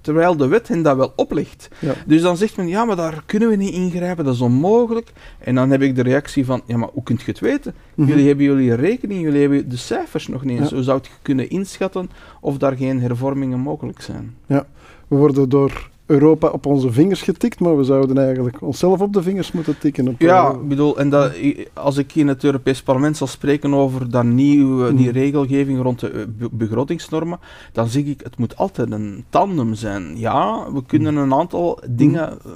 terwijl 0.00 0.36
de 0.36 0.46
wet 0.46 0.68
hen 0.68 0.82
dat 0.82 0.96
wel 0.96 1.12
oplegt. 1.16 1.68
Dus 2.06 2.22
dan 2.22 2.36
zegt 2.36 2.56
men, 2.56 2.68
ja, 2.68 2.84
maar 2.84 2.96
daar 2.96 3.22
kunnen 3.26 3.48
we 3.48 3.56
niet 3.56 3.74
ingrijpen, 3.74 4.24
dat 4.24 4.34
is 4.34 4.40
onmogelijk. 4.40 5.12
En 5.38 5.54
dan 5.54 5.70
heb 5.70 5.82
ik 5.82 5.94
de 5.96 6.02
reactie 6.02 6.44
van, 6.44 6.62
ja, 6.66 6.76
maar 6.76 6.88
hoe 6.92 7.02
kunt 7.02 7.20
je 7.20 7.30
het 7.30 7.40
weten? 7.40 7.74
Mhm. 7.94 8.08
Jullie 8.08 8.26
hebben 8.26 8.44
jullie 8.44 8.74
rekening, 8.74 9.20
jullie 9.20 9.40
hebben 9.40 9.68
de 9.68 9.76
cijfers 9.76 10.28
nog 10.28 10.44
niet 10.44 10.60
eens. 10.60 10.70
Hoe 10.70 10.82
zou 10.82 10.98
je 11.02 11.08
kunnen 11.22 11.50
inschatten 11.50 12.10
of 12.40 12.58
daar 12.58 12.76
geen 12.76 13.00
hervormingen 13.00 13.58
mogelijk 13.60 14.00
zijn? 14.00 14.36
Ja, 14.46 14.66
we 15.08 15.16
worden 15.16 15.48
door 15.48 15.90
Europa 16.10 16.48
op 16.48 16.66
onze 16.66 16.92
vingers 16.92 17.22
getikt, 17.22 17.60
maar 17.60 17.76
we 17.76 17.84
zouden 17.84 18.18
eigenlijk 18.18 18.62
onszelf 18.62 19.00
op 19.00 19.12
de 19.12 19.22
vingers 19.22 19.52
moeten 19.52 19.78
tikken. 19.78 20.08
Op 20.08 20.20
ja, 20.20 20.50
ik 20.50 20.68
bedoel, 20.68 20.98
en 20.98 21.10
dat, 21.10 21.32
als 21.72 21.96
ik 21.96 22.14
in 22.14 22.28
het 22.28 22.44
Europees 22.44 22.82
Parlement 22.82 23.16
zal 23.16 23.26
spreken 23.26 23.74
over 23.74 24.10
dat 24.10 24.24
nieuwe, 24.24 24.94
die 24.94 25.06
mm. 25.06 25.12
regelgeving 25.12 25.82
rond 25.82 26.00
de 26.00 26.10
eh, 26.10 26.46
begrotingsnormen, 26.50 27.38
dan 27.72 27.88
zeg 27.88 28.04
ik, 28.04 28.20
het 28.22 28.38
moet 28.38 28.56
altijd 28.56 28.90
een 28.90 29.24
tandem 29.28 29.74
zijn. 29.74 30.18
Ja, 30.18 30.72
we 30.72 30.82
kunnen 30.86 31.16
een 31.16 31.34
aantal 31.34 31.78
dingen, 31.88 32.38
uh, 32.46 32.52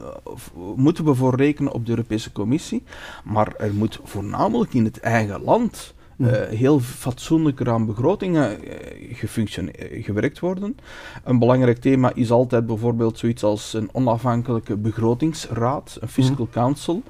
moeten 0.77 1.05
we 1.05 1.15
voor 1.15 1.37
rekenen 1.37 1.73
op 1.73 1.87
de 1.87 1.91
Europese 1.91 2.33
Commissie, 2.33 2.83
maar 3.25 3.55
er 3.59 3.75
moet 3.75 4.01
voornamelijk 4.05 4.75
in 4.75 4.85
het 4.85 5.01
eigen 5.01 5.43
land 5.43 5.95
uh, 6.17 6.33
heel 6.43 6.81
fatsoenlijker 6.81 7.71
aan 7.71 7.87
begrotingen 7.87 8.59
uh, 8.65 10.05
gewerkt 10.05 10.39
worden. 10.39 10.77
Een 11.25 11.39
belangrijk 11.39 11.79
thema 11.79 12.13
is 12.15 12.31
altijd 12.31 12.67
bijvoorbeeld 12.67 13.19
zoiets 13.19 13.43
als 13.43 13.73
een 13.73 13.89
onafhankelijke 13.93 14.77
begrotingsraad, 14.77 15.97
een 16.01 16.09
fiscal 16.09 16.49
council. 16.51 17.03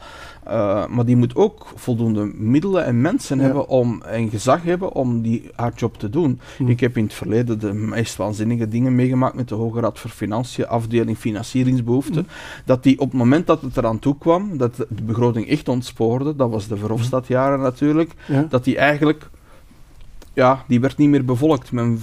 Uh, 0.48 0.86
maar 0.86 1.04
die 1.04 1.16
moet 1.16 1.36
ook 1.36 1.66
voldoende 1.74 2.30
middelen 2.34 2.84
en 2.84 3.00
mensen 3.00 3.38
hebben 3.38 3.68
om, 3.68 4.02
en 4.02 4.30
gezag 4.30 4.62
hebben 4.62 4.92
om 4.92 5.22
die, 5.22 5.50
haar 5.54 5.72
job 5.76 5.98
te 5.98 6.10
doen. 6.10 6.40
Hm. 6.56 6.68
Ik 6.68 6.80
heb 6.80 6.96
in 6.96 7.04
het 7.04 7.14
verleden 7.14 7.58
de 7.58 7.72
meest 7.72 8.16
waanzinnige 8.16 8.68
dingen 8.68 8.94
meegemaakt 8.94 9.34
met 9.34 9.48
de 9.48 9.54
Hoge 9.54 9.80
Raad 9.80 9.98
voor 9.98 10.10
Financiën, 10.10 10.66
afdeling 10.66 11.18
financieringsbehoeften. 11.18 12.22
Hm. 12.22 12.64
Dat 12.64 12.82
die 12.82 13.00
op 13.00 13.08
het 13.08 13.18
moment 13.18 13.46
dat 13.46 13.60
het 13.60 13.76
eraan 13.76 13.98
toe 13.98 14.18
kwam, 14.18 14.56
dat 14.56 14.76
de 14.76 15.02
begroting 15.02 15.48
echt 15.48 15.68
ontspoorde, 15.68 16.36
dat 16.36 16.50
was 16.50 16.68
de 16.68 16.76
Verhofstadjaren 16.76 17.60
natuurlijk, 17.60 18.12
dat 18.48 18.64
die 18.64 18.76
eigenlijk 18.76 19.30
ja, 20.34 20.64
die 20.66 20.80
werd 20.80 20.96
niet 20.96 21.08
meer 21.08 21.24
bevolkt. 21.24 21.72
Men, 21.72 22.00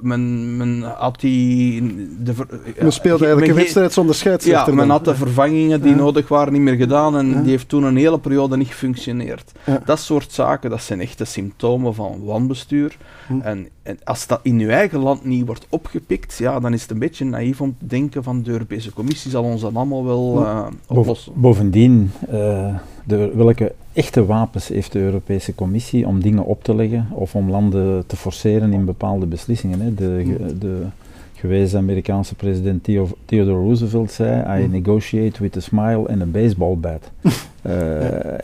men, 0.00 0.56
men 0.56 0.82
had 0.82 1.20
die... 1.20 1.82
De, 2.22 2.32
men 2.80 2.92
speelde 2.92 3.24
eigenlijk 3.24 3.52
een 3.52 3.62
wedstrijd 3.62 3.92
zonder 3.92 4.14
scheidsrechter. 4.14 4.72
Ja, 4.72 4.78
men 4.78 4.90
had 4.90 5.04
de 5.04 5.14
vervangingen 5.14 5.82
die 5.82 5.94
nodig 5.94 6.28
waren 6.28 6.52
niet 6.52 6.62
meer 6.62 6.76
gedaan 6.76 7.16
en 7.16 7.42
die 7.42 7.50
heeft 7.50 7.68
toen 7.68 7.82
een 7.82 7.96
hele 7.96 8.18
periode 8.18 8.56
niet 8.56 8.68
gefunctioneerd. 8.68 9.52
Dat 9.84 9.98
soort 9.98 10.32
zaken, 10.32 10.70
dat 10.70 10.82
zijn 10.82 11.00
echte 11.00 11.24
symptomen 11.24 11.94
van 11.94 12.24
wanbestuur. 12.24 12.96
Hm. 13.26 13.40
En, 13.40 13.68
en, 13.82 13.98
als 14.04 14.26
dat 14.26 14.40
in 14.42 14.58
uw 14.58 14.68
eigen 14.68 14.98
land 14.98 15.24
niet 15.24 15.46
wordt 15.46 15.66
opgepikt, 15.68 16.38
ja, 16.38 16.60
dan 16.60 16.72
is 16.72 16.82
het 16.82 16.90
een 16.90 16.98
beetje 16.98 17.24
naïef 17.24 17.60
om 17.60 17.76
te 17.78 17.86
denken 17.86 18.22
van 18.22 18.42
de 18.42 18.50
Europese 18.50 18.92
Commissie 18.92 19.30
zal 19.30 19.42
ons 19.42 19.60
dat 19.60 19.74
allemaal 19.74 20.04
wel 20.04 20.42
uh, 20.42 20.66
oplossen. 20.86 21.32
Bovendien... 21.36 22.12
Uh, 22.32 22.74
de, 23.04 23.32
welke 23.34 23.72
echte 23.92 24.26
wapens 24.26 24.68
heeft 24.68 24.92
de 24.92 24.98
Europese 24.98 25.54
Commissie 25.54 26.06
om 26.06 26.22
dingen 26.22 26.44
op 26.44 26.64
te 26.64 26.74
leggen 26.74 27.06
of 27.10 27.34
om 27.34 27.50
landen 27.50 28.06
te 28.06 28.16
forceren 28.16 28.72
in 28.72 28.84
bepaalde 28.84 29.26
beslissingen? 29.26 29.80
Hè? 29.80 29.94
De, 29.94 30.36
de 30.58 30.86
gewezen 31.34 31.78
Amerikaanse 31.78 32.34
president 32.34 32.84
Theodore 33.24 33.58
Roosevelt 33.58 34.12
zei: 34.12 34.62
I 34.62 34.68
negotiate 34.68 35.42
with 35.42 35.56
a 35.56 35.60
smile 35.60 36.08
and 36.08 36.22
a 36.22 36.26
baseball 36.26 36.76
bat. 36.76 37.10
uh, 37.22 37.72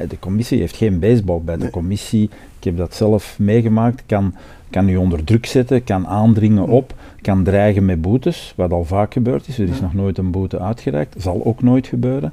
de 0.09 0.19
commissie 0.21 0.59
heeft 0.59 0.77
geen 0.77 0.99
baseball 0.99 1.41
bat. 1.41 1.61
De 1.61 1.71
commissie, 1.71 2.31
ik 2.59 2.65
heb 2.65 2.77
dat 2.77 2.95
zelf 2.95 3.39
meegemaakt, 3.39 4.03
kan, 4.07 4.35
kan 4.71 4.89
u 4.89 4.97
onder 4.97 5.25
druk 5.25 5.47
zetten, 5.47 5.85
kan 5.85 6.07
aandringen 6.07 6.69
op, 6.69 6.95
kan 7.23 7.43
dreigen 7.43 7.85
met 7.85 8.01
boetes, 8.01 8.53
wat 8.57 8.73
al 8.73 8.85
vaak 8.85 9.13
gebeurd 9.13 9.49
is. 9.49 9.59
Er 9.59 9.69
is 9.69 9.81
nog 9.81 9.95
nooit 9.95 10.19
een 10.19 10.31
boete 10.31 10.61
uitgereikt, 10.61 11.15
zal 11.19 11.41
ook 11.45 11.63
nooit 11.63 11.87
gebeuren. 11.87 12.33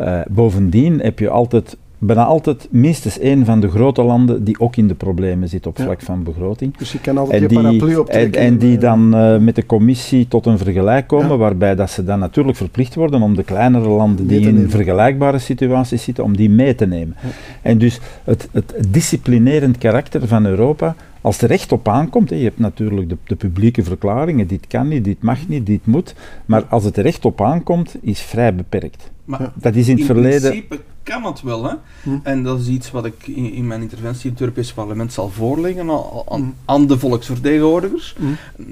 Uh, 0.00 0.20
bovendien 0.28 1.00
heb 1.00 1.18
je 1.18 1.28
altijd, 1.28 1.76
bijna 1.98 2.24
altijd 2.24 2.68
minstens 2.70 3.18
één 3.18 3.44
van 3.44 3.60
de 3.60 3.68
grote 3.68 4.02
landen 4.02 4.44
die 4.44 4.60
ook 4.60 4.76
in 4.76 4.88
de 4.88 4.94
problemen 4.94 5.48
zit 5.48 5.66
op 5.66 5.78
vlak 5.80 6.00
van 6.00 6.22
begroting. 6.22 6.76
Dus 6.76 6.92
je 6.92 7.00
kan 7.00 7.18
altijd 7.18 7.42
en 7.42 7.48
die, 7.48 7.60
paraplu 7.60 7.96
optrekken. 7.96 8.40
En, 8.40 8.46
en 8.46 8.58
die 8.58 8.78
dan 8.78 9.16
uh, 9.16 9.38
met 9.38 9.54
de 9.54 9.66
commissie 9.66 10.28
tot 10.28 10.46
een 10.46 10.58
vergelijk 10.58 11.06
komen, 11.06 11.38
waarbij 11.38 11.74
dat 11.74 11.90
ze 11.90 12.04
dan 12.04 12.18
natuurlijk 12.18 12.56
verplicht 12.56 12.94
worden 12.94 13.22
om 13.22 13.34
de 13.34 13.44
kleinere 13.44 13.88
landen 13.88 14.26
die 14.26 14.40
in 14.40 14.70
vergelijkbare 14.70 15.38
situaties 15.38 16.02
zitten, 16.02 16.24
om 16.24 16.36
die 16.36 16.50
mee 16.50 16.74
te 16.74 16.86
nemen. 16.86 17.16
En 17.62 17.78
dus 17.78 18.00
het, 18.24 18.48
het 18.52 18.74
disciplinerend 18.88 19.78
karakter 19.78 20.26
van 20.26 20.46
Europa 20.46 20.94
als 21.20 21.42
er 21.42 21.48
recht 21.48 21.72
op 21.72 21.88
aankomt, 21.88 22.30
hè, 22.30 22.36
je 22.36 22.44
hebt 22.44 22.58
natuurlijk 22.58 23.08
de, 23.08 23.16
de, 23.24 23.36
publieke 23.36 23.82
verklaringen, 23.82 24.46
dit 24.46 24.66
kan 24.66 24.88
niet, 24.88 25.04
dit 25.04 25.22
mag 25.22 25.48
niet, 25.48 25.66
dit 25.66 25.86
moet, 25.86 26.14
maar 26.46 26.64
als 26.64 26.84
het 26.84 26.96
er 26.96 27.02
recht 27.02 27.24
op 27.24 27.40
aankomt, 27.40 27.96
is 28.00 28.20
vrij 28.20 28.54
beperkt. 28.54 29.10
Maar 29.30 29.52
dat 29.54 29.74
is 29.74 29.88
in 29.88 29.96
het 29.96 30.06
verleden... 30.06 30.54
In 30.54 30.66
principe 30.66 30.80
kan 31.02 31.24
het 31.24 31.42
wel, 31.42 31.64
hè. 31.64 31.74
Hm. 32.02 32.18
En 32.22 32.42
dat 32.42 32.60
is 32.60 32.68
iets 32.68 32.90
wat 32.90 33.04
ik 33.04 33.26
in, 33.26 33.52
in, 33.52 33.66
mijn 33.66 33.82
interventie 33.82 34.24
in 34.24 34.30
het 34.30 34.40
Europese 34.40 34.74
parlement 34.74 35.12
zal 35.12 35.28
voorleggen 35.28 35.90
aan, 35.90 36.40
hm. 36.40 36.50
aan 36.64 36.86
de 36.86 36.98
volksvertegenwoordigers. 36.98 38.16
Hm. 38.18 38.24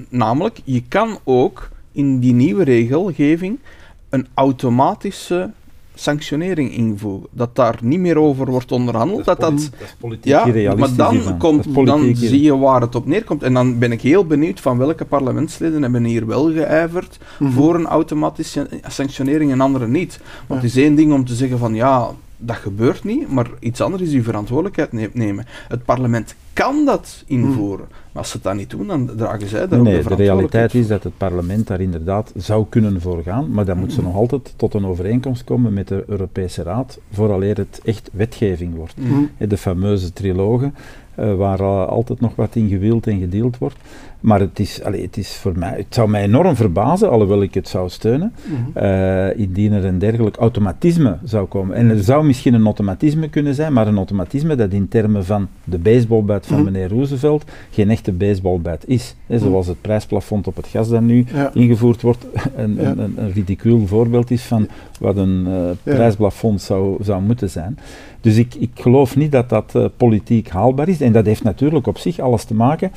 Namelijk, 0.09 0.61
je 0.63 0.83
kan 0.87 1.19
ook 1.23 1.69
in 1.91 2.19
die 2.19 2.33
nieuwe 2.33 2.63
regelgeving 2.63 3.59
een 4.09 4.27
automatische 4.33 5.51
sanctionering 5.99 6.73
invoegen. 6.73 7.27
Dat 7.31 7.55
daar 7.55 7.77
niet 7.81 7.99
meer 7.99 8.17
over 8.17 8.45
wordt 8.45 8.71
onderhandeld. 8.71 9.25
Dat, 9.25 9.39
dat, 9.39 9.51
dat, 9.51 9.59
is 9.59 9.69
politiek 9.99 10.25
ja, 10.55 10.75
maar 10.75 10.95
dan, 10.95 11.37
komt, 11.37 11.85
dan 11.85 12.15
zie 12.15 12.41
je 12.41 12.57
waar 12.57 12.81
het 12.81 12.95
op 12.95 13.05
neerkomt. 13.05 13.43
En 13.43 13.53
dan 13.53 13.79
ben 13.79 13.91
ik 13.91 14.01
heel 14.01 14.25
benieuwd 14.25 14.59
van 14.59 14.77
welke 14.77 15.05
parlementsleden 15.05 15.81
hebben 15.81 16.03
hier 16.03 16.25
wel 16.25 16.51
geijverd 16.51 17.17
mm 17.39 17.47
voor 17.49 17.75
een 17.75 17.85
automatische 17.85 18.69
sanctionering 18.87 19.51
en 19.51 19.61
andere 19.61 19.87
niet. 19.87 20.19
Want 20.47 20.61
het 20.61 20.71
is 20.71 20.83
één 20.83 20.95
ding 20.95 21.13
om 21.13 21.25
te 21.25 21.35
zeggen 21.35 21.57
van 21.57 21.73
ja, 21.73 22.09
dat 22.37 22.55
gebeurt 22.55 23.03
niet, 23.03 23.31
maar 23.31 23.47
iets 23.59 23.81
anders 23.81 24.03
is 24.03 24.13
uw 24.13 24.23
verantwoordelijkheid 24.23 25.13
nemen. 25.13 25.45
Het 25.67 25.85
parlement 25.85 26.35
kan 26.63 26.85
dat 26.85 27.23
invoeren. 27.27 27.87
Maar 27.89 28.23
als 28.23 28.29
ze 28.31 28.39
dat 28.41 28.55
niet 28.55 28.69
doen, 28.69 28.87
dan 28.87 29.09
dragen 29.15 29.47
zij 29.47 29.67
daar 29.67 29.81
Nee, 29.81 29.97
ook 29.97 30.03
de 30.03 30.15
de 30.15 30.23
realiteit 30.23 30.73
is 30.73 30.87
dat 30.87 31.03
het 31.03 31.17
parlement 31.17 31.67
daar 31.67 31.81
inderdaad 31.81 32.31
zou 32.35 32.65
kunnen 32.69 33.01
voor 33.01 33.23
gaan, 33.23 33.51
maar 33.51 33.65
dan 33.65 33.77
moet 33.77 33.93
ze 33.93 34.01
nog 34.01 34.15
altijd 34.15 34.53
tot 34.55 34.73
een 34.73 34.85
overeenkomst 34.85 35.43
komen 35.43 35.73
met 35.73 35.87
de 35.87 36.03
Europese 36.07 36.63
Raad, 36.63 36.99
vooraleer 37.11 37.57
het 37.57 37.81
echt 37.83 38.09
wetgeving 38.13 38.75
wordt. 38.75 38.95
Mhm. 38.97 39.47
De 39.49 39.57
fameuze 39.57 40.13
trilogen, 40.13 40.73
eh, 41.19 41.35
waar 41.35 41.59
eh, 41.59 41.87
altijd 41.87 42.19
nog 42.19 42.35
wat 42.35 42.55
in 42.55 42.69
gewild 42.69 43.07
en 43.07 43.19
gedeeld 43.19 43.57
wordt. 43.57 43.75
Maar 44.19 44.39
het, 44.39 44.59
is, 44.59 44.83
allee, 44.83 45.01
het, 45.01 45.17
is 45.17 45.35
voor 45.35 45.57
mij, 45.57 45.73
het 45.77 45.93
zou 45.93 46.09
mij 46.09 46.23
enorm 46.23 46.55
verbazen, 46.55 47.09
alhoewel 47.09 47.41
ik 47.41 47.53
het 47.53 47.67
zou 47.67 47.89
steunen, 47.89 48.33
eh, 48.73 49.39
indien 49.39 49.71
er 49.73 49.85
een 49.85 49.99
dergelijk 49.99 50.35
automatisme 50.35 51.17
zou 51.23 51.47
komen. 51.47 51.75
En 51.75 51.89
er 51.89 52.03
zou 52.03 52.25
misschien 52.25 52.53
een 52.53 52.65
automatisme 52.65 53.29
kunnen 53.29 53.55
zijn, 53.55 53.73
maar 53.73 53.87
een 53.87 53.97
automatisme 53.97 54.55
dat 54.55 54.71
in 54.71 54.87
termen 54.87 55.25
van 55.25 55.47
de 55.63 55.77
baseballbat 55.77 56.45
van 56.49 56.61
Mhm. 56.63 56.71
meneer 56.71 56.89
Roosevelt 56.89 57.43
geen 57.71 57.89
echte 57.89 58.11
baseballbat 58.11 58.83
is. 58.87 59.15
Hè, 59.27 59.39
zoals 59.39 59.67
het 59.67 59.81
prijsplafond 59.81 60.47
op 60.47 60.55
het 60.55 60.67
gas 60.67 60.89
dat 60.89 61.01
nu 61.01 61.25
Ja. 61.33 61.51
ingevoerd 61.53 62.01
wordt, 62.01 62.25
een, 62.55 62.75
Ja. 62.75 62.81
een, 62.81 62.99
een, 62.99 63.13
een 63.17 63.31
ridicuul 63.31 63.87
voorbeeld 63.87 64.31
is 64.31 64.41
van 64.41 64.67
wat 64.99 65.17
een 65.17 65.47
eh 65.47 65.93
prijsplafond 65.93 66.61
zou, 66.61 67.03
zou 67.03 67.21
moeten 67.21 67.49
zijn. 67.49 67.77
Dus 68.21 68.37
ik, 68.37 68.55
ik 68.55 68.69
geloof 68.73 69.15
niet 69.15 69.31
dat 69.31 69.49
dat 69.49 69.75
eh, 69.75 69.85
politiek 69.97 70.49
haalbaar 70.49 70.87
is. 70.87 71.01
En 71.01 71.11
dat 71.11 71.25
heeft 71.25 71.43
natuurlijk 71.43 71.87
op 71.87 71.97
zich 71.97 72.19
alles 72.19 72.43
te 72.43 72.53
maken 72.53 72.91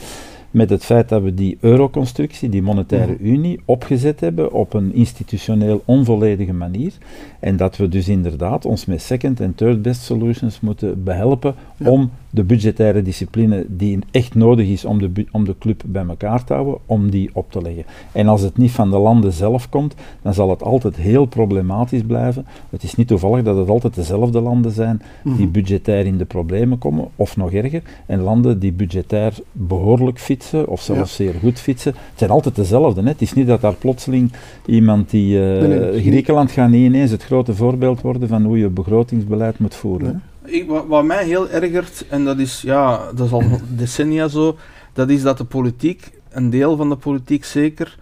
met 0.52 0.70
het 0.70 0.84
feit 0.84 1.08
dat 1.08 1.22
we 1.22 1.34
die 1.34 1.56
euroconstructie, 1.60 2.48
die 2.48 2.62
monetaire 2.62 3.16
unie, 3.18 3.60
opgezet 3.64 4.20
hebben 4.20 4.52
op 4.52 4.74
een 4.74 4.94
institutioneel 4.94 5.82
onvolledige 5.84 6.52
manier. 6.52 6.92
En 7.40 7.56
dat 7.56 7.76
we 7.76 7.88
dus 7.88 8.08
inderdaad 8.08 8.64
ons 8.66 8.84
met 8.86 9.02
second 9.02 9.40
en 9.40 9.54
third 9.54 9.82
best 9.82 10.02
solutions 10.02 10.60
moeten 10.60 11.04
behelpen 11.04 11.54
Ja. 11.76 11.90
om 11.90 12.10
de 12.30 12.44
budgettaire 12.44 13.02
discipline 13.02 13.66
die 13.68 13.98
echt 14.10 14.34
nodig 14.34 14.68
is 14.68 14.84
om 14.84 14.98
de, 14.98 15.26
om 15.32 15.44
de 15.44 15.54
club 15.58 15.82
bij 15.86 16.04
elkaar 16.08 16.44
te 16.44 16.52
houden, 16.52 16.78
om 16.86 17.10
die 17.10 17.30
op 17.32 17.52
te 17.52 17.62
leggen. 17.62 17.84
En 18.12 18.28
als 18.28 18.40
het 18.40 18.56
niet 18.56 18.70
van 18.70 18.90
de 18.90 18.98
landen 18.98 19.32
zelf 19.32 19.68
komt, 19.68 19.94
dan 20.22 20.34
zal 20.34 20.50
het 20.50 20.62
altijd 20.62 20.96
heel 20.96 21.24
problematisch 21.24 22.02
blijven. 22.02 22.46
Het 22.70 22.82
is 22.82 22.94
niet 22.94 23.08
toevallig 23.08 23.42
dat 23.44 23.56
het 23.56 23.68
altijd 23.68 23.94
dezelfde 23.94 24.40
landen 24.40 24.72
zijn 24.72 25.02
die 25.36 25.46
budgetair 25.46 26.06
in 26.06 26.18
de 26.18 26.24
problemen 26.24 26.78
komen, 26.78 27.08
of 27.16 27.36
nog 27.36 27.52
erger, 27.52 27.82
en 28.06 28.20
landen 28.20 28.58
die 28.58 28.72
budgetair 28.72 29.34
behoorlijk 29.52 30.18
fietsen, 30.42 30.68
of 30.68 30.82
zelfs 30.82 31.14
zeer 31.14 31.34
goed 31.40 31.58
fietsen. 31.60 31.92
Het 31.92 32.18
zijn 32.18 32.30
altijd 32.30 32.54
dezelfde. 32.56 33.02
Hè. 33.02 33.08
Het 33.08 33.22
is 33.22 33.32
niet 33.32 33.46
dat 33.46 33.60
daar 33.60 33.74
plotseling 33.74 34.32
iemand 34.66 35.10
die... 35.10 35.38
eh, 35.38 35.60
Nee, 35.60 35.78
nee. 35.78 36.02
Griekenland 36.02 36.50
gaat 36.50 36.70
niet 36.70 36.84
ineens 36.84 37.10
het 37.10 37.24
grote 37.24 37.54
voorbeeld 37.54 38.00
worden 38.00 38.28
van 38.28 38.44
hoe 38.44 38.58
je 38.58 38.68
begrotingsbeleid 38.68 39.58
moet 39.58 39.74
voeren. 39.74 40.22
Ik, 40.44 40.68
wat, 40.68 40.86
wat 40.86 41.04
mij 41.04 41.24
heel 41.24 41.48
ergert, 41.48 42.04
en 42.08 42.24
dat 42.24 42.38
is, 42.38 42.62
ja, 42.62 43.12
dat 43.14 43.26
is 43.26 43.32
al 43.32 43.42
decennia 43.76 44.28
zo, 44.28 44.56
dat 44.92 45.08
is 45.08 45.22
dat 45.22 45.38
de 45.38 45.44
politiek, 45.44 46.10
een 46.30 46.50
deel 46.50 46.76
van 46.76 46.88
de 46.88 46.96
politiek 46.96 47.44
zeker, 47.44 47.98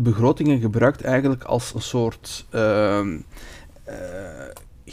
begrotingen 0.00 0.60
gebruikt 0.60 1.02
eigenlijk 1.02 1.42
als 1.44 1.72
een 1.74 1.82
soort 1.82 2.46
ehm, 2.50 3.16
eh, 3.84 3.94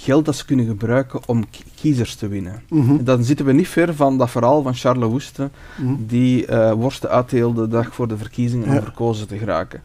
geld 0.03 0.25
dat 0.25 0.35
ze 0.35 0.45
kunnen 0.45 0.65
gebruiken 0.65 1.19
om 1.25 1.49
ki- 1.49 1.63
kiezers 1.75 2.15
te 2.15 2.27
winnen. 2.27 2.61
Mhm. 2.69 3.03
Dan 3.03 3.23
zitten 3.23 3.45
we 3.45 3.51
niet 3.53 3.67
ver 3.67 3.95
van 3.95 4.17
dat 4.17 4.29
verhaal 4.29 4.61
van 4.61 4.73
Charles 4.73 5.09
Woeste, 5.09 5.49
Mhm. 5.77 5.93
die 5.99 6.45
eh, 6.45 6.71
worsten 6.71 7.09
uitdeelde 7.09 7.61
de 7.61 7.67
dag 7.67 7.95
voor 7.95 8.07
de 8.07 8.17
verkiezingen 8.17 8.67
om 8.67 8.81
verkozen 8.83 9.27
te 9.27 9.37
geraken. 9.37 9.81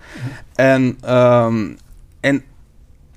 En, 0.55 0.97
ehm, 1.01 1.69
en 2.21 2.43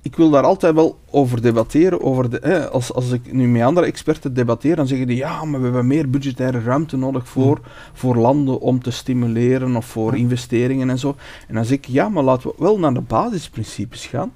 ik 0.02 0.16
wil 0.16 0.30
daar 0.30 0.44
altijd 0.44 0.74
wel 0.76 1.00
over 1.10 1.42
debatteren. 1.42 2.02
Over 2.02 2.30
de, 2.30 2.70
als, 2.70 2.94
als 2.94 3.12
ik 3.12 3.34
nu 3.34 3.48
met 3.48 3.62
andere 3.62 3.86
experten 3.86 4.34
debatteer, 4.34 4.76
dan 4.76 4.88
zeggen 4.88 5.08
die 5.08 5.18
ja, 5.18 5.44
maar 5.46 5.60
we 5.60 5.66
hebben 5.66 5.88
meer 5.88 6.10
budgettaire 6.10 6.62
ruimte 6.62 6.98
nodig 6.98 7.28
voor, 7.28 7.60
voor 7.94 8.16
landen 8.16 8.60
om 8.62 8.82
te 8.84 8.92
stimuleren 8.92 9.76
of 9.76 9.86
voor 9.86 10.16
investeringen 10.18 10.90
en 10.90 11.00
zo. 11.00 11.16
En 11.48 11.56
dan 11.56 11.66
zeg 11.66 11.78
ik 11.78 11.86
ja, 11.88 12.10
maar 12.10 12.24
laten 12.24 12.50
we 12.50 12.56
wel 12.58 12.80
naar 12.80 12.94
de 12.94 13.02
basisprincipes 13.02 14.06
gaan. 14.06 14.32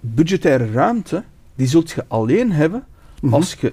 Budgettaire 0.00 0.70
ruimte, 0.72 1.22
die 1.62 1.70
zult 1.70 1.90
je 1.90 2.04
alleen 2.08 2.52
hebben 2.52 2.84
Mhm. 3.20 3.34
als 3.34 3.54
je 3.60 3.72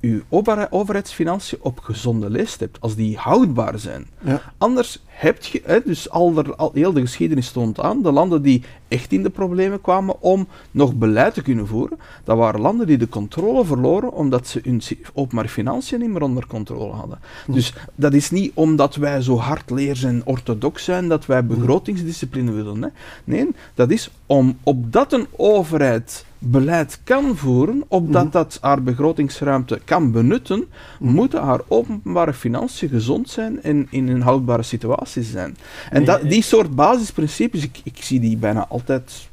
je 0.00 0.22
overhe- 0.28 0.66
overheidsfinanciën 0.70 1.58
op 1.60 1.78
gezonde 1.78 2.30
leest 2.30 2.60
hebt, 2.60 2.80
als 2.80 2.94
die 2.94 3.16
houdbaar 3.16 3.78
zijn. 3.78 4.06
Ja. 4.20 4.40
Anders 4.58 5.02
je, 5.22 5.62
hè, 5.64 5.80
dus 5.84 6.10
al, 6.10 6.32
de, 6.32 6.56
al 6.56 6.70
heel 6.74 6.92
de 6.92 7.00
geschiedenis 7.00 7.50
toont 7.50 7.80
aan, 7.80 8.02
de 8.02 8.12
landen 8.12 8.42
die 8.42 8.62
echt 8.88 9.12
in 9.12 9.22
de 9.22 9.30
problemen 9.30 9.80
kwamen 9.80 10.20
om 10.20 10.48
nog 10.70 10.94
beleid 10.94 11.34
te 11.34 11.42
kunnen 11.42 11.66
voeren, 11.66 11.98
dat 12.24 12.36
waren 12.36 12.60
landen 12.60 12.86
die 12.86 12.98
de 12.98 13.08
controle 13.08 13.64
verloren 13.64 14.12
omdat 14.12 14.46
ze 14.48 14.60
hun 14.64 14.82
openbare 15.14 15.48
financiën 15.48 16.00
niet 16.00 16.10
meer 16.10 16.22
onder 16.22 16.46
controle 16.46 16.92
hadden. 16.92 17.18
Dus 17.46 17.74
dat 17.94 18.12
is 18.12 18.30
niet 18.30 18.52
omdat 18.54 18.94
wij 18.94 19.20
zo 19.20 19.36
hardleers 19.36 20.02
en 20.02 20.22
orthodox 20.24 20.84
zijn 20.84 21.08
dat 21.08 21.26
wij 21.26 21.46
begrotingsdiscipline 21.46 22.52
willen. 22.52 22.82
Hè. 22.82 22.88
Nee, 23.24 23.48
dat 23.74 23.90
is 23.90 24.10
om, 24.26 24.58
opdat 24.62 25.12
een 25.12 25.26
overheid 25.36 26.24
beleid 26.42 27.00
kan 27.04 27.36
voeren, 27.36 27.84
opdat 27.88 28.32
dat 28.32 28.58
haar 28.60 28.82
begrotingsruimte 28.82 29.80
kan 29.84 30.12
benutten, 30.12 30.64
moeten 30.98 31.42
haar 31.42 31.60
openbare 31.68 32.32
financiën 32.32 32.88
gezond 32.88 33.30
zijn 33.30 33.62
en 33.62 33.86
in 33.90 34.08
een 34.08 34.22
houdbare 34.22 34.62
situatie 34.62 35.11
zijn. 35.20 35.56
En 35.90 36.04
dat, 36.04 36.22
die 36.22 36.42
soort 36.42 36.74
basisprincipes, 36.74 37.62
ik, 37.62 37.80
ik 37.84 37.96
zie 38.02 38.20
die 38.20 38.36
bijna 38.36 38.66
altijd 38.68 39.30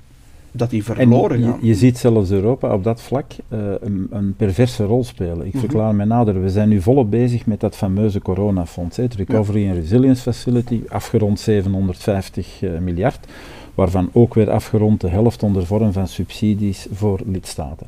dat 0.52 0.70
die 0.70 0.84
En 0.88 0.96
verloren 0.96 1.40
je, 1.40 1.46
gaan. 1.46 1.60
je 1.62 1.76
ziet 1.76 1.98
zelfs 1.98 2.32
Europa 2.32 2.74
op 2.74 2.84
dat 2.84 3.02
vlak 3.02 3.32
eh, 3.48 3.60
een, 3.80 4.08
een 4.12 4.34
perverse 4.38 4.84
rol 4.84 5.04
spelen. 5.04 5.46
Ik 5.46 5.58
verklaar 5.58 5.96
mij 5.96 6.06
nader. 6.06 6.42
We 6.42 6.50
zijn 6.50 6.70
nu 6.70 6.82
volop 6.82 7.10
bezig 7.12 7.46
met 7.46 7.60
dat 7.60 7.76
fameuze 7.76 8.22
coronafonds, 8.22 8.98
hè, 8.98 9.04
het 9.04 9.16
Recovery 9.16 9.68
and 9.70 9.78
Resilience 9.78 10.22
Facility, 10.22 10.82
afgerond 10.88 11.40
750 11.40 12.62
eh, 12.62 12.70
miljard, 12.80 13.28
waarvan 13.76 14.10
ook 14.14 14.34
weer 14.34 14.50
afgerond 14.50 15.02
de 15.02 15.10
helft 15.10 15.44
onder 15.44 15.66
vorm 15.66 15.92
van 15.92 16.08
subsidies 16.08 16.88
voor 16.92 17.20
lidstaten. 17.26 17.88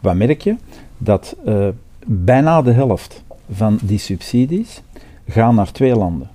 Wat 0.00 0.14
merk 0.14 0.40
je? 0.40 0.56
Dat 0.98 1.36
eh, 1.44 1.68
bijna 2.06 2.62
de 2.62 2.72
helft 2.72 3.24
van 3.50 3.78
die 3.82 3.98
subsidies 3.98 4.82
gaan 5.28 5.54
naar 5.54 5.72
twee 5.72 5.96
landen, 5.96 6.30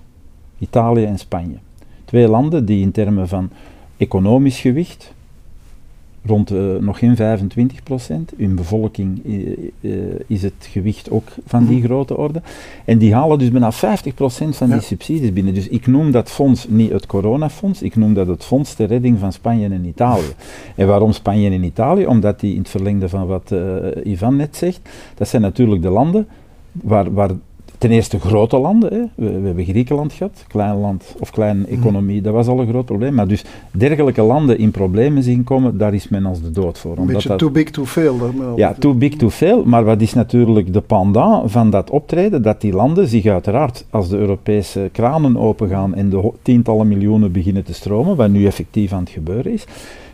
Italië 0.61 1.05
en 1.05 1.19
Spanje. 1.19 1.57
Twee 2.05 2.27
landen 2.27 2.65
die 2.65 2.81
in 2.81 2.91
termen 2.91 3.27
van 3.27 3.49
economisch 3.97 4.59
gewicht 4.59 5.13
rond 6.25 6.51
eh, 6.51 6.75
nog 6.79 6.99
geen 6.99 7.15
25 7.15 7.83
procent. 7.83 8.33
In 8.35 8.55
bevolking 8.55 9.25
eh, 9.25 9.51
eh, 9.81 10.19
is 10.27 10.41
het 10.41 10.53
gewicht 10.59 11.09
ook 11.09 11.27
van 11.45 11.67
die 11.67 11.83
grote 11.83 12.17
orde. 12.17 12.41
En 12.85 12.97
die 12.97 13.13
halen 13.13 13.39
dus 13.39 13.51
bijna 13.51 13.71
50 13.71 14.13
procent 14.13 14.55
van 14.55 14.67
Ja. 14.67 14.73
die 14.73 14.83
subsidies 14.83 15.33
binnen. 15.33 15.53
Dus 15.53 15.67
ik 15.67 15.87
noem 15.87 16.11
dat 16.11 16.29
fonds 16.29 16.67
niet 16.69 16.91
het 16.91 17.05
coronafonds, 17.05 17.81
ik 17.81 17.95
noem 17.95 18.13
dat 18.13 18.27
het 18.27 18.43
fonds 18.43 18.73
ter 18.73 18.87
redding 18.87 19.19
van 19.19 19.33
Spanje 19.33 19.69
en 19.69 19.85
Italië. 19.85 20.33
En 20.75 20.87
waarom 20.87 21.11
Spanje 21.11 21.49
en 21.49 21.63
Italië? 21.63 22.05
Omdat 22.05 22.39
die 22.39 22.53
in 22.53 22.59
het 22.59 22.69
verlengde 22.69 23.09
van 23.09 23.27
wat 23.27 23.53
Ivan 24.03 24.35
net 24.35 24.55
zegt, 24.55 24.89
dat 25.15 25.27
zijn 25.27 25.41
natuurlijk 25.41 25.81
de 25.81 25.89
landen 25.89 26.27
waar, 26.71 27.13
waar 27.13 27.31
ten 27.81 27.91
eerste 27.91 28.19
grote 28.19 28.57
landen, 28.57 28.93
hè. 28.93 28.99
We, 29.25 29.39
we 29.39 29.45
hebben 29.47 29.65
Griekenland 29.65 30.13
gehad, 30.13 30.43
klein 30.47 30.77
land 30.77 31.15
of 31.19 31.31
kleine 31.31 31.65
economie, 31.65 32.21
dat 32.21 32.33
was 32.33 32.47
al 32.47 32.59
een 32.59 32.67
groot 32.67 32.85
probleem. 32.85 33.13
Maar 33.13 33.27
dus 33.27 33.43
dergelijke 33.71 34.21
landen 34.21 34.57
in 34.57 34.71
problemen 34.71 35.23
zien 35.23 35.43
komen, 35.43 35.77
daar 35.77 35.93
is 35.93 36.07
men 36.09 36.25
als 36.25 36.41
de 36.41 36.51
dood 36.51 36.77
voor. 36.77 36.97
Een 36.97 37.05
beetje 37.05 37.27
dat- 37.27 37.39
too 37.39 37.49
big 37.49 37.69
to 37.71 37.85
fail. 37.85 38.19
hè, 38.19 38.25
ja, 38.55 38.73
too 38.79 38.93
big 38.93 39.15
to 39.15 39.29
fail, 39.29 39.63
maar 39.65 39.83
wat 39.83 40.01
is 40.01 40.13
natuurlijk 40.13 40.73
de 40.73 40.81
pendant 40.81 41.51
van 41.51 41.69
dat 41.69 41.89
optreden? 41.89 42.41
Dat 42.41 42.61
die 42.61 42.73
landen 42.73 43.07
zich 43.07 43.25
uiteraard, 43.25 43.85
als 43.89 44.09
de 44.09 44.17
Europese 44.17 44.89
kranen 44.91 45.37
opengaan 45.37 45.95
en 45.95 46.09
de 46.09 46.31
tientallen 46.41 46.87
miljoenen 46.87 47.31
beginnen 47.31 47.63
te 47.63 47.73
stromen, 47.73 48.15
wat 48.15 48.29
nu 48.29 48.45
effectief 48.45 48.93
aan 48.93 48.99
het 49.03 49.09
gebeuren 49.09 49.53
is, 49.53 49.65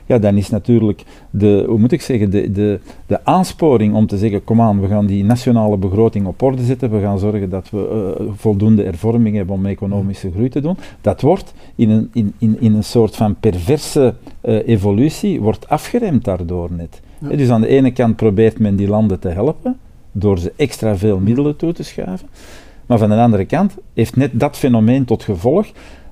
ja, 0.08 0.18
dan 0.18 0.38
is 0.38 0.49
natuurlijk 0.49 1.03
de, 1.30 1.64
hoe 1.68 1.80
moet 1.80 1.91
ik 1.91 2.01
zeggen, 2.01 2.30
de, 2.30 2.51
de, 2.51 2.80
de 3.05 3.26
aansporing 3.26 3.93
om 3.93 4.08
te 4.08 4.18
zeggen, 4.18 4.43
kom 4.43 4.62
aan, 4.62 4.82
we 4.82 4.88
gaan 4.88 5.05
die 5.05 5.24
nationale 5.24 5.78
begroting 5.78 6.26
op 6.26 6.41
orde 6.41 6.64
zetten, 6.64 6.91
we 6.91 7.01
gaan 7.01 7.20
zorgen 7.20 7.49
dat 7.49 7.70
we 7.70 8.16
eh, 8.20 8.26
voldoende 8.36 8.84
ervorming 8.84 9.36
hebben 9.36 9.55
om 9.55 9.66
economische 9.66 10.32
groei 10.32 10.49
te 10.49 10.62
doen, 10.62 10.78
dat 11.01 11.22
wordt 11.22 11.53
in 11.76 11.89
een, 11.89 12.10
in, 12.14 12.34
in, 12.38 12.58
in 12.60 12.74
een 12.74 12.84
soort 12.84 13.16
van 13.16 13.36
perverse 13.39 14.14
eh, 14.41 14.68
evolutie, 14.68 15.41
wordt 15.41 15.70
afgeremd 15.70 16.24
daardoor 16.24 16.70
net. 16.72 17.01
Ja. 17.20 17.36
Dus 17.36 17.49
aan 17.49 17.62
de 17.62 17.68
ene 17.68 17.91
kant 17.91 18.16
probeert 18.16 18.60
men 18.60 18.76
die 18.76 18.88
landen 18.88 19.20
te 19.20 19.30
helpen, 19.30 19.78
door 20.12 20.39
ze 20.39 20.53
extra 20.55 20.97
veel 20.97 21.20
middelen 21.20 21.55
toe 21.55 21.74
te 21.74 21.84
schuiven, 21.84 22.28
maar 22.86 22.97
van 22.97 23.10
de 23.10 23.16
andere 23.16 23.45
kant 23.45 23.76
heeft 23.93 24.16
net 24.16 24.32
dat 24.34 24.58
fenomeen 24.58 25.05
tot 25.05 25.24
gevolg 25.24 25.68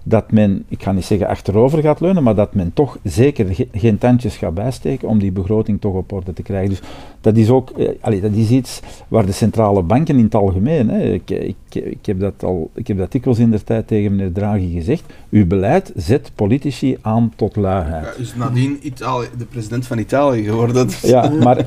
dat 0.07 0.31
men, 0.31 0.63
ik 0.67 0.83
ga 0.83 0.91
niet 0.91 1.05
zeggen 1.05 1.27
achterover 1.27 1.81
gaat 1.81 1.99
leunen, 1.99 2.23
maar 2.23 2.35
dat 2.35 2.53
men 2.53 2.73
toch 2.73 2.97
zeker 3.03 3.55
ge- 3.55 3.67
geen 3.71 3.97
tandjes 3.97 4.37
gaat 4.37 4.53
bijsteken 4.53 5.07
om 5.07 5.19
die 5.19 5.31
begroting 5.31 5.81
toch 5.81 5.93
op 5.93 6.11
orde 6.11 6.33
te 6.33 6.41
krijgen. 6.41 6.69
Dus 6.69 6.81
dat 7.21 7.37
is 7.37 7.49
ook, 7.49 7.69
eh, 7.69 7.89
allee, 8.01 8.21
dat 8.21 8.31
is 8.31 8.49
iets 8.49 8.79
waar 9.07 9.25
de 9.25 9.31
centrale 9.31 9.81
banken 9.81 10.17
in 10.17 10.23
het 10.23 10.35
algemeen, 10.35 10.89
hè, 10.89 11.03
ik, 11.13 11.29
ik, 11.29 11.55
ik, 11.73 12.05
heb 12.05 12.19
dat 12.19 12.43
al, 12.43 12.69
ik 12.73 12.87
heb 12.87 12.97
dat 12.97 13.11
dikwijls 13.11 13.39
in 13.39 13.51
de 13.51 13.63
tijd 13.63 13.87
tegen 13.87 14.15
meneer 14.15 14.31
Draghi 14.31 14.73
gezegd, 14.73 15.03
uw 15.29 15.45
beleid 15.47 15.91
zet 15.95 16.31
politici 16.35 16.97
aan 17.01 17.33
tot 17.35 17.55
luiheid. 17.55 18.05
Ja, 18.05 18.21
is 18.21 18.35
nadien 18.35 18.79
Italië, 18.81 19.27
de 19.37 19.45
president 19.45 19.87
van 19.87 19.97
Italië 19.97 20.43
geworden. 20.43 20.87
Ja, 21.01 21.29
maar 21.29 21.65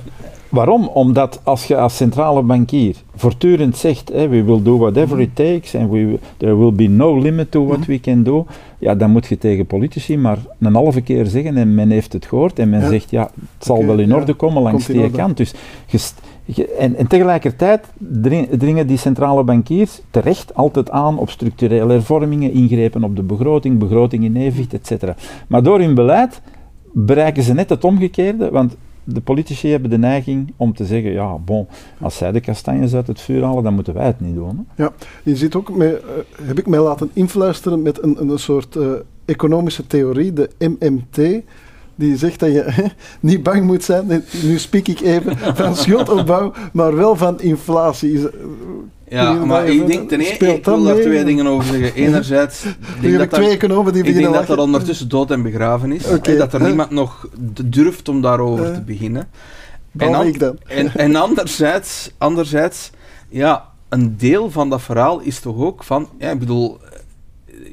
Waarom? 0.48 0.88
Omdat 0.88 1.40
als 1.42 1.64
je 1.64 1.76
als 1.76 1.96
centrale 1.96 2.42
bankier 2.42 2.96
voortdurend 3.14 3.76
zegt, 3.76 4.10
we 4.10 4.44
will 4.44 4.62
do 4.62 4.78
whatever 4.78 5.20
it 5.20 5.36
takes 5.36 5.74
and 5.74 5.90
we, 5.90 6.18
there 6.36 6.56
will 6.56 6.72
be 6.72 6.86
no 6.86 7.18
limit 7.18 7.50
to 7.50 7.66
what 7.66 7.86
we 7.86 8.00
can 8.00 8.22
do, 8.22 8.46
ja, 8.78 8.94
dan 8.94 9.10
moet 9.10 9.26
je 9.26 9.38
tegen 9.38 9.66
politici 9.66 10.16
maar 10.16 10.38
een 10.58 10.74
halve 10.74 11.00
keer 11.00 11.26
zeggen 11.26 11.56
en 11.56 11.74
men 11.74 11.90
heeft 11.90 12.12
het 12.12 12.26
gehoord 12.26 12.58
en 12.58 12.70
men 12.70 12.88
zegt, 12.88 13.10
ja, 13.10 13.22
het 13.22 13.66
zal 13.66 13.86
wel 13.86 13.98
in 13.98 14.14
orde 14.14 14.34
komen 14.34 14.62
langs 14.62 14.86
die 14.86 15.10
kant. 15.10 15.36
Dus 15.36 15.54
en, 16.78 16.96
en, 16.96 17.06
tegelijkertijd 17.06 17.86
dringen 18.50 18.86
die 18.86 18.96
centrale 18.96 19.44
bankiers 19.44 20.00
terecht 20.10 20.54
altijd 20.54 20.90
aan 20.90 21.18
op 21.18 21.30
structurele 21.30 21.92
hervormingen, 21.92 22.52
ingrepen 22.52 23.04
op 23.04 23.16
de 23.16 23.22
begroting, 23.22 23.78
begroting 23.78 24.24
in 24.24 24.36
evenwicht, 24.36 24.90
etc. 24.90 25.04
Maar 25.48 25.62
door 25.62 25.78
hun 25.78 25.94
beleid 25.94 26.40
bereiken 26.92 27.42
ze 27.42 27.54
net 27.54 27.68
het 27.68 27.84
omgekeerde, 27.84 28.50
want 28.50 28.76
de 29.12 29.20
politici 29.20 29.70
hebben 29.70 29.90
de 29.90 29.98
neiging 29.98 30.52
om 30.56 30.74
te 30.74 30.84
zeggen, 30.84 31.12
ja, 31.12 31.38
bon, 31.38 31.66
als 32.00 32.16
zij 32.16 32.32
de 32.32 32.40
kastanjes 32.40 32.94
uit 32.94 33.06
het 33.06 33.20
vuur 33.20 33.44
halen, 33.44 33.62
dan 33.62 33.74
moeten 33.74 33.94
wij 33.94 34.06
het 34.06 34.20
niet 34.20 34.34
doen. 34.34 34.66
Hè? 34.74 34.82
Ja, 34.82 34.92
je 35.22 35.36
ziet 35.36 35.54
ook, 35.54 35.68
uh, 35.68 35.92
heb 36.42 36.58
ik 36.58 36.66
mij 36.66 36.80
laten 36.80 37.10
influisteren 37.12 37.82
met 37.82 38.02
een, 38.02 38.30
een 38.30 38.38
soort 38.38 38.74
uh, 38.74 38.92
economische 39.24 39.86
theorie, 39.86 40.32
de 40.32 40.50
MMT, 40.58 41.42
die 41.98 42.16
zegt 42.16 42.40
dat 42.40 42.52
je 42.52 42.90
niet 43.20 43.42
bang 43.42 43.64
moet 43.64 43.84
zijn, 43.84 44.24
nu 44.42 44.58
spreek 44.58 44.88
ik 44.88 45.00
even 45.00 45.38
van 45.56 45.76
schuldopbouw, 45.76 46.52
maar 46.72 46.96
wel 46.96 47.16
van 47.16 47.40
inflatie. 47.40 48.28
Ja, 49.08 49.32
maar 49.32 49.68
ik 49.68 49.86
denk 49.86 50.08
ten 50.08 50.20
eerste, 50.20 50.54
ik 50.54 50.64
wil 50.64 50.82
daar 50.82 51.00
twee 51.00 51.24
dingen 51.24 51.46
over 51.46 51.74
zeggen. 51.74 51.94
Enerzijds, 52.04 52.64
denk 53.00 53.18
dat 53.18 53.30
twee 53.30 53.48
economen 53.48 53.92
die 53.92 54.04
ik 54.04 54.14
denk 54.14 54.34
dat 54.34 54.46
dat 54.46 54.58
ondertussen 54.58 55.08
dood 55.08 55.30
en 55.30 55.42
begraven 55.42 55.92
is. 55.92 56.06
Okay. 56.06 56.36
Dat 56.36 56.52
er 56.52 56.62
niemand 56.62 56.90
nog 56.90 57.28
durft 57.64 58.08
om 58.08 58.20
daarover 58.20 58.74
te 58.74 58.80
beginnen. 58.80 59.28
En, 59.96 60.14
an 60.14 60.26
ik 60.26 60.38
dan. 60.38 60.58
En, 60.66 60.94
en 60.94 61.16
anderzijds, 61.16 62.10
anderzijds, 62.18 62.90
ja, 63.28 63.68
een 63.88 64.16
deel 64.16 64.50
van 64.50 64.70
dat 64.70 64.82
verhaal 64.82 65.20
is 65.20 65.40
toch 65.40 65.56
ook 65.56 65.84
van, 65.84 66.08
ja, 66.18 66.30
ik 66.30 66.38
bedoel, 66.38 66.78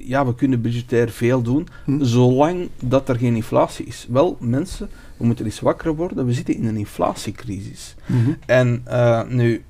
ja, 0.08 0.26
we 0.26 0.36
kunnen 0.36 0.62
budgetair 0.62 1.10
veel 1.10 1.42
doen, 1.42 1.68
hm. 1.86 2.04
zolang 2.04 2.70
dat 2.80 3.10
er 3.10 3.18
geen 3.18 3.36
inflatie 3.36 3.86
is. 3.86 4.08
Wel, 4.10 4.38
mensen, 4.40 4.90
we 5.18 5.26
moeten 5.26 5.46
eens 5.46 5.60
wakker 5.60 5.96
worden, 5.96 6.26
we 6.26 6.34
zitten 6.34 6.56
in 6.56 6.66
een 6.66 6.78
inflatiecrisis. 6.78 7.96
Hm. 8.06 8.14
En 8.46 8.84
uh, 8.88 9.24
nu, 9.28 9.64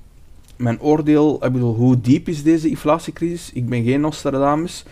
mijn 0.56 0.80
oordeel, 0.80 1.44
ik 1.44 1.52
bedoel, 1.52 1.74
hoe 1.74 2.00
diep 2.00 2.28
is 2.28 2.42
deze 2.42 2.68
inflatiecrisis? 2.68 3.52
Ik 3.52 3.68
ben 3.68 3.84
geen 3.84 4.00
Nostradamus. 4.00 4.84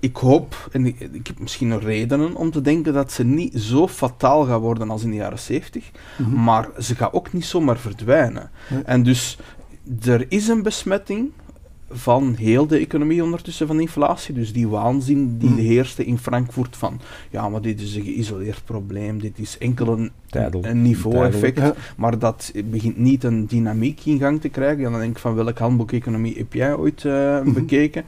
Ik 0.00 0.16
hoop, 0.16 0.68
en 0.72 0.86
ik, 0.86 1.00
ik 1.00 1.26
heb 1.26 1.38
misschien 1.38 1.68
nog 1.68 1.82
redenen 1.82 2.34
om 2.34 2.50
te 2.50 2.60
denken 2.60 2.92
dat 2.92 3.12
ze 3.12 3.24
niet 3.24 3.54
zo 3.54 3.88
fataal 3.88 4.44
gaat 4.44 4.60
worden 4.60 4.90
als 4.90 5.02
in 5.02 5.10
de 5.10 5.16
jaren 5.16 5.38
70, 5.38 5.90
mhm. 6.18 6.42
maar 6.42 6.68
ze 6.78 6.94
gaat 6.94 7.12
ook 7.12 7.32
niet 7.32 7.44
zomaar 7.44 7.78
verdwijnen. 7.78 8.50
En 8.84 9.02
dus 9.02 9.38
er 10.04 10.26
is 10.28 10.48
een 10.48 10.62
besmetting, 10.62 11.30
van 11.92 12.34
heel 12.34 12.66
de 12.66 12.78
economie 12.78 13.22
ondertussen 13.22 13.66
van 13.66 13.80
inflatie. 13.80 14.34
Dus 14.34 14.52
die 14.52 14.68
waanzin 14.68 15.38
die 15.38 15.50
mm. 15.50 15.56
heerste 15.56 16.04
in 16.04 16.18
Frankfurt 16.18 16.76
van 16.76 17.00
ja, 17.30 17.48
maar 17.48 17.62
dit 17.62 17.80
is 17.80 17.94
een 17.94 18.04
geïsoleerd 18.04 18.64
probleem, 18.64 19.20
dit 19.20 19.38
is 19.38 19.58
enkel 19.58 19.88
een, 19.88 20.10
een 20.34 20.82
niveau-effect, 20.82 21.60
maar 21.96 22.18
dat 22.18 22.52
begint 22.64 22.98
niet 22.98 23.24
een 23.24 23.46
dynamiek 23.46 24.00
in 24.04 24.18
gang 24.18 24.40
te 24.40 24.48
krijgen. 24.48 24.84
En 24.84 24.90
dan 24.90 25.00
denk 25.00 25.12
ik 25.12 25.18
van 25.18 25.34
welk 25.34 25.58
handboek 25.58 25.92
economie 25.92 26.36
heb 26.36 26.52
jij 26.52 26.74
ooit 26.74 27.04
uh, 27.04 27.40
bekeken? 27.40 28.04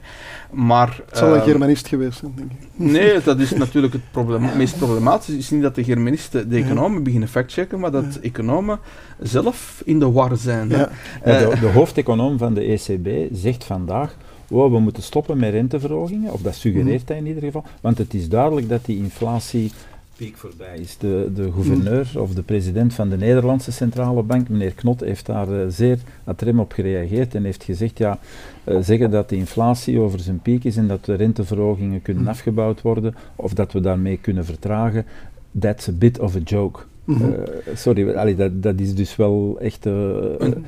Maar, 0.51 1.01
het 1.05 1.17
zal 1.17 1.27
een 1.27 1.35
ehm, 1.35 1.45
Germanist 1.45 1.87
geweest 1.87 2.19
zijn, 2.19 2.31
denk 2.35 2.51
ik. 2.51 2.57
Nee, 2.75 3.21
dat 3.21 3.39
is 3.39 3.51
natuurlijk 3.63 3.93
het 3.93 4.11
probleem, 4.11 4.49
meest 4.57 4.77
problematische. 4.77 5.31
Het 5.31 5.41
is 5.41 5.49
niet 5.49 5.61
dat 5.61 5.75
de 5.75 5.83
Germanisten 5.83 6.49
de 6.49 6.57
economen 6.57 7.03
beginnen 7.03 7.29
factchecken, 7.29 7.79
maar 7.79 7.91
dat 7.91 8.15
economen 8.21 8.79
zelf 9.19 9.81
in 9.85 9.99
de 9.99 10.11
war 10.11 10.37
zijn. 10.37 10.69
Ja. 10.69 10.89
de, 11.23 11.53
de 11.59 11.67
hoofdeconoom 11.67 12.37
van 12.37 12.53
de 12.53 12.61
ECB 12.61 13.35
zegt 13.35 13.63
vandaag 13.63 14.15
oh, 14.49 14.71
we 14.71 14.79
moeten 14.79 15.03
stoppen 15.03 15.37
met 15.37 15.51
renteverhogingen, 15.51 16.33
of 16.33 16.41
dat 16.41 16.55
suggereert 16.55 17.01
mhm. 17.01 17.11
hij 17.11 17.17
in 17.17 17.27
ieder 17.27 17.43
geval, 17.43 17.63
want 17.81 17.97
het 17.97 18.13
is 18.13 18.29
duidelijk 18.29 18.69
dat 18.69 18.85
die 18.85 18.97
inflatie 18.97 19.71
piek 20.15 20.37
voorbij 20.37 20.77
is. 20.77 20.97
De, 20.97 21.31
de 21.33 21.51
gouverneur 21.51 22.11
of 22.17 22.33
de 22.33 22.43
president 22.43 22.93
van 22.93 23.09
de 23.09 23.17
Nederlandse 23.17 23.71
Centrale 23.71 24.23
Bank, 24.23 24.49
meneer 24.49 24.73
Knot, 24.73 24.99
heeft 24.99 25.25
daar 25.25 25.49
uh, 25.49 25.65
zeer 25.67 25.99
atrem 26.23 26.59
op 26.59 26.71
gereageerd 26.71 27.35
en 27.35 27.43
heeft 27.43 27.63
gezegd, 27.63 27.97
ja, 27.97 28.19
uh, 28.63 28.77
zeggen 28.81 29.11
dat 29.11 29.29
de 29.29 29.35
inflatie 29.35 29.99
over 29.99 30.19
zijn 30.19 30.39
piek 30.39 30.63
is 30.63 30.77
en 30.77 30.87
dat 30.87 31.05
de 31.05 31.13
renteverhogingen 31.13 32.01
kunnen 32.01 32.23
mhm. 32.23 32.31
afgebouwd 32.31 32.81
worden, 32.81 33.15
of 33.35 33.53
dat 33.53 33.71
we 33.71 33.79
daarmee 33.79 34.17
kunnen 34.17 34.45
vertragen, 34.45 35.05
that's 35.59 35.87
a 35.87 35.91
bit 35.91 36.19
of 36.19 36.35
a 36.35 36.39
joke. 36.43 36.79
Mm 37.03 37.15
-hmm. 37.15 37.31
uh, 37.31 37.75
sorry, 37.75 38.11
allee, 38.11 38.35
dat, 38.35 38.63
dat 38.63 38.79
is 38.79 38.95
dus 38.95 39.15
wel 39.15 39.57
echt. 39.61 39.85
Uh, 39.85 39.93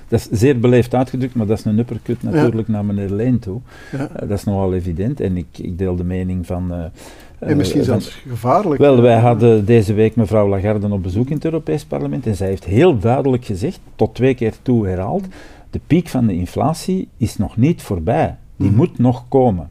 dat 0.08 0.20
is 0.20 0.28
zeer 0.32 0.60
beleefd 0.60 0.94
uitgedrukt, 0.94 1.36
maar 1.36 1.46
dat 1.46 1.58
is 1.58 1.66
een 1.66 1.80
uppercut 1.80 2.24
natuurlijk 2.24 2.68
naar 2.68 2.86
meneer 2.86 3.10
Leen 3.10 3.40
toe. 3.40 3.60
Ja. 3.92 4.10
Dat 4.20 4.38
is 4.38 4.44
nogal 4.44 4.74
evident. 4.74 5.20
En 5.20 5.38
ik, 5.38 5.48
ik 5.58 5.78
deel 5.78 5.96
de 5.96 6.04
mening 6.04 6.46
van. 6.46 6.92
En 7.40 7.58
misschien 7.58 7.84
zelfs 7.84 8.10
gevaarlijk. 8.10 8.82
Wel, 8.82 9.02
wij 9.02 9.20
hadden 9.20 9.66
deze 9.66 9.94
week 9.94 10.16
mevrouw 10.16 10.48
Lagarde 10.48 10.92
op 10.92 11.04
bezoek 11.04 11.28
in 11.28 11.36
het 11.36 11.46
Europees 11.46 11.86
Parlement. 11.86 12.28
En 12.28 12.36
zij 12.36 12.48
heeft 12.48 12.66
heel 12.66 12.98
duidelijk 12.98 13.46
gezegd, 13.46 13.80
tot 13.96 14.16
twee 14.16 14.34
keer 14.34 14.54
toe 14.62 14.88
herhaald. 14.88 15.26
De 15.70 15.80
piek 15.88 16.08
van 16.08 16.28
de 16.28 16.34
inflatie 16.34 17.08
is 17.18 17.38
nog 17.38 17.58
niet 17.58 17.82
voorbij. 17.82 18.36
Die 18.56 18.70
mm 18.70 18.76
moet 18.76 18.98
nog 18.98 19.26
komen. 19.28 19.70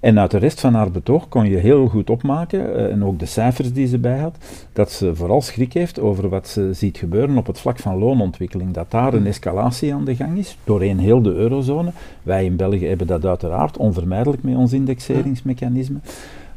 En 0.00 0.18
uit 0.18 0.30
de 0.30 0.38
rest 0.38 0.60
van 0.60 0.74
haar 0.74 0.90
betoog 0.90 1.28
kon 1.28 1.48
je 1.48 1.56
heel 1.56 1.88
goed 1.88 2.10
opmaken, 2.10 2.60
uh, 2.60 2.92
en 2.92 3.04
ook 3.04 3.18
de 3.18 3.26
cijfers 3.26 3.72
die 3.72 3.86
ze 3.86 3.98
bij 3.98 4.18
had, 4.18 4.36
dat 4.72 4.92
ze 4.92 5.14
vooral 5.14 5.42
schrik 5.42 5.72
heeft 5.72 6.00
over 6.00 6.28
wat 6.28 6.48
ze 6.48 6.70
ziet 6.72 6.98
gebeuren 6.98 7.36
op 7.36 7.46
het 7.46 7.60
vlak 7.60 7.78
van 7.78 7.98
loonontwikkeling. 7.98 8.72
Dat 8.72 8.90
daar 8.90 9.14
een 9.14 9.26
escalatie 9.26 9.94
aan 9.94 10.04
de 10.04 10.16
gang 10.16 10.38
is, 10.38 10.58
doorheen 10.64 10.98
heel 10.98 11.22
de 11.22 11.32
eurozone. 11.32 11.90
Wij 12.22 12.44
in 12.44 12.56
België 12.56 12.86
hebben 12.86 13.06
dat 13.06 13.24
uiteraard 13.24 13.76
onvermijdelijk 13.76 14.42
met 14.42 14.56
ons 14.56 14.72
indexeringsmechanisme. 14.72 15.98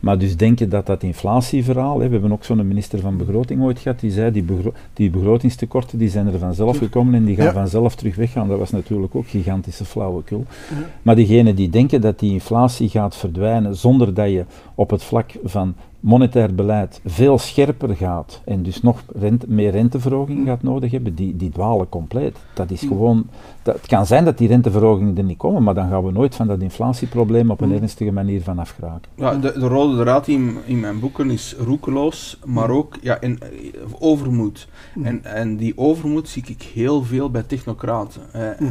Maar 0.02 0.18
dus 0.18 0.38
denken 0.38 0.70
dat 0.70 0.86
dat 0.86 1.04
inflatieverhaal, 1.04 2.00
hè, 2.00 2.06
we 2.06 2.12
hebben 2.12 2.32
ook 2.32 2.44
zo'n 2.44 2.68
minister 2.68 3.00
van 3.00 3.18
Begroting 3.18 3.62
ooit 3.62 3.80
gehad, 3.80 4.00
die 4.00 4.12
zei 4.12 4.32
die, 4.32 4.44
begro 4.44 4.74
die 4.94 5.10
begrotingstekorten 5.10 5.98
die 5.98 6.10
zijn 6.10 6.28
er 6.28 6.40
vanzelf 6.40 6.78
gekomen 6.78 7.14
en 7.14 7.26
die 7.26 7.36
gaan 7.36 7.54
vanzelf 7.54 7.96
terug 7.96 8.16
weggaan. 8.16 8.48
Dat 8.48 8.60
was 8.60 8.72
natuurlijk 8.72 9.16
ook 9.16 9.28
gigantische 9.28 9.86
flauwekul. 9.86 10.46
Maar 11.02 11.16
diegenen 11.16 11.56
die 11.56 11.70
denken 11.70 12.02
dat 12.02 12.20
die 12.20 12.32
inflatie 12.32 12.90
gaat 12.90 13.16
verdwijnen 13.16 13.76
zonder 13.76 14.14
dat 14.14 14.30
je 14.30 14.46
op 14.76 14.90
het 14.90 15.04
vlak 15.04 15.32
van 15.44 15.76
monetair 16.02 16.56
beleid 16.56 17.02
veel 17.06 17.38
scherper 17.38 17.96
gaat 17.96 18.42
en 18.46 18.64
dus 18.64 18.82
nog 18.82 19.04
rente, 19.16 19.46
meer 19.50 19.72
renteverhoging 19.72 20.48
gaat 20.48 20.64
nodig 20.64 20.92
hebben, 20.92 21.16
die, 21.16 21.36
die 21.36 21.50
dwalen 21.50 21.90
compleet. 21.90 22.38
Dat 22.54 22.72
is 22.72 22.82
gewoon, 22.82 23.28
dat, 23.64 23.76
het 23.76 23.88
kan 23.88 24.06
zijn 24.06 24.26
dat 24.26 24.38
die 24.38 24.48
renteverhogingen 24.48 25.18
er 25.18 25.24
niet 25.24 25.38
komen, 25.38 25.64
maar 25.64 25.74
dan 25.74 25.90
gaan 25.90 26.04
we 26.04 26.12
nooit 26.12 26.36
van 26.36 26.48
dat 26.48 26.62
inflatieprobleem 26.62 27.52
op 27.52 27.62
een 27.62 27.74
ernstige 27.74 28.12
manier 28.12 28.42
van 28.42 28.60
afgeraken. 28.60 29.12
Ja, 29.16 29.36
de, 29.36 29.60
de 29.60 29.68
rode 29.68 29.98
draad 30.04 30.28
in, 30.28 30.58
in 30.66 30.80
mijn 30.80 31.00
boeken 31.00 31.30
is 31.30 31.56
roekeloos, 31.60 32.40
maar 32.46 32.70
ook 32.70 32.98
ja, 33.02 33.22
in, 33.22 33.40
overmoed. 34.00 34.68
En, 35.04 35.24
en 35.24 35.58
die 35.58 35.78
overmoed 35.78 36.30
zie 36.30 36.44
ik 36.48 36.62
heel 36.62 37.04
veel 37.04 37.30
bij 37.32 37.44
technocraten. 37.44 38.22
Eh, 38.34 38.68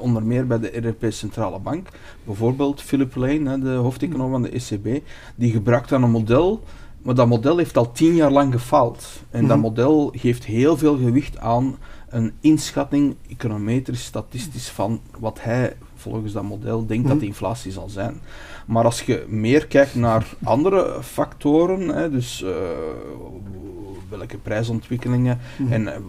onder 0.00 0.22
meer 0.22 0.46
bij 0.46 0.58
de 0.58 0.74
Europese 0.74 1.18
Centrale 1.18 1.58
Bank. 1.58 1.88
Bijvoorbeeld 2.24 2.82
Philip 2.82 3.14
Lane, 3.14 3.58
de 3.58 3.70
hoofdeconoom 3.70 4.30
van 4.30 4.42
de 4.42 4.50
ECB, 4.50 5.04
die 5.34 5.52
gebruikt 5.52 5.88
dan 5.88 6.02
een 6.02 6.10
model 6.10 6.60
maar 7.06 7.14
dat 7.14 7.26
model 7.26 7.56
heeft 7.56 7.76
al 7.76 7.92
tien 7.92 8.14
jaar 8.14 8.30
lang 8.30 8.52
gefaald. 8.52 9.06
En 9.30 9.46
dat 9.46 9.58
model 9.58 10.12
geeft 10.16 10.44
heel 10.44 10.76
veel 10.76 10.96
gewicht 10.96 11.38
aan 11.38 11.76
een 12.08 12.32
inschatting, 12.40 13.16
econometrisch, 13.28 14.04
statistisch, 14.04 14.68
van 14.68 15.00
wat 15.18 15.42
hij 15.42 15.76
volgens 15.96 16.32
dat 16.32 16.42
model 16.42 16.86
denkt 16.86 17.02
dat 17.02 17.12
de 17.12 17.18
mhm. 17.18 17.26
inflatie 17.26 17.72
zal 17.72 17.88
zijn. 17.88 18.20
Maar 18.66 18.84
als 18.84 19.02
je 19.02 19.24
meer 19.28 19.66
kijkt 19.66 19.94
naar 19.94 20.26
andere 20.42 20.98
factoren, 21.02 21.88
hè, 21.88 22.10
dus 22.10 22.42
uh, 22.42 22.50
welke 24.08 24.36
prijsontwikkelingen 24.36 25.38
mhm. 25.58 25.72
en 25.72 25.94
eh, 25.94 26.00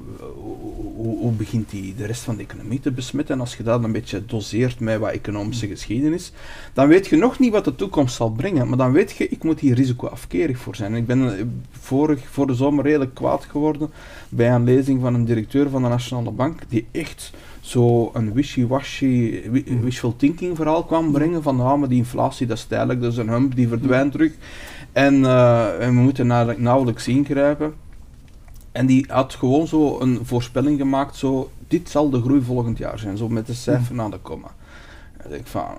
hoe, 0.95 1.17
hoe, 1.17 1.31
begint 1.31 1.69
die 1.69 1.95
de 1.95 2.05
rest 2.05 2.21
van 2.21 2.35
de 2.35 2.43
economie 2.43 2.79
te 2.79 2.91
besmetten. 2.91 3.35
En 3.35 3.41
als 3.41 3.55
je 3.55 3.63
dat 3.63 3.83
een 3.83 3.91
beetje 3.91 4.25
doseert 4.25 4.79
met 4.79 4.99
wat 4.99 5.11
economische 5.11 5.65
mhm. 5.65 5.73
geschiedenis, 5.73 6.31
dan 6.73 6.87
weet 6.87 7.07
je 7.07 7.15
nog 7.15 7.39
niet 7.39 7.51
wat 7.51 7.65
de 7.65 7.75
toekomst 7.75 8.15
zal 8.15 8.31
brengen. 8.31 8.67
Maar 8.67 8.77
dan 8.77 8.91
weet 8.91 9.11
je, 9.11 9.29
ik 9.29 9.43
moet 9.43 9.59
hier 9.59 9.75
risicoafkerig 9.75 10.57
voor 10.57 10.75
zijn. 10.75 10.95
ik 10.95 11.05
ben 11.05 11.37
eh, 11.37 11.45
vorig, 11.71 12.27
voor 12.29 12.47
de 12.47 12.55
zomer 12.55 12.83
redelijk 12.83 13.13
kwaad 13.13 13.45
geworden 13.45 13.89
bij 14.29 14.51
een 14.51 14.63
lezing 14.63 15.01
van 15.01 15.13
een 15.13 15.25
directeur 15.25 15.69
van 15.69 15.85
de 15.87 15.93
Nationale 15.93 16.31
Bank, 16.31 16.61
die 16.67 16.87
echt 16.91 17.31
zo 17.61 18.09
een 18.13 18.33
wishy-washy, 18.33 19.43
mhm. 19.49 19.79
wishful 19.79 20.15
thinking 20.15 20.55
verhaal 20.55 20.83
kwam 20.83 21.11
brengen 21.11 21.43
van 21.43 21.55
nou, 21.55 21.79
maar 21.79 21.89
die 21.89 21.97
inflatie 21.97 22.47
dat 22.47 22.57
is 22.57 22.65
tijdelijk, 22.65 23.01
dat 23.01 23.11
is 23.11 23.17
een 23.17 23.29
hump, 23.29 23.55
die 23.55 23.67
verdwijnt 23.67 24.11
terug. 24.11 24.31
En, 24.91 25.13
uh, 25.13 25.83
en 25.83 25.95
we 25.95 26.01
moeten 26.01 26.27
nauwelijks 26.57 27.07
ingrijpen. 27.07 27.73
En 28.71 28.85
die 28.85 29.05
had 29.07 29.33
gewoon 29.33 29.67
zo 29.67 29.99
een 29.99 30.19
voorspelling 30.23 30.79
gemaakt, 30.79 31.15
zo, 31.15 31.49
dit 31.67 31.89
zal 31.89 32.09
de 32.09 32.21
groei 32.21 32.41
volgend 32.41 32.77
jaar 32.77 32.99
zijn, 32.99 33.17
zo 33.17 33.29
met 33.29 33.47
de 33.47 33.53
cijfer 33.53 33.95
naar 33.95 34.09
de 34.09 34.19
komma. 34.19 34.55
En 35.17 35.33
ik 35.33 35.47
van, 35.47 35.77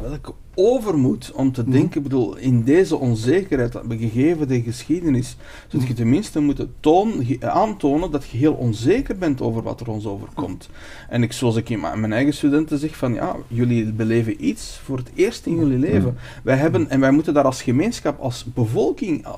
welke 0.00 0.32
overmoed 0.54 1.32
om 1.34 1.52
te 1.52 1.64
denken, 1.64 1.96
ik 1.96 2.02
bedoel, 2.02 2.36
in 2.36 2.62
deze 2.62 2.96
onzekerheid, 2.96 3.78
gegeven 3.88 4.48
de 4.48 4.62
geschiedenis, 4.62 5.36
zult 5.68 5.86
je 5.86 5.94
tenminste 5.94 6.40
moeten 6.40 6.74
toon, 6.80 7.26
aantonen 7.40 8.10
dat 8.10 8.28
je 8.28 8.38
heel 8.38 8.52
onzeker 8.52 9.18
bent 9.18 9.40
over 9.40 9.62
wat 9.62 9.80
er 9.80 9.90
ons 9.90 10.06
overkomt. 10.06 10.68
En 11.08 11.22
ik, 11.22 11.32
zoals 11.32 11.56
ik 11.56 11.68
in 11.68 11.80
mijn 11.80 12.12
eigen 12.12 12.34
studenten 12.34 12.78
zeg, 12.78 12.96
van 12.96 13.14
ja, 13.14 13.36
jullie 13.48 13.92
beleven 13.92 14.46
iets 14.46 14.80
voor 14.84 14.96
het 14.96 15.10
eerst 15.14 15.46
in 15.46 15.56
jullie 15.56 15.78
leven. 15.78 16.16
Wij 16.42 16.56
hebben, 16.56 16.90
en 16.90 17.00
wij 17.00 17.10
moeten 17.10 17.34
daar 17.34 17.44
als 17.44 17.62
gemeenschap, 17.62 18.20
als 18.20 18.44
bevolking, 18.44 19.24
eh, 19.24 19.32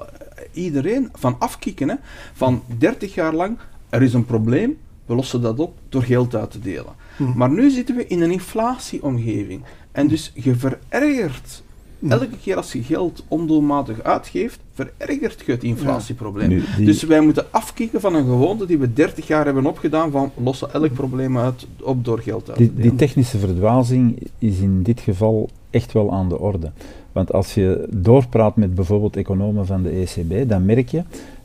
iedereen 0.53 1.09
van 1.12 1.36
afkicken, 1.38 1.88
hè, 1.88 1.94
van 2.32 2.62
30 2.78 3.14
jaar 3.14 3.34
lang, 3.34 3.59
er 3.88 4.03
is 4.03 4.14
een 4.14 4.24
probleem, 4.24 4.78
we 5.07 5.14
lossen 5.14 5.40
dat 5.40 5.59
op 5.59 5.78
door 5.88 6.03
geld 6.03 6.34
uit 6.34 6.51
te 6.51 6.61
delen. 6.61 6.94
Mhm. 7.16 7.38
Maar 7.38 7.51
nu 7.51 7.70
zitten 7.70 7.96
we 7.96 8.07
in 8.07 8.20
een 8.20 8.30
inflatieomgeving. 8.30 9.62
En 9.93 10.09
dus 10.09 10.32
je 10.34 10.55
verergert. 10.55 11.62
Elke 12.09 12.28
keer 12.43 12.57
als 12.57 12.72
je 12.72 12.82
geld 12.82 13.24
ondoelmatig 13.28 14.03
uitgeeft, 14.03 14.61
verergert 14.72 15.43
je 15.47 15.53
het 15.53 15.64
inflatieprobleem. 15.64 16.62
Dus 16.78 17.03
wij 17.03 17.20
moeten 17.20 17.47
afkicken 17.51 18.01
van 18.01 18.14
een 18.14 18.24
gewoonte 18.24 18.66
die 18.66 18.78
we 18.78 18.93
30 18.93 19.26
jaar 19.26 19.45
hebben 19.45 19.66
opgedaan 19.66 20.11
van 20.11 20.30
lossen 20.43 20.72
elk 20.72 20.93
probleem 20.93 21.38
uit 21.38 21.66
op 21.82 22.05
door 22.05 22.18
geld 22.18 22.49
uit 22.49 22.59
te 22.59 22.74
die, 22.74 22.82
die 22.82 22.95
technische 22.95 23.38
verdwazing 23.38 24.18
is 24.38 24.59
in 24.59 24.82
dit 24.82 25.01
geval 25.01 25.51
echt 25.70 25.93
wel 25.93 26.12
aan 26.12 26.28
de 26.28 26.38
orde. 26.38 26.72
Want 27.12 27.32
als 27.32 27.55
je 27.55 27.86
doorpraat 27.91 28.57
met 28.57 28.74
bijvoorbeeld 28.74 29.16
economen 29.16 29.66
van 29.66 29.82
de 29.82 29.91
ECB, 29.91 30.49
dan 30.49 30.64
merk 30.64 30.88
je 30.88 31.03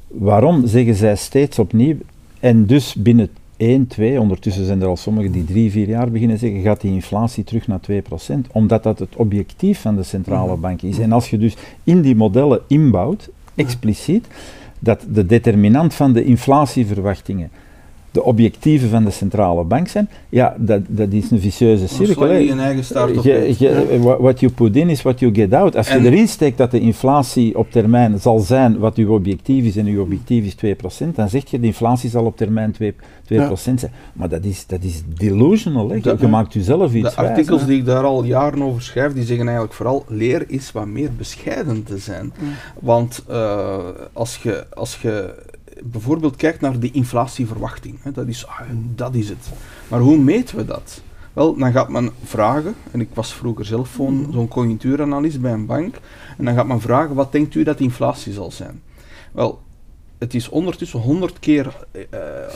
waarom 0.08 0.68
zeggen 0.68 0.96
zij 0.96 1.16
steeds 1.16 1.60
opnieuw 1.60 1.96
en 2.40 2.66
dus 2.66 2.96
binnen 2.96 3.30
1, 3.58 3.88
2, 3.88 4.20
ondertussen 4.20 4.66
zijn 4.66 4.82
er 4.82 4.88
al 4.88 4.98
sommigen 4.98 5.32
die 5.32 5.44
3, 5.44 5.72
4 5.72 5.88
jaar 5.88 6.12
beginnen 6.12 6.38
zeggen, 6.38 6.62
gaat 6.62 6.82
die 6.82 6.92
inflatie 6.92 7.44
terug 7.44 7.68
naar 7.68 7.80
2%, 7.92 8.52
omdat 8.52 8.84
dat 8.84 9.00
het 9.00 9.16
objectief 9.16 9.82
van 9.82 9.96
de 9.96 10.04
centrale 10.04 10.52
mhm. 10.52 10.62
bank 10.62 10.82
is. 10.82 11.00
En 11.00 11.12
als 11.12 11.30
je 11.30 11.38
dus 11.38 11.56
in 11.84 12.02
die 12.02 12.16
modellen 12.16 12.62
inbouwt, 12.68 13.30
expliciet, 13.56 14.28
dat 14.80 15.06
de 15.10 15.26
determinant 15.26 15.94
van 15.94 16.14
de 16.14 16.24
inflatieverwachtingen 16.24 17.50
de 18.16 18.24
objectieven 18.24 18.90
van 18.90 19.04
de 19.04 19.12
centrale 19.12 19.64
bank 19.64 19.88
zijn, 19.88 20.10
ja, 20.30 20.56
dat, 20.58 20.82
dat 20.88 21.12
is 21.12 21.32
een 21.32 21.40
vicieuze 21.40 21.88
cirkel. 21.88 22.34
Je 22.34 22.52
een 22.52 22.60
eigen 22.60 22.84
start 22.84 23.16
What 24.20 24.40
you 24.40 24.52
put 24.52 24.76
in 24.76 24.90
is 24.90 25.02
what 25.02 25.20
you 25.20 25.34
get 25.34 25.54
out. 25.54 25.76
Als 25.76 25.88
je 25.88 26.00
erin 26.00 26.28
steekt 26.28 26.58
dat 26.58 26.72
de 26.72 26.80
inflatie 26.80 27.58
op 27.58 27.72
termijn 27.72 28.20
zal 28.20 28.40
zijn 28.40 28.78
wat 28.78 28.98
uw 28.98 29.14
objectief 29.14 29.66
is 29.66 29.78
en 29.78 29.86
uw 29.86 30.02
objectief 30.02 30.46
is 30.46 30.76
2%, 31.04 31.08
dan 31.16 31.30
zeg 31.30 31.50
je 31.50 31.60
de 31.60 31.66
inflatie 31.66 32.10
zal 32.10 32.26
op 32.26 32.38
termijn 32.38 32.74
2%, 32.74 32.76
2% 32.76 32.94
zijn. 33.28 33.92
Maar 34.14 34.30
dat 34.30 34.44
is, 34.44 34.66
dat 34.68 34.84
is 34.84 35.02
delusional. 35.18 35.90
Hè. 35.90 35.96
Je, 36.20 36.28
maakt 36.28 36.54
jezelf 36.54 36.94
iets 36.94 37.16
De 37.16 37.22
artikels 37.22 37.66
die 37.66 37.78
ik 37.78 37.86
daar 37.86 38.04
al 38.04 38.24
jaren 38.24 38.62
over 38.62 38.82
schrijf, 38.82 39.14
die 39.14 39.24
zeggen 39.24 39.46
eigenlijk 39.46 39.76
vooral 39.76 40.06
leer 40.08 40.44
is 40.48 40.72
wat 40.72 40.86
meer 40.86 41.10
bescheiden 41.18 41.84
te 41.84 41.98
zijn. 41.98 42.34
Want 42.80 43.24
uh, 43.30 43.78
als 44.14 44.40
je, 44.44 44.66
als 44.74 45.00
je 45.02 45.34
bijvoorbeeld 45.84 46.36
kijkt 46.36 46.62
naar 46.62 46.80
de 46.80 46.92
inflatieverwachting. 46.92 47.98
Hè, 48.02 48.12
dat, 48.12 48.28
is, 48.28 48.48
ah, 48.48 48.62
dat 48.96 49.16
is 49.16 49.30
het. 49.30 49.50
Maar 49.88 50.00
hoe 50.00 50.18
meten 50.18 50.58
we 50.58 50.66
dat? 50.66 51.02
Wel, 51.34 51.56
dan 51.58 51.72
gaat 51.72 51.90
men 51.90 52.12
vragen, 52.24 52.76
en 52.92 53.02
ik 53.02 53.10
was 53.14 53.34
vroeger 53.34 53.66
zelf 53.66 53.90
zo'n 54.32 54.48
conjunctuuranalist 54.50 55.42
bij 55.42 55.52
een 55.52 55.66
bank, 55.66 55.96
en 56.38 56.46
dan 56.46 56.56
gaat 56.56 56.68
men 56.68 56.82
vragen, 56.82 57.16
wat 57.16 57.32
denkt 57.32 57.56
u 57.56 57.64
dat 57.64 57.80
inflatie 57.80 58.34
zal 58.34 58.52
zijn? 58.52 58.82
Wel, 59.32 59.62
het 60.18 60.34
is 60.34 60.50
ondertussen 60.50 61.00
honderd 61.00 61.40
keer 61.40 61.88
uh, 61.94 62.02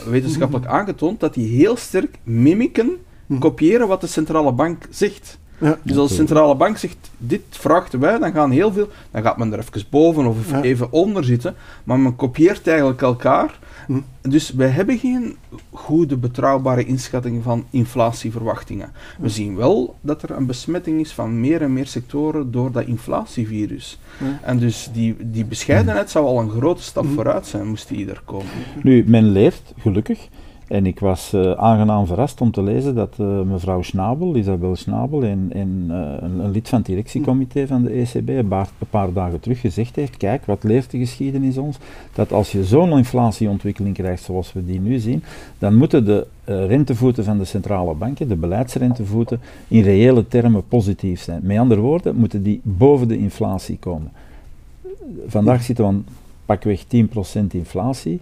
wetenschappelijk 0.06 0.66
mm. 0.66 0.72
aangetoond 0.72 1.20
dat 1.20 1.34
die 1.34 1.56
heel 1.56 1.76
sterk 1.76 2.18
mimiken, 2.22 2.96
mm. 3.26 3.38
kopiëren 3.38 3.88
wat 3.88 4.00
de 4.00 4.06
centrale 4.06 4.52
bank 4.52 4.86
zegt. 4.90 5.38
Ja. 5.60 5.78
Dus 5.82 5.96
als 5.96 6.08
de 6.08 6.14
centrale 6.14 6.54
bank 6.54 6.76
zegt, 6.76 7.10
dit 7.18 7.42
vragen 7.50 8.00
wij, 8.00 8.18
dan 8.18 8.32
gaan 8.32 8.50
heel 8.50 8.72
veel, 8.72 8.88
dan 9.10 9.22
gaat 9.22 9.36
men 9.36 9.52
er 9.52 9.58
even 9.58 9.84
boven 9.90 10.26
of 10.26 10.52
even 10.62 10.92
onder 10.92 11.24
zitten, 11.24 11.54
maar 11.84 11.98
men 11.98 12.16
kopieert 12.16 12.66
eigenlijk 12.66 13.02
elkaar. 13.02 13.58
Hm. 13.86 14.00
Dus 14.20 14.50
wij 14.50 14.68
hebben 14.68 14.98
geen 14.98 15.36
goede, 15.70 16.16
betrouwbare 16.16 16.84
inschatting 16.84 17.42
van 17.42 17.64
inflatieverwachtingen. 17.70 18.92
We 19.18 19.26
hm. 19.26 19.32
zien 19.32 19.56
wel 19.56 19.94
dat 20.00 20.22
er 20.22 20.30
een 20.30 20.46
besmetting 20.46 21.00
is 21.00 21.12
van 21.12 21.40
meer 21.40 21.62
en 21.62 21.72
meer 21.72 21.86
sectoren 21.86 22.50
door 22.50 22.72
dat 22.72 22.86
inflatievirus. 22.86 23.98
Hm. 24.18 24.24
En 24.42 24.58
dus 24.58 24.90
die, 24.92 25.16
die 25.20 25.44
bescheidenheid 25.44 26.10
zou 26.10 26.26
al 26.26 26.40
een 26.40 26.50
grote 26.50 26.82
stap 26.82 27.06
vooruit 27.14 27.46
zijn, 27.46 27.66
moest 27.66 27.88
die 27.88 28.10
er 28.10 28.22
komen. 28.24 28.50
Nu, 28.82 29.04
men 29.06 29.24
leert, 29.24 29.72
gelukkig, 29.78 30.28
en 30.70 30.86
ik 30.86 31.00
was 31.00 31.32
uh, 31.34 31.52
aangenaam 31.52 32.06
verrast 32.06 32.40
om 32.40 32.50
te 32.50 32.62
lezen 32.62 32.94
dat 32.94 33.16
uh, 33.20 33.40
mevrouw 33.40 33.82
Schnabel, 33.82 34.36
Isabel 34.36 34.76
Schnabel, 34.76 35.22
en 35.22 35.50
uh, 35.88 36.14
een, 36.20 36.50
lid 36.50 36.68
van 36.68 36.78
het 36.78 36.86
directiecomité 36.86 37.66
van 37.66 37.82
de 37.82 37.90
ECB 37.90 38.28
een 38.28 38.48
paar, 38.48 38.68
een 38.78 38.86
paar, 38.90 39.12
dagen 39.12 39.40
terug 39.40 39.60
gezegd 39.60 39.96
heeft, 39.96 40.16
kijk, 40.16 40.44
wat 40.44 40.62
leert 40.62 40.90
de 40.90 40.98
geschiedenis 40.98 41.58
ons? 41.58 41.78
Dat 42.14 42.32
als 42.32 42.52
je 42.52 42.64
zo'n 42.64 42.96
inflatieontwikkeling 42.96 43.94
krijgt 43.94 44.22
zoals 44.22 44.52
we 44.52 44.64
die 44.64 44.80
nu 44.80 44.98
zien, 44.98 45.22
dan 45.58 45.76
moeten 45.76 46.04
de 46.04 46.26
rentevoeten 46.44 47.24
van 47.24 47.38
de 47.38 47.44
centrale 47.44 47.94
banken, 47.94 48.28
de 48.28 48.36
beleidsrentevoeten, 48.36 49.40
in 49.68 49.82
reële 49.82 50.28
termen 50.28 50.68
positief 50.68 51.20
zijn. 51.20 51.40
Met 51.44 51.58
andere 51.58 51.80
woorden, 51.80 52.16
moeten 52.16 52.42
die 52.42 52.60
boven 52.62 53.08
de 53.08 53.18
inflatie 53.18 53.76
komen. 53.78 54.10
Vandaag 55.26 55.62
zitten 55.62 55.84
we 55.84 55.90
aan 55.90 56.04
pakweg 56.44 56.84
10% 56.84 56.86
inflatie. 57.50 58.20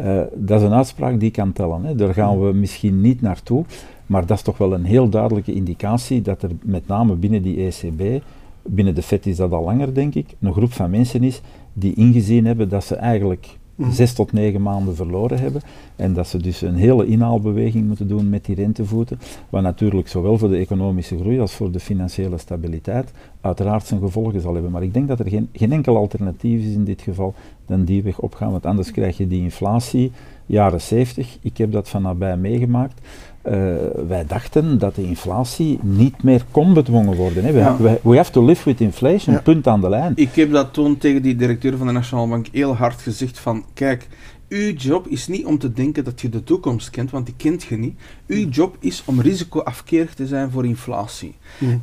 Uh, 0.00 0.20
dat 0.34 0.60
is 0.60 0.66
een 0.66 0.72
uitspraak 0.72 1.20
die 1.20 1.30
kan 1.30 1.52
tellen. 1.52 1.84
Hè. 1.84 1.94
Daar 1.94 2.14
gaan 2.14 2.40
we 2.46 2.52
misschien 2.52 3.00
niet 3.00 3.20
naartoe, 3.20 3.64
maar 4.06 4.26
dat 4.26 4.36
is 4.36 4.42
toch 4.42 4.58
wel 4.58 4.72
een 4.72 4.84
heel 4.84 5.08
duidelijke 5.08 5.54
indicatie 5.54 6.22
dat 6.22 6.42
er 6.42 6.50
met 6.62 6.86
name 6.86 7.14
binnen 7.14 7.42
die 7.42 7.66
ECB, 7.66 8.22
binnen 8.62 8.94
de 8.94 9.02
FED 9.02 9.26
is 9.26 9.36
dat 9.36 9.52
al 9.52 9.64
langer 9.64 9.94
denk 9.94 10.14
ik, 10.14 10.26
een 10.40 10.52
groep 10.52 10.72
van 10.72 10.90
mensen 10.90 11.22
is 11.22 11.40
die 11.72 11.94
ingezien 11.94 12.46
hebben 12.46 12.68
dat 12.68 12.84
ze 12.84 12.94
eigenlijk 12.94 13.58
Mhm. 13.80 13.90
zes 13.90 14.12
tot 14.12 14.32
negen 14.32 14.62
maanden 14.62 14.94
verloren 14.94 15.38
hebben. 15.38 15.62
En 15.96 16.14
dat 16.14 16.28
ze 16.28 16.38
dus 16.38 16.60
een 16.62 16.74
hele 16.74 17.06
inhaalbeweging 17.06 17.86
moeten 17.86 18.08
doen 18.08 18.28
met 18.28 18.44
die 18.44 18.54
rentevoeten. 18.54 19.18
Wat 19.50 19.62
natuurlijk 19.62 20.08
zowel 20.08 20.38
voor 20.38 20.48
de 20.48 20.56
economische 20.56 21.18
groei 21.18 21.40
als 21.40 21.52
voor 21.52 21.70
de 21.70 21.80
financiële 21.80 22.38
stabiliteit 22.38 23.12
uiteraard 23.40 23.86
zijn 23.86 24.00
gevolgen 24.00 24.40
zal 24.40 24.52
hebben. 24.52 24.70
Maar 24.70 24.82
ik 24.82 24.94
denk 24.94 25.08
dat 25.08 25.18
er 25.18 25.28
geen, 25.28 25.48
geen 25.52 25.72
enkel 25.72 25.96
alternatief 25.96 26.64
is 26.64 26.74
in 26.74 26.84
dit 26.84 27.02
geval 27.02 27.34
dan 27.66 27.84
die 27.84 28.02
weg 28.02 28.18
opgaan. 28.18 28.50
Want 28.50 28.66
anders 28.66 28.90
krijg 28.90 29.16
je 29.16 29.26
die 29.26 29.42
inflatie, 29.42 30.12
jaren 30.46 30.80
70. 30.80 31.38
Ik 31.40 31.56
heb 31.56 31.72
dat 31.72 31.88
van 31.88 32.02
nabij 32.02 32.36
meegemaakt. 32.36 33.00
Uh, 33.48 33.74
wij 34.08 34.26
dachten 34.26 34.78
dat 34.78 34.94
de 34.94 35.02
inflatie 35.02 35.78
niet 35.82 36.22
meer 36.22 36.44
kon 36.50 36.74
bedwongen 36.74 37.16
worden. 37.16 37.44
Hè. 37.44 37.52
We, 37.52 38.00
we, 38.02 38.16
have 38.16 38.30
to 38.30 38.44
live 38.44 38.64
with 38.64 38.80
inflation, 38.80 39.42
punt 39.42 39.66
aan 39.66 39.80
de 39.80 39.88
lijn. 39.88 40.12
Ik 40.16 40.34
heb 40.34 40.52
dat 40.52 40.72
toen 40.72 40.98
tegen 40.98 41.22
die 41.22 41.36
directeur 41.36 41.76
van 41.76 41.86
de 41.86 41.92
Nationale 41.92 42.28
Bank 42.28 42.46
heel 42.52 42.76
hard 42.76 43.00
gezegd 43.00 43.38
van, 43.38 43.64
kijk, 43.74 44.08
uw 44.48 44.72
job 44.72 45.06
is 45.06 45.28
niet 45.28 45.44
om 45.44 45.58
te 45.58 45.72
denken 45.72 46.04
dat 46.04 46.20
je 46.20 46.28
de 46.28 46.44
toekomst 46.44 46.90
kent, 46.90 47.10
want 47.10 47.26
die 47.26 47.34
kent 47.36 47.62
je 47.62 47.76
niet. 47.76 47.98
Uw 48.26 48.48
job 48.48 48.76
is 48.80 49.02
om 49.06 49.20
risicoafkerig 49.20 50.14
te 50.14 50.26
zijn 50.26 50.50
voor 50.50 50.66
inflatie. 50.66 51.34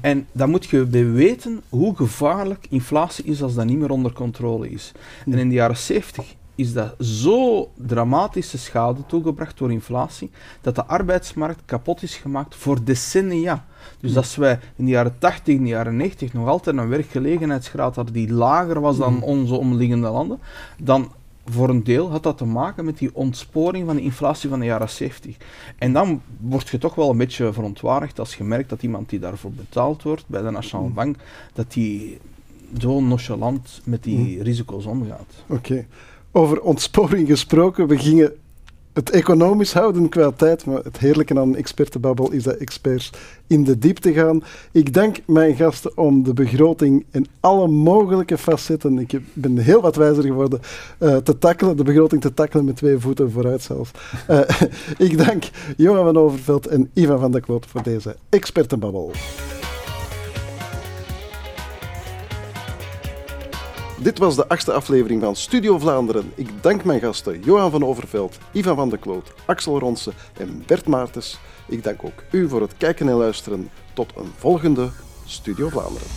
En 0.02 0.28
dan 0.32 0.50
moet 0.50 0.66
je 0.66 0.88
weten 1.12 1.62
hoe 1.70 1.96
gevaarlijk 1.96 2.68
inflatie 2.70 3.26
is 3.26 3.42
als 3.42 3.56
dat 3.56 3.66
niet 3.66 3.78
meer 3.78 3.92
onder 3.92 4.14
controle 4.14 4.70
is. 4.70 4.92
En 5.26 5.34
in 5.34 5.50
de 5.50 5.56
jaren 5.56 5.78
70 5.78 6.36
is 6.58 6.74
dat 6.74 6.96
zo 7.00 7.70
dramatische 7.76 8.58
schade 8.58 9.06
toegebracht 9.06 9.58
door 9.58 9.72
inflatie, 9.72 10.32
dat 10.62 10.76
de 10.76 10.86
arbeidsmarkt 10.86 11.62
kapot 11.66 12.04
is 12.04 12.16
gemaakt 12.16 12.56
voor 12.56 12.84
decennia. 12.84 13.66
Dus 14.00 14.18
als 14.18 14.36
wij 14.36 14.60
in 14.76 14.86
de 14.86 14.92
jaren 14.92 15.16
80, 15.20 15.56
in 15.56 15.64
de 15.64 15.70
jaren 15.70 15.96
90 15.98 16.34
nog 16.34 16.48
altijd 16.48 16.78
een 16.78 16.90
werkgelegenheidsgraad 16.90 17.96
hadden 17.96 18.14
die 18.14 18.34
lager 18.34 18.82
was 18.82 18.98
dan 18.98 19.14
mm. 19.14 19.24
onze 19.24 19.56
omliggende 19.56 20.10
landen, 20.10 20.40
dan 20.80 21.12
voor 21.46 21.70
een 21.70 21.84
deel 21.84 22.12
had 22.12 22.24
dat 22.24 22.38
te 22.38 22.46
maken 22.46 22.86
met 22.86 22.98
die 22.98 23.16
ontsporing 23.16 23.86
van 23.86 23.96
de 23.96 24.02
inflatie 24.02 24.50
van 24.50 24.60
de 24.60 24.66
jaren 24.66 24.90
70. 24.90 25.36
En 25.78 25.94
dan 25.94 26.22
word 26.40 26.68
je 26.68 26.78
toch 26.78 26.96
wel 26.96 27.10
een 27.10 27.18
beetje 27.18 27.54
verontwaardigd 27.54 28.20
als 28.20 28.36
je 28.36 28.44
merkt 28.44 28.70
dat 28.70 28.84
iemand 28.84 29.10
die 29.10 29.20
daarvoor 29.20 29.52
betaald 29.52 30.04
wordt 30.04 30.24
bij 30.28 30.42
de 30.42 30.50
Nationale 30.50 30.88
mm. 30.88 30.94
Bank, 30.94 31.18
dat 31.54 31.74
die 31.74 32.20
zo 32.80 33.02
nonchalant 33.02 33.82
met 33.84 34.04
die 34.04 34.38
mm. 34.38 34.42
risico's 34.42 34.86
omgaat. 34.86 35.34
Oké. 35.48 35.86
Over 36.38 36.62
ontsporing 36.62 37.28
gesproken, 37.28 37.88
we 37.88 37.98
gingen 37.98 38.34
het 38.94 39.10
economisch 39.10 39.74
houden 39.74 40.10
qua 40.10 40.32
tijd, 40.32 40.66
maar 40.66 40.84
het 40.84 40.98
heerlijke 40.98 41.40
aan 41.40 41.56
expertenbabbel 41.56 42.32
is 42.32 42.44
dat 42.44 42.56
experts 42.56 43.12
in 43.48 43.64
de 43.64 43.78
diepte 43.78 44.14
gaan. 44.14 44.44
Ik 44.72 44.94
dank 44.94 45.18
mijn 45.26 45.56
gasten 45.56 45.98
om 45.98 46.24
de 46.24 46.34
begroting 46.34 47.06
in 47.12 47.28
alle 47.40 47.68
mogelijke 47.68 48.38
facetten, 48.38 49.00
ik 49.00 49.20
ben 49.34 49.58
heel 49.58 49.82
wat 49.82 49.96
wijzer 49.96 50.24
geworden, 50.24 50.60
uh, 51.00 51.16
te 51.16 51.38
tackelen, 51.38 51.78
de 51.78 51.84
begroting 51.84 52.22
te 52.22 52.34
tackelen 52.34 52.66
met 52.66 52.76
twee 52.76 52.98
voeten 52.98 53.32
vooruit 53.32 53.62
zelfs. 53.62 53.92
Uh, 54.30 54.40
ik 55.08 55.18
dank 55.18 55.44
Johan 55.78 56.06
van 56.06 56.18
Overveld 56.18 56.68
en 56.68 56.90
Ivan 56.94 57.20
van 57.20 57.32
der 57.32 57.42
Kloot 57.42 57.66
voor 57.66 57.84
deze 57.84 58.16
expertenbabbel. 58.30 59.12
Dit 64.00 64.18
was 64.18 64.36
de 64.36 64.48
achtste 64.48 64.74
aflevering 64.74 65.22
van 65.22 65.36
Studio 65.36 65.80
Vlaanderen. 65.80 66.32
Ik 66.36 66.50
dank 66.62 66.84
mijn 66.84 67.00
gasten 67.00 67.42
Johan 67.42 67.72
van 67.72 67.86
Overveld, 67.86 68.38
Ivan 68.52 68.76
van 68.76 68.90
de 68.90 68.98
Kloot, 68.98 69.34
Axel 69.46 69.80
Ronsen 69.80 70.14
en 70.34 70.64
Bert 70.66 70.88
Maartens. 70.88 71.40
Ik 71.68 71.84
dank 71.84 72.04
ook 72.04 72.24
u 72.32 72.50
voor 72.50 72.62
het 72.62 72.78
kijken 72.78 73.08
en 73.08 73.16
luisteren. 73.16 73.70
Tot 73.94 74.14
een 74.16 74.32
volgende 74.38 74.90
Studio 75.26 75.70
Vlaanderen. 75.70 76.08